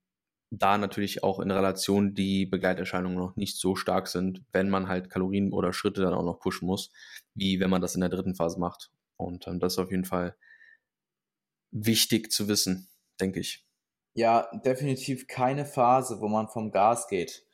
da 0.51 0.79
natürlich 0.79 1.23
auch 1.23 1.41
in 1.41 1.51
Relation 1.51 2.15
die 2.15 2.47
Begleiterscheinungen 2.47 3.19
noch 3.19 3.37
nicht 3.37 3.59
so 3.59 3.77
stark 3.77 4.09
sind, 4.09 4.43
wenn 4.53 4.71
man 4.71 4.89
halt 4.89 5.11
Kalorien 5.11 5.53
oder 5.53 5.73
Schritte 5.73 6.03
dann 6.03 6.15
auch 6.15 6.25
noch 6.25 6.39
pushen 6.39 6.67
muss, 6.67 6.93
wie 7.35 7.61
wenn 7.61 7.71
man 7.71 7.83
das 7.83 7.95
in 7.95 8.01
der 8.01 8.11
dritten 8.11 8.35
Phase 8.35 8.61
macht. 8.61 8.91
Und 9.17 9.47
ähm, 9.49 9.61
das 9.61 9.75
ist 9.75 9.79
auf 9.79 9.91
jeden 9.91 10.05
Fall 10.05 10.37
wichtig 11.73 12.31
zu 12.31 12.49
wissen 12.49 12.89
denke 13.21 13.41
ich. 13.41 13.65
Ja, 14.15 14.49
definitiv 14.65 15.27
keine 15.27 15.67
Phase, 15.67 16.21
wo 16.21 16.29
man 16.29 16.49
vom 16.49 16.71
Gas 16.71 17.09
geht. 17.09 17.45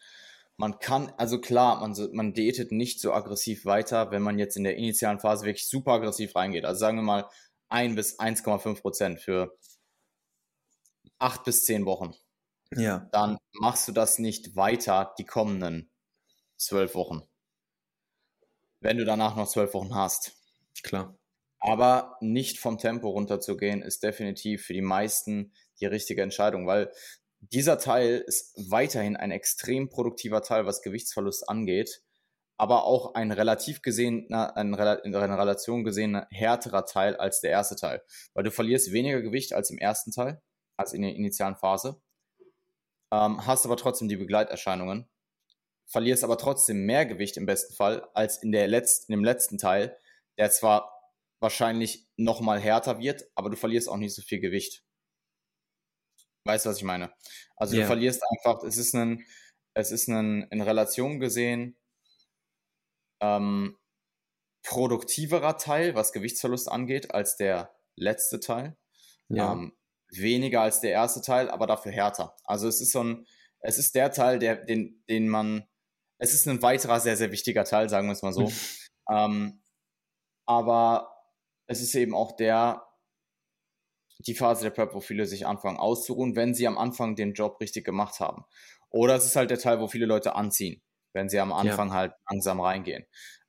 Man 0.57 0.78
kann, 0.78 1.12
also 1.16 1.40
klar, 1.40 1.80
man, 1.80 1.97
man 2.12 2.34
diätet 2.34 2.70
nicht 2.72 3.01
so 3.01 3.12
aggressiv 3.12 3.64
weiter, 3.64 4.11
wenn 4.11 4.22
man 4.22 4.38
jetzt 4.38 4.57
in 4.57 4.64
der 4.64 4.76
initialen 4.76 5.18
Phase 5.18 5.45
wirklich 5.45 5.68
super 5.68 5.93
aggressiv 5.93 6.36
reingeht. 6.36 6.64
Also 6.64 6.78
sagen 6.78 6.99
wir 6.99 7.03
mal 7.03 7.28
1 7.68 7.97
bis 7.97 8.18
1,5 8.18 8.80
Prozent 8.80 9.20
für 9.20 9.57
8 11.18 11.43
bis 11.45 11.64
10 11.64 11.84
Wochen. 11.84 12.14
Ja. 12.76 13.08
Dann 13.12 13.38
machst 13.52 13.88
du 13.88 13.92
das 13.92 14.18
nicht 14.18 14.56
weiter 14.56 15.14
die 15.18 15.24
kommenden 15.24 15.90
12 16.58 16.94
Wochen. 16.94 17.22
Wenn 18.80 18.98
du 18.98 19.04
danach 19.04 19.36
noch 19.36 19.48
12 19.48 19.74
Wochen 19.74 19.94
hast. 19.94 20.32
Klar. 20.82 21.16
Aber 21.60 22.16
nicht 22.20 22.58
vom 22.58 22.78
Tempo 22.78 23.08
runterzugehen, 23.08 23.82
ist 23.82 24.02
definitiv 24.02 24.64
für 24.64 24.72
die 24.72 24.82
meisten 24.82 25.52
die 25.80 25.86
richtige 25.86 26.22
Entscheidung, 26.22 26.66
weil 26.66 26.92
dieser 27.40 27.78
Teil 27.78 28.22
ist 28.26 28.54
weiterhin 28.70 29.16
ein 29.16 29.30
extrem 29.30 29.88
produktiver 29.88 30.42
Teil, 30.42 30.66
was 30.66 30.82
Gewichtsverlust 30.82 31.48
angeht, 31.48 32.02
aber 32.56 32.84
auch 32.84 33.14
ein 33.14 33.32
relativ 33.32 33.82
gesehen, 33.82 34.32
ein, 34.32 34.74
in 34.74 35.14
einer 35.14 35.38
Relation 35.38 35.84
gesehen 35.84 36.24
härterer 36.30 36.86
Teil 36.86 37.16
als 37.16 37.40
der 37.40 37.50
erste 37.50 37.76
Teil, 37.76 38.02
weil 38.34 38.44
du 38.44 38.50
verlierst 38.50 38.92
weniger 38.92 39.22
Gewicht 39.22 39.52
als 39.52 39.70
im 39.70 39.78
ersten 39.78 40.12
Teil, 40.12 40.40
als 40.76 40.92
in 40.92 41.02
der 41.02 41.14
initialen 41.14 41.56
Phase. 41.56 42.00
Ähm, 43.12 43.46
hast 43.46 43.66
aber 43.66 43.76
trotzdem 43.76 44.08
die 44.08 44.16
Begleiterscheinungen, 44.16 45.06
verlierst 45.86 46.24
aber 46.24 46.38
trotzdem 46.38 46.86
mehr 46.86 47.04
Gewicht 47.04 47.36
im 47.36 47.46
besten 47.46 47.74
Fall 47.74 48.08
als 48.14 48.42
in, 48.42 48.50
der 48.50 48.66
Letz-, 48.68 49.04
in 49.06 49.12
dem 49.12 49.24
letzten 49.24 49.58
Teil, 49.58 49.96
der 50.38 50.50
zwar 50.50 50.90
wahrscheinlich 51.40 52.08
nochmal 52.16 52.58
härter 52.58 52.98
wird, 52.98 53.24
aber 53.34 53.50
du 53.50 53.56
verlierst 53.56 53.88
auch 53.88 53.98
nicht 53.98 54.14
so 54.14 54.22
viel 54.22 54.40
Gewicht. 54.40 54.82
Weißt 56.44 56.64
du, 56.64 56.70
was 56.70 56.78
ich 56.78 56.84
meine? 56.84 57.12
Also 57.56 57.74
yeah. 57.74 57.82
du 57.82 57.86
verlierst 57.88 58.22
einfach, 58.30 58.64
es 58.64 58.78
ist 58.78 58.94
ein, 58.94 59.24
es 59.74 59.92
ist 59.92 60.08
ein, 60.08 60.44
in 60.50 60.62
Relation 60.62 61.20
gesehen 61.20 61.76
ähm, 63.20 63.78
produktiverer 64.64 65.58
Teil, 65.58 65.94
was 65.94 66.12
Gewichtsverlust 66.12 66.70
angeht, 66.70 67.12
als 67.12 67.36
der 67.36 67.74
letzte 67.96 68.40
Teil. 68.40 68.76
Ja. 69.28 69.52
Ähm, 69.52 69.76
weniger 70.12 70.60
als 70.62 70.80
der 70.80 70.92
erste 70.92 71.22
Teil, 71.22 71.50
aber 71.50 71.66
dafür 71.66 71.92
härter. 71.92 72.36
Also 72.44 72.68
es 72.68 72.80
ist 72.80 72.92
so 72.92 73.02
ein, 73.02 73.26
es 73.60 73.78
ist 73.78 73.94
der 73.94 74.12
Teil, 74.12 74.38
der, 74.38 74.56
den, 74.56 75.02
den 75.08 75.28
man, 75.28 75.66
es 76.18 76.34
ist 76.34 76.46
ein 76.48 76.62
weiterer 76.62 77.00
sehr, 77.00 77.16
sehr 77.16 77.32
wichtiger 77.32 77.64
Teil, 77.64 77.88
sagen 77.88 78.08
wir 78.08 78.12
es 78.12 78.22
mal 78.22 78.32
so. 78.32 78.50
ähm, 79.10 79.62
aber 80.46 81.12
es 81.66 81.80
ist 81.80 81.94
eben 81.94 82.14
auch 82.14 82.32
der, 82.32 82.86
die 84.18 84.34
Phase 84.34 84.64
der 84.64 84.70
Prep, 84.70 84.94
wo 84.94 85.00
viele 85.00 85.26
sich 85.26 85.46
anfangen 85.46 85.78
auszuruhen, 85.78 86.36
wenn 86.36 86.54
sie 86.54 86.66
am 86.66 86.78
Anfang 86.78 87.16
den 87.16 87.32
Job 87.32 87.60
richtig 87.60 87.84
gemacht 87.84 88.20
haben. 88.20 88.44
Oder 88.90 89.16
es 89.16 89.24
ist 89.24 89.36
halt 89.36 89.50
der 89.50 89.58
Teil, 89.58 89.80
wo 89.80 89.88
viele 89.88 90.06
Leute 90.06 90.34
anziehen, 90.36 90.82
wenn 91.12 91.28
sie 91.28 91.40
am 91.40 91.52
Anfang 91.52 91.88
ja. 91.88 91.94
halt 91.94 92.14
langsam 92.30 92.60
reingehen. 92.60 93.06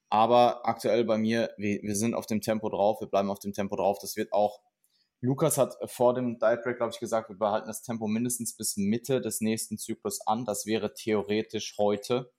Aber 0.09 0.67
aktuell 0.67 1.03
bei 1.03 1.17
mir, 1.17 1.51
wir, 1.57 1.81
wir 1.81 1.95
sind 1.95 2.13
auf 2.13 2.27
dem 2.27 2.39
Tempo 2.39 2.69
drauf, 2.69 3.01
wir 3.01 3.07
bleiben 3.07 3.29
auf 3.29 3.39
dem 3.39 3.51
Tempo 3.51 3.75
drauf. 3.75 3.97
Das 3.99 4.15
wird 4.15 4.31
auch, 4.31 4.61
Lukas 5.23 5.57
hat 5.57 5.77
vor 5.85 6.13
dem 6.13 6.37
Diet 6.37 6.63
Break, 6.63 6.75
glaube 6.75 6.91
ich, 6.91 6.99
gesagt, 6.99 7.29
wir 7.29 7.37
behalten 7.37 7.67
das 7.67 7.81
Tempo 7.81 8.07
mindestens 8.07 8.57
bis 8.57 8.75
Mitte 8.75 9.21
des 9.21 9.39
nächsten 9.39 9.77
Zyklus 9.77 10.19
an. 10.27 10.43
Das 10.43 10.65
wäre 10.65 10.93
theoretisch 10.93 11.75
heute. 11.77 12.29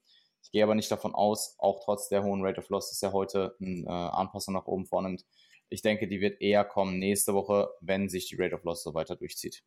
Ich 0.42 0.50
gehe 0.50 0.62
aber 0.62 0.74
nicht 0.74 0.90
davon 0.90 1.14
aus, 1.14 1.54
auch 1.56 1.82
trotz 1.82 2.10
der 2.10 2.22
hohen 2.22 2.44
Rate 2.44 2.60
of 2.60 2.68
Loss, 2.68 2.90
dass 2.90 3.02
er 3.02 3.14
heute 3.14 3.56
eine 3.58 3.86
äh, 3.86 3.88
Anpassung 3.88 4.52
nach 4.52 4.66
oben 4.66 4.84
vornimmt. 4.84 5.24
Ich 5.70 5.80
denke, 5.80 6.06
die 6.06 6.20
wird 6.20 6.42
eher 6.42 6.62
kommen 6.62 6.98
nächste 6.98 7.32
Woche, 7.32 7.70
wenn 7.80 8.10
sich 8.10 8.28
die 8.28 8.36
Rate 8.36 8.54
of 8.54 8.64
Loss 8.64 8.82
so 8.82 8.92
weiter 8.92 9.16
durchzieht. 9.16 9.64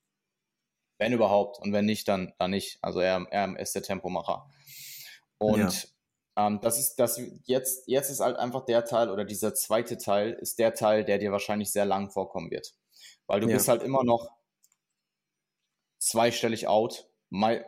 Wenn 0.99 1.11
überhaupt. 1.11 1.59
Und 1.59 1.73
wenn 1.73 1.85
nicht, 1.85 2.07
dann, 2.07 2.33
dann 2.37 2.51
nicht. 2.51 2.77
Also 2.83 2.99
er, 2.99 3.25
er 3.31 3.57
ist 3.59 3.73
der 3.73 3.81
Tempomacher. 3.81 4.47
Und 5.39 5.89
ja. 6.35 6.45
ähm, 6.47 6.59
das 6.61 6.77
ist 6.77 6.97
das 6.97 7.19
jetzt, 7.45 7.87
jetzt 7.87 8.11
ist 8.11 8.19
halt 8.19 8.37
einfach 8.37 8.63
der 8.65 8.85
Teil 8.85 9.09
oder 9.09 9.25
dieser 9.25 9.55
zweite 9.55 9.97
Teil 9.97 10.33
ist 10.33 10.59
der 10.59 10.75
Teil, 10.75 11.03
der 11.03 11.17
dir 11.17 11.31
wahrscheinlich 11.31 11.71
sehr 11.71 11.85
lang 11.85 12.11
vorkommen 12.11 12.51
wird. 12.51 12.75
Weil 13.27 13.41
du 13.41 13.47
ja. 13.47 13.55
bist 13.55 13.67
halt 13.67 13.83
immer 13.83 14.03
noch 14.03 14.29
zweistellig 15.99 16.67
out, 16.67 17.09
mal, 17.29 17.65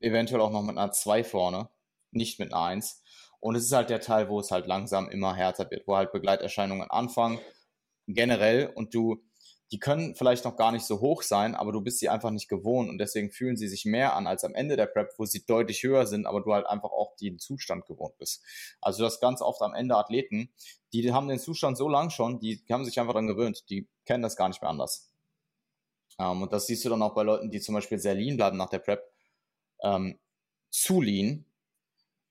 eventuell 0.00 0.40
auch 0.40 0.50
noch 0.50 0.62
mit 0.62 0.76
einer 0.76 0.92
2 0.92 1.24
vorne, 1.24 1.70
nicht 2.10 2.38
mit 2.38 2.52
einer 2.52 2.64
1. 2.64 3.02
Und 3.40 3.54
es 3.54 3.64
ist 3.64 3.72
halt 3.72 3.90
der 3.90 4.00
Teil, 4.00 4.28
wo 4.28 4.40
es 4.40 4.50
halt 4.50 4.66
langsam 4.66 5.08
immer 5.08 5.34
härter 5.34 5.70
wird, 5.70 5.86
wo 5.86 5.96
halt 5.96 6.12
Begleiterscheinungen 6.12 6.90
anfangen 6.90 7.40
generell 8.06 8.72
und 8.74 8.94
du, 8.94 9.22
die 9.70 9.78
können 9.78 10.14
vielleicht 10.14 10.44
noch 10.44 10.56
gar 10.56 10.72
nicht 10.72 10.86
so 10.86 11.00
hoch 11.00 11.22
sein, 11.22 11.54
aber 11.54 11.72
du 11.72 11.80
bist 11.80 11.98
sie 11.98 12.08
einfach 12.08 12.30
nicht 12.30 12.48
gewohnt 12.48 12.88
und 12.88 12.98
deswegen 12.98 13.30
fühlen 13.30 13.56
sie 13.56 13.68
sich 13.68 13.84
mehr 13.84 14.16
an 14.16 14.26
als 14.26 14.44
am 14.44 14.54
Ende 14.54 14.76
der 14.76 14.86
Prep, 14.86 15.12
wo 15.18 15.26
sie 15.26 15.44
deutlich 15.44 15.82
höher 15.82 16.06
sind, 16.06 16.26
aber 16.26 16.40
du 16.40 16.52
halt 16.54 16.66
einfach 16.66 16.90
auch 16.90 17.16
den 17.16 17.38
Zustand 17.38 17.86
gewohnt 17.86 18.16
bist. 18.18 18.42
Also 18.80 19.02
das 19.04 19.20
ganz 19.20 19.42
oft 19.42 19.60
am 19.60 19.74
Ende 19.74 19.96
Athleten, 19.96 20.50
die 20.92 21.12
haben 21.12 21.28
den 21.28 21.38
Zustand 21.38 21.76
so 21.76 21.88
lang 21.88 22.08
schon, 22.10 22.40
die 22.40 22.62
haben 22.70 22.84
sich 22.84 22.98
einfach 22.98 23.12
daran 23.12 23.26
gewöhnt, 23.26 23.68
die 23.68 23.88
kennen 24.06 24.22
das 24.22 24.36
gar 24.36 24.48
nicht 24.48 24.62
mehr 24.62 24.70
anders. 24.70 25.12
Ähm, 26.18 26.42
und 26.42 26.52
das 26.52 26.66
siehst 26.66 26.84
du 26.84 26.88
dann 26.88 27.02
auch 27.02 27.14
bei 27.14 27.22
Leuten, 27.22 27.50
die 27.50 27.60
zum 27.60 27.74
Beispiel 27.74 27.98
sehr 27.98 28.14
lean 28.14 28.36
bleiben 28.36 28.56
nach 28.56 28.70
der 28.70 28.78
Prep, 28.78 29.02
ähm, 29.82 30.18
zu 30.70 31.00
lean, 31.00 31.44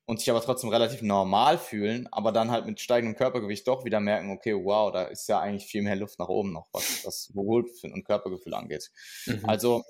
und 0.07 0.19
sich 0.19 0.29
aber 0.29 0.41
trotzdem 0.41 0.69
relativ 0.69 1.01
normal 1.01 1.57
fühlen, 1.57 2.07
aber 2.11 2.31
dann 2.31 2.49
halt 2.49 2.65
mit 2.65 2.79
steigendem 2.79 3.17
Körpergewicht 3.17 3.67
doch 3.67 3.83
wieder 3.83 3.99
merken, 3.99 4.31
okay, 4.31 4.53
wow, 4.53 4.89
da 4.91 5.03
ist 5.03 5.27
ja 5.27 5.41
eigentlich 5.41 5.65
viel 5.65 5.81
mehr 5.81 5.97
Luft 5.97 6.17
nach 6.17 6.29
oben 6.29 6.53
noch, 6.53 6.67
was 6.71 7.01
das 7.03 7.31
Wohlbefinden 7.35 7.99
und 7.99 8.05
Körpergefühl 8.05 8.53
angeht. 8.53 8.89
Mhm. 9.25 9.43
Also 9.43 9.83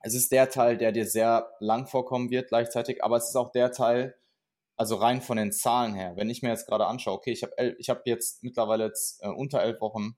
es 0.00 0.14
ist 0.14 0.32
der 0.32 0.48
Teil, 0.48 0.78
der 0.78 0.92
dir 0.92 1.04
sehr 1.04 1.52
lang 1.60 1.86
vorkommen 1.86 2.30
wird 2.30 2.48
gleichzeitig, 2.48 3.04
aber 3.04 3.18
es 3.18 3.28
ist 3.28 3.36
auch 3.36 3.52
der 3.52 3.70
Teil, 3.70 4.16
also 4.76 4.96
rein 4.96 5.20
von 5.20 5.36
den 5.36 5.52
Zahlen 5.52 5.94
her, 5.94 6.14
wenn 6.16 6.30
ich 6.30 6.40
mir 6.40 6.48
jetzt 6.48 6.66
gerade 6.66 6.86
anschaue, 6.86 7.14
okay, 7.14 7.32
ich 7.32 7.42
habe 7.42 7.76
ich 7.78 7.90
hab 7.90 8.06
jetzt 8.06 8.42
mittlerweile 8.42 8.86
jetzt, 8.86 9.22
äh, 9.22 9.28
unter 9.28 9.60
elf 9.60 9.78
Wochen, 9.82 10.16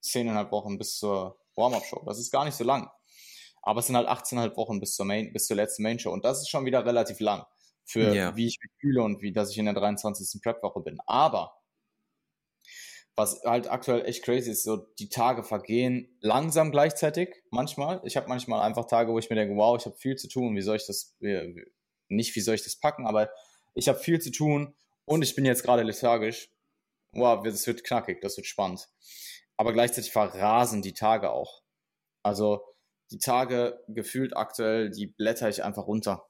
zehneinhalb 0.00 0.52
Wochen 0.52 0.78
bis 0.78 0.98
zur 0.98 1.40
Warm-Up-Show. 1.56 2.04
Das 2.06 2.20
ist 2.20 2.30
gar 2.30 2.44
nicht 2.44 2.54
so 2.54 2.62
lang. 2.62 2.90
Aber 3.62 3.80
es 3.80 3.86
sind 3.86 3.96
halt 3.96 4.06
18,5 4.06 4.56
Wochen 4.56 4.78
bis 4.78 4.94
zur, 4.94 5.06
Main, 5.06 5.32
bis 5.32 5.46
zur 5.46 5.56
letzten 5.56 5.82
Main-Show 5.82 6.12
und 6.12 6.24
das 6.24 6.42
ist 6.42 6.48
schon 6.48 6.64
wieder 6.64 6.86
relativ 6.86 7.18
lang 7.18 7.44
für 7.84 8.14
ja. 8.14 8.36
wie 8.36 8.46
ich 8.46 8.58
mich 8.62 8.72
fühle 8.80 9.02
und 9.02 9.22
wie, 9.22 9.32
dass 9.32 9.50
ich 9.50 9.58
in 9.58 9.66
der 9.66 9.74
23. 9.74 10.42
Prep-Woche 10.42 10.80
bin. 10.80 10.98
Aber 11.06 11.58
was 13.16 13.42
halt 13.44 13.70
aktuell 13.70 14.04
echt 14.06 14.24
crazy 14.24 14.50
ist, 14.50 14.64
so 14.64 14.76
die 14.98 15.08
Tage 15.08 15.44
vergehen 15.44 16.16
langsam 16.20 16.72
gleichzeitig 16.72 17.42
manchmal. 17.50 18.00
Ich 18.04 18.16
habe 18.16 18.28
manchmal 18.28 18.62
einfach 18.62 18.86
Tage, 18.86 19.12
wo 19.12 19.18
ich 19.18 19.30
mir 19.30 19.36
denke, 19.36 19.54
wow, 19.56 19.78
ich 19.78 19.86
habe 19.86 19.96
viel 19.96 20.16
zu 20.16 20.28
tun, 20.28 20.56
wie 20.56 20.62
soll 20.62 20.76
ich 20.76 20.86
das, 20.86 21.16
nicht 22.08 22.34
wie 22.34 22.40
soll 22.40 22.56
ich 22.56 22.64
das 22.64 22.76
packen, 22.76 23.06
aber 23.06 23.30
ich 23.74 23.88
habe 23.88 23.98
viel 23.98 24.20
zu 24.20 24.32
tun 24.32 24.74
und 25.04 25.22
ich 25.22 25.36
bin 25.36 25.44
jetzt 25.44 25.62
gerade 25.62 25.82
lethargisch. 25.82 26.50
Wow, 27.12 27.44
das 27.44 27.66
wird 27.66 27.84
knackig, 27.84 28.20
das 28.20 28.36
wird 28.36 28.46
spannend. 28.46 28.88
Aber 29.56 29.72
gleichzeitig 29.72 30.10
verrasen 30.10 30.82
die 30.82 30.94
Tage 30.94 31.30
auch. 31.30 31.62
Also 32.24 32.62
die 33.12 33.18
Tage 33.18 33.80
gefühlt 33.86 34.36
aktuell, 34.36 34.90
die 34.90 35.06
blätter 35.06 35.48
ich 35.48 35.62
einfach 35.62 35.86
runter. 35.86 36.26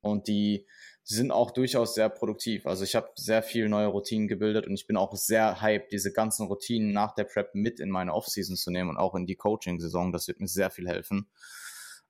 Und 0.00 0.28
die 0.28 0.66
sind 1.02 1.32
auch 1.32 1.50
durchaus 1.50 1.94
sehr 1.94 2.08
produktiv. 2.08 2.66
Also 2.66 2.84
ich 2.84 2.94
habe 2.94 3.10
sehr 3.16 3.42
viel 3.42 3.68
neue 3.68 3.88
Routinen 3.88 4.28
gebildet 4.28 4.66
und 4.66 4.74
ich 4.74 4.86
bin 4.86 4.96
auch 4.96 5.14
sehr 5.14 5.60
hyped, 5.60 5.92
diese 5.92 6.12
ganzen 6.12 6.46
Routinen 6.46 6.92
nach 6.92 7.14
der 7.14 7.24
Prep 7.24 7.54
mit 7.54 7.80
in 7.80 7.90
meine 7.90 8.14
Offseason 8.14 8.56
zu 8.56 8.70
nehmen 8.70 8.90
und 8.90 8.96
auch 8.96 9.14
in 9.14 9.26
die 9.26 9.36
Coaching-Saison. 9.36 10.12
Das 10.12 10.28
wird 10.28 10.40
mir 10.40 10.48
sehr 10.48 10.70
viel 10.70 10.88
helfen. 10.88 11.28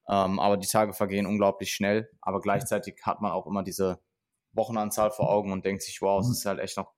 Ähm, 0.08 0.38
aber 0.38 0.56
die 0.56 0.66
Tage 0.66 0.92
vergehen 0.92 1.26
unglaublich 1.26 1.72
schnell. 1.72 2.10
Aber 2.20 2.40
gleichzeitig 2.40 3.00
hat 3.02 3.20
man 3.20 3.32
auch 3.32 3.46
immer 3.46 3.62
diese 3.62 4.00
Wochenanzahl 4.52 5.10
vor 5.10 5.30
Augen 5.30 5.52
und 5.52 5.64
denkt 5.64 5.82
sich, 5.82 6.02
wow, 6.02 6.20
es 6.20 6.30
ist 6.30 6.44
halt 6.44 6.58
echt 6.58 6.76
noch, 6.76 6.92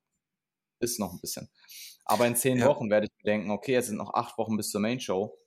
ist 0.80 0.98
noch 0.98 1.12
ein 1.12 1.20
bisschen. 1.20 1.50
Aber 2.04 2.26
in 2.26 2.36
zehn 2.36 2.58
ja. 2.58 2.66
Wochen 2.66 2.90
werde 2.90 3.06
ich 3.06 3.12
mir 3.22 3.30
denken, 3.30 3.50
okay, 3.50 3.76
es 3.76 3.86
sind 3.86 3.98
noch 3.98 4.14
acht 4.14 4.38
Wochen 4.38 4.56
bis 4.56 4.70
zur 4.70 4.80
Main 4.80 4.98
Show. 4.98 5.38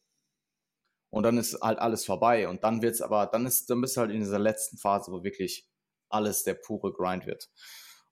Und 1.16 1.24
dann 1.24 1.38
ist 1.38 1.62
halt 1.62 1.80
alles 1.80 2.04
vorbei. 2.04 2.50
Und 2.50 2.66
dann 2.66 2.82
wird's 2.82 3.00
aber, 3.00 3.26
dann 3.26 3.46
ist, 3.46 3.70
dann 3.70 3.80
bist 3.80 3.96
du 3.96 4.02
halt 4.02 4.12
in 4.12 4.20
dieser 4.20 4.38
letzten 4.38 4.78
Phase, 4.78 5.14
wo 5.14 5.24
wirklich 5.24 5.66
alles 6.10 6.44
der 6.44 6.56
pure 6.56 6.92
Grind 6.92 7.26
wird. 7.26 7.50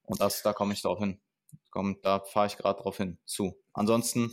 Und 0.03 0.21
das, 0.21 0.41
da 0.41 0.53
komme 0.53 0.71
ich 0.71 0.83
drauf 0.83 0.99
hin. 0.99 1.19
Komm, 1.69 1.99
da 2.01 2.21
fahre 2.21 2.47
ich 2.47 2.55
gerade 2.55 2.81
drauf 2.81 2.95
hin 2.95 3.17
zu. 3.25 3.61
Ansonsten, 3.73 4.31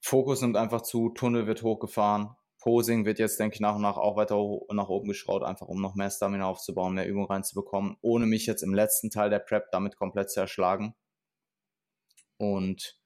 Fokus 0.00 0.40
nimmt 0.40 0.56
einfach 0.56 0.80
zu, 0.80 1.10
Tunnel 1.10 1.46
wird 1.46 1.62
hochgefahren, 1.62 2.36
Posing 2.58 3.04
wird 3.04 3.18
jetzt, 3.18 3.38
denke 3.38 3.52
ich, 3.52 3.60
nach 3.60 3.74
und 3.74 3.82
nach 3.82 3.98
auch 3.98 4.16
weiter 4.16 4.36
nach 4.70 4.88
oben 4.88 5.08
geschraubt, 5.08 5.44
einfach 5.44 5.68
um 5.68 5.78
noch 5.82 5.94
mehr 5.94 6.10
Stamina 6.10 6.46
aufzubauen, 6.46 6.94
mehr 6.94 7.06
Übung 7.06 7.26
reinzubekommen, 7.26 7.98
ohne 8.00 8.24
mich 8.24 8.46
jetzt 8.46 8.62
im 8.62 8.72
letzten 8.72 9.10
Teil 9.10 9.28
der 9.28 9.40
Prep 9.40 9.70
damit 9.72 9.98
komplett 9.98 10.30
zu 10.30 10.40
erschlagen. 10.40 10.94
Und 12.38 12.98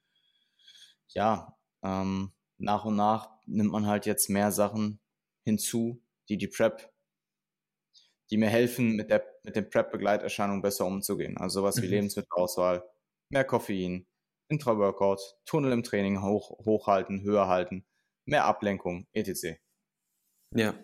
ja, 1.08 1.58
ähm, 1.82 2.32
nach 2.58 2.84
und 2.84 2.94
nach 2.94 3.33
nimmt 3.46 3.72
man 3.72 3.86
halt 3.86 4.06
jetzt 4.06 4.30
mehr 4.30 4.52
Sachen 4.52 5.00
hinzu, 5.44 6.02
die 6.28 6.38
die 6.38 6.48
Prep 6.48 6.94
die 8.30 8.36
mir 8.36 8.48
helfen, 8.48 8.96
mit, 8.96 9.10
der, 9.10 9.24
mit 9.42 9.56
den 9.56 9.68
Prep-Begleiterscheinungen 9.68 10.62
besser 10.62 10.86
umzugehen. 10.86 11.36
Also 11.36 11.60
sowas 11.60 11.76
wie 11.80 11.86
mhm. 11.86 11.92
Lebensmittelauswahl, 11.92 12.82
mehr 13.28 13.44
Koffein, 13.44 14.06
Intra-Workout, 14.48 15.36
Tunnel 15.44 15.72
im 15.72 15.82
Training 15.82 16.22
hoch, 16.22 16.50
hochhalten, 16.64 17.22
höher 17.22 17.48
halten, 17.48 17.84
mehr 18.24 18.44
Ablenkung, 18.44 19.06
etc. 19.12 19.58
Ja. 20.54 20.74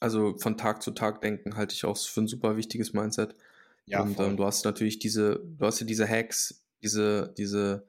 Also 0.00 0.36
von 0.38 0.58
Tag 0.58 0.82
zu 0.82 0.90
Tag 0.90 1.22
denken 1.22 1.56
halte 1.56 1.74
ich 1.74 1.84
auch 1.84 1.96
für 1.96 2.20
ein 2.20 2.28
super 2.28 2.56
wichtiges 2.56 2.92
Mindset. 2.92 3.34
Ja, 3.86 4.02
und 4.02 4.18
ähm, 4.18 4.36
du 4.36 4.44
hast 4.44 4.64
natürlich 4.64 4.98
diese, 4.98 5.40
du 5.44 5.64
hast 5.66 5.80
ja 5.80 5.86
diese 5.86 6.08
Hacks, 6.08 6.64
diese, 6.82 7.32
diese 7.36 7.86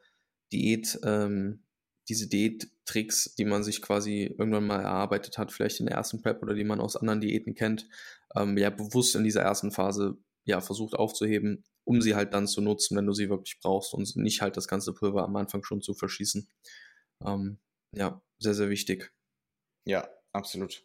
Diät, 0.51 0.99
ähm, 1.03 1.64
diese 2.07 2.27
Diät-Tricks, 2.27 3.35
die 3.35 3.45
man 3.45 3.63
sich 3.63 3.81
quasi 3.81 4.33
irgendwann 4.37 4.67
mal 4.67 4.81
erarbeitet 4.81 5.37
hat, 5.37 5.51
vielleicht 5.51 5.79
in 5.79 5.87
der 5.87 5.95
ersten 5.95 6.21
Prep 6.21 6.41
oder 6.41 6.53
die 6.53 6.63
man 6.63 6.79
aus 6.79 6.95
anderen 6.95 7.21
Diäten 7.21 7.55
kennt, 7.55 7.87
ähm, 8.35 8.57
ja 8.57 8.69
bewusst 8.69 9.15
in 9.15 9.23
dieser 9.23 9.41
ersten 9.41 9.71
Phase 9.71 10.17
ja 10.43 10.61
versucht 10.61 10.93
aufzuheben, 10.93 11.63
um 11.83 12.01
sie 12.01 12.15
halt 12.15 12.33
dann 12.33 12.47
zu 12.47 12.61
nutzen, 12.61 12.95
wenn 12.97 13.05
du 13.05 13.13
sie 13.13 13.29
wirklich 13.29 13.59
brauchst 13.59 13.93
und 13.93 14.15
nicht 14.15 14.41
halt 14.41 14.57
das 14.57 14.67
ganze 14.67 14.93
Pulver 14.93 15.23
am 15.23 15.35
Anfang 15.35 15.63
schon 15.63 15.81
zu 15.81 15.93
verschießen. 15.93 16.47
Ähm, 17.25 17.57
ja, 17.91 18.21
sehr, 18.39 18.53
sehr 18.53 18.69
wichtig. 18.69 19.11
Ja, 19.85 20.07
absolut. 20.31 20.83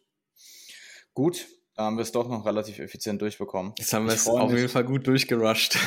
Gut, 1.13 1.47
da 1.75 1.83
haben 1.83 1.97
wir 1.97 2.03
es 2.03 2.11
doch 2.11 2.27
noch 2.27 2.45
relativ 2.45 2.79
effizient 2.79 3.21
durchbekommen. 3.21 3.73
Jetzt 3.77 3.93
haben 3.93 4.05
wir 4.05 4.13
es 4.13 4.27
auf 4.27 4.51
jeden 4.51 4.69
Fall 4.69 4.83
gut 4.83 5.07
durchgerusht. 5.07 5.77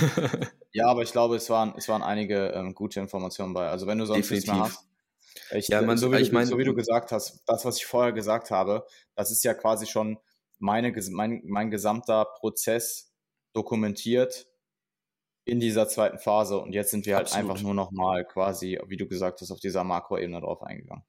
ja, 0.72 0.86
aber 0.86 1.02
ich 1.02 1.12
glaube, 1.12 1.36
es 1.36 1.48
waren, 1.50 1.74
es 1.76 1.88
waren 1.88 2.02
einige 2.02 2.48
ähm, 2.48 2.74
gute 2.74 3.00
Informationen 3.00 3.54
bei. 3.54 3.68
Also 3.68 3.86
wenn 3.86 3.98
du 3.98 4.06
sonst 4.06 4.30
nichts 4.30 4.46
mehr 4.46 4.60
hast, 4.60 4.86
Ich, 5.50 5.68
ja, 5.68 5.82
man, 5.82 5.98
so, 5.98 6.12
wie 6.12 6.18
ich 6.18 6.28
du, 6.28 6.34
mein, 6.34 6.46
so 6.46 6.58
wie 6.58 6.64
du 6.64 6.74
gesagt 6.74 7.12
hast, 7.12 7.42
das, 7.46 7.64
was 7.64 7.78
ich 7.78 7.86
vorher 7.86 8.12
gesagt 8.12 8.50
habe, 8.50 8.86
das 9.14 9.30
ist 9.30 9.44
ja 9.44 9.54
quasi 9.54 9.86
schon 9.86 10.18
meine, 10.58 10.92
mein, 11.10 11.42
mein 11.44 11.70
gesamter 11.70 12.24
Prozess 12.24 13.12
dokumentiert 13.52 14.46
in 15.44 15.60
dieser 15.60 15.88
zweiten 15.88 16.18
Phase. 16.18 16.58
Und 16.58 16.72
jetzt 16.72 16.90
sind 16.90 17.06
wir 17.06 17.16
halt 17.16 17.26
Absolut. 17.26 17.50
einfach 17.50 17.62
nur 17.62 17.74
noch 17.74 17.90
mal 17.90 18.24
quasi, 18.24 18.78
wie 18.86 18.96
du 18.96 19.06
gesagt 19.06 19.40
hast, 19.40 19.50
auf 19.50 19.60
dieser 19.60 19.84
Makroebene 19.84 20.40
drauf 20.40 20.62
eingegangen. 20.62 21.04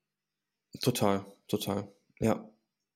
Total, 0.81 1.25
total. 1.47 1.87
Ja, 2.19 2.49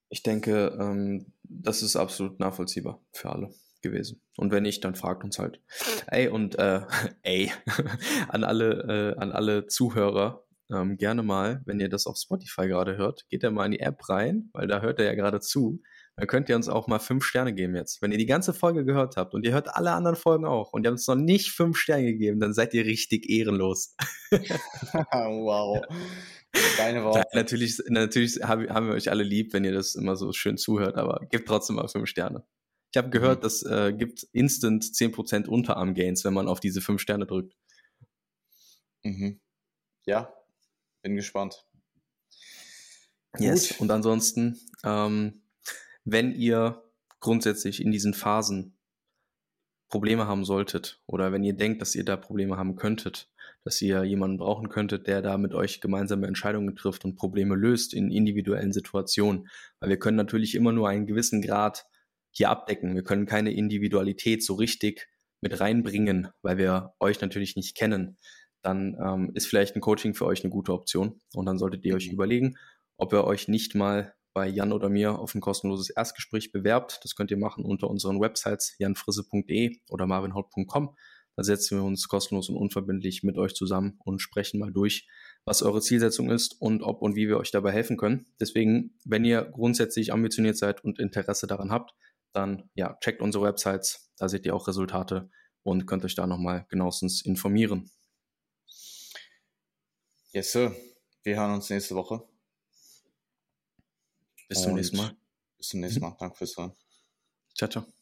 ich 0.09 0.23
denke, 0.23 0.77
ähm, 0.79 1.33
das 1.43 1.81
ist 1.81 1.95
absolut 1.95 2.39
nachvollziehbar 2.39 3.01
für 3.13 3.29
alle 3.29 3.53
gewesen. 3.81 4.21
Und 4.37 4.51
wenn 4.51 4.63
nicht, 4.63 4.83
dann 4.83 4.95
fragt 4.95 5.23
uns 5.23 5.39
halt. 5.39 5.61
Ey, 6.07 6.27
und 6.27 6.57
äh, 6.59 6.81
ey, 7.21 7.51
an 8.27 8.43
alle, 8.43 9.15
äh, 9.15 9.19
an 9.19 9.31
alle 9.31 9.67
Zuhörer, 9.67 10.43
ähm, 10.71 10.97
gerne 10.97 11.23
mal, 11.23 11.61
wenn 11.65 11.79
ihr 11.79 11.89
das 11.89 12.05
auf 12.05 12.17
Spotify 12.17 12.67
gerade 12.67 12.97
hört, 12.97 13.27
geht 13.29 13.43
ja 13.43 13.51
mal 13.51 13.65
in 13.65 13.71
die 13.71 13.79
App 13.79 14.07
rein, 14.09 14.49
weil 14.53 14.67
da 14.67 14.81
hört 14.81 14.99
er 14.99 15.05
ja 15.05 15.15
gerade 15.15 15.39
zu. 15.39 15.81
Dann 16.15 16.27
könnt 16.27 16.49
ihr 16.49 16.55
uns 16.55 16.67
auch 16.67 16.87
mal 16.87 16.99
fünf 16.99 17.23
Sterne 17.23 17.53
geben 17.53 17.75
jetzt. 17.75 18.01
Wenn 18.01 18.11
ihr 18.11 18.17
die 18.17 18.25
ganze 18.25 18.53
Folge 18.53 18.83
gehört 18.83 19.15
habt 19.17 19.33
und 19.33 19.45
ihr 19.45 19.53
hört 19.53 19.73
alle 19.75 19.91
anderen 19.93 20.15
Folgen 20.15 20.45
auch 20.45 20.73
und 20.73 20.83
ihr 20.83 20.89
habt 20.89 20.99
uns 20.99 21.07
noch 21.07 21.15
nicht 21.15 21.51
fünf 21.51 21.77
Sterne 21.77 22.03
gegeben, 22.03 22.39
dann 22.39 22.53
seid 22.53 22.73
ihr 22.73 22.85
richtig 22.85 23.29
ehrenlos. 23.29 23.95
wow. 24.31 25.81
Deine 26.77 27.03
Worte. 27.03 27.23
Natürlich, 27.33 27.81
natürlich 27.87 28.43
haben 28.43 28.87
wir 28.87 28.93
euch 28.93 29.09
alle 29.09 29.23
lieb, 29.23 29.53
wenn 29.53 29.63
ihr 29.63 29.71
das 29.71 29.95
immer 29.95 30.15
so 30.15 30.33
schön 30.33 30.57
zuhört, 30.57 30.97
aber 30.97 31.25
gebt 31.29 31.47
trotzdem 31.47 31.77
mal 31.77 31.87
fünf 31.87 32.09
Sterne. 32.09 32.43
Ich 32.91 32.97
habe 32.97 33.09
gehört, 33.09 33.39
mhm. 33.39 33.43
das 33.43 33.63
äh, 33.63 33.93
gibt 33.93 34.23
instant 34.33 34.83
10% 34.83 35.47
Unterarm-Gains, 35.47 36.25
wenn 36.25 36.33
man 36.33 36.47
auf 36.47 36.59
diese 36.59 36.81
fünf 36.81 37.01
Sterne 37.01 37.27
drückt. 37.27 37.55
Mhm. 39.03 39.39
Ja, 40.05 40.33
bin 41.01 41.15
gespannt. 41.15 41.65
Yes. 43.37 43.69
Gut. 43.69 43.81
Und 43.81 43.91
ansonsten, 43.91 44.59
ähm, 44.83 45.41
wenn 46.03 46.33
ihr 46.33 46.83
grundsätzlich 47.19 47.81
in 47.81 47.91
diesen 47.91 48.13
Phasen 48.13 48.77
Probleme 49.89 50.27
haben 50.27 50.45
solltet 50.45 51.01
oder 51.05 51.31
wenn 51.31 51.43
ihr 51.43 51.53
denkt, 51.53 51.81
dass 51.81 51.95
ihr 51.95 52.05
da 52.05 52.15
Probleme 52.15 52.57
haben 52.57 52.75
könntet, 52.75 53.29
dass 53.63 53.81
ihr 53.81 54.03
jemanden 54.03 54.37
brauchen 54.37 54.69
könntet, 54.69 55.07
der 55.07 55.21
da 55.21 55.37
mit 55.37 55.53
euch 55.53 55.81
gemeinsame 55.81 56.27
Entscheidungen 56.27 56.75
trifft 56.75 57.05
und 57.05 57.15
Probleme 57.15 57.55
löst 57.55 57.93
in 57.93 58.11
individuellen 58.11 58.71
Situationen. 58.71 59.47
Weil 59.79 59.89
wir 59.89 59.99
können 59.99 60.17
natürlich 60.17 60.55
immer 60.55 60.71
nur 60.71 60.87
einen 60.87 61.07
gewissen 61.07 61.41
Grad 61.41 61.85
hier 62.31 62.49
abdecken. 62.49 62.95
Wir 62.95 63.03
können 63.03 63.25
keine 63.25 63.51
Individualität 63.51 64.43
so 64.43 64.53
richtig 64.53 65.07
mit 65.41 65.59
reinbringen, 65.59 66.29
weil 66.41 66.57
wir 66.57 66.93
euch 66.99 67.19
natürlich 67.21 67.55
nicht 67.55 67.75
kennen. 67.75 68.17
Dann 68.61 68.97
ähm, 68.99 69.31
ist 69.33 69.47
vielleicht 69.47 69.75
ein 69.75 69.81
Coaching 69.81 70.13
für 70.13 70.25
euch 70.25 70.43
eine 70.43 70.51
gute 70.51 70.73
Option. 70.73 71.21
Und 71.33 71.45
dann 71.45 71.57
solltet 71.57 71.85
ihr 71.85 71.95
euch 71.95 72.07
mhm. 72.07 72.13
überlegen, 72.13 72.57
ob 72.97 73.13
ihr 73.13 73.23
euch 73.23 73.47
nicht 73.47 73.75
mal 73.75 74.13
bei 74.33 74.47
Jan 74.47 74.73
oder 74.73 74.89
mir 74.89 75.17
auf 75.17 75.33
ein 75.35 75.41
kostenloses 75.41 75.89
Erstgespräch 75.89 76.51
bewerbt. 76.51 76.99
Das 77.03 77.15
könnt 77.15 77.31
ihr 77.31 77.37
machen 77.37 77.65
unter 77.65 77.89
unseren 77.89 78.19
Websites 78.19 78.75
janfrisse.de 78.77 79.77
oder 79.89 80.05
marvinholt.com. 80.05 80.95
Da 81.35 81.43
setzen 81.43 81.77
wir 81.77 81.85
uns 81.85 82.07
kostenlos 82.07 82.49
und 82.49 82.57
unverbindlich 82.57 83.23
mit 83.23 83.37
euch 83.37 83.53
zusammen 83.53 83.97
und 84.03 84.19
sprechen 84.19 84.59
mal 84.59 84.73
durch, 84.73 85.07
was 85.45 85.63
eure 85.63 85.79
Zielsetzung 85.79 86.29
ist 86.29 86.59
und 86.59 86.83
ob 86.83 87.01
und 87.01 87.15
wie 87.15 87.29
wir 87.29 87.37
euch 87.37 87.51
dabei 87.51 87.71
helfen 87.71 87.95
können. 87.95 88.25
Deswegen, 88.41 88.97
wenn 89.05 89.23
ihr 89.23 89.43
grundsätzlich 89.43 90.11
ambitioniert 90.11 90.57
seid 90.57 90.83
und 90.83 90.99
Interesse 90.99 91.47
daran 91.47 91.71
habt, 91.71 91.93
dann 92.33 92.69
ja, 92.75 92.97
checkt 92.99 93.21
unsere 93.21 93.45
Websites, 93.45 94.11
da 94.17 94.27
seht 94.27 94.45
ihr 94.45 94.53
auch 94.53 94.67
Resultate 94.67 95.29
und 95.63 95.87
könnt 95.87 96.03
euch 96.03 96.15
da 96.15 96.27
nochmal 96.27 96.65
genauestens 96.69 97.23
informieren. 97.23 97.89
Yes, 100.31 100.51
Sir. 100.51 100.75
Wir 101.23 101.37
hören 101.37 101.55
uns 101.55 101.69
nächste 101.69 101.95
Woche. 101.95 102.23
Bis 104.47 104.61
zum 104.61 104.75
nächsten 104.75 104.97
Mal. 104.97 105.15
Bis 105.57 105.69
zum 105.69 105.79
nächsten 105.79 106.01
Mal. 106.01 106.15
Danke 106.19 106.37
fürs 106.37 106.55
Hören. 106.55 106.73
Ciao, 107.55 107.69
ciao. 107.69 107.98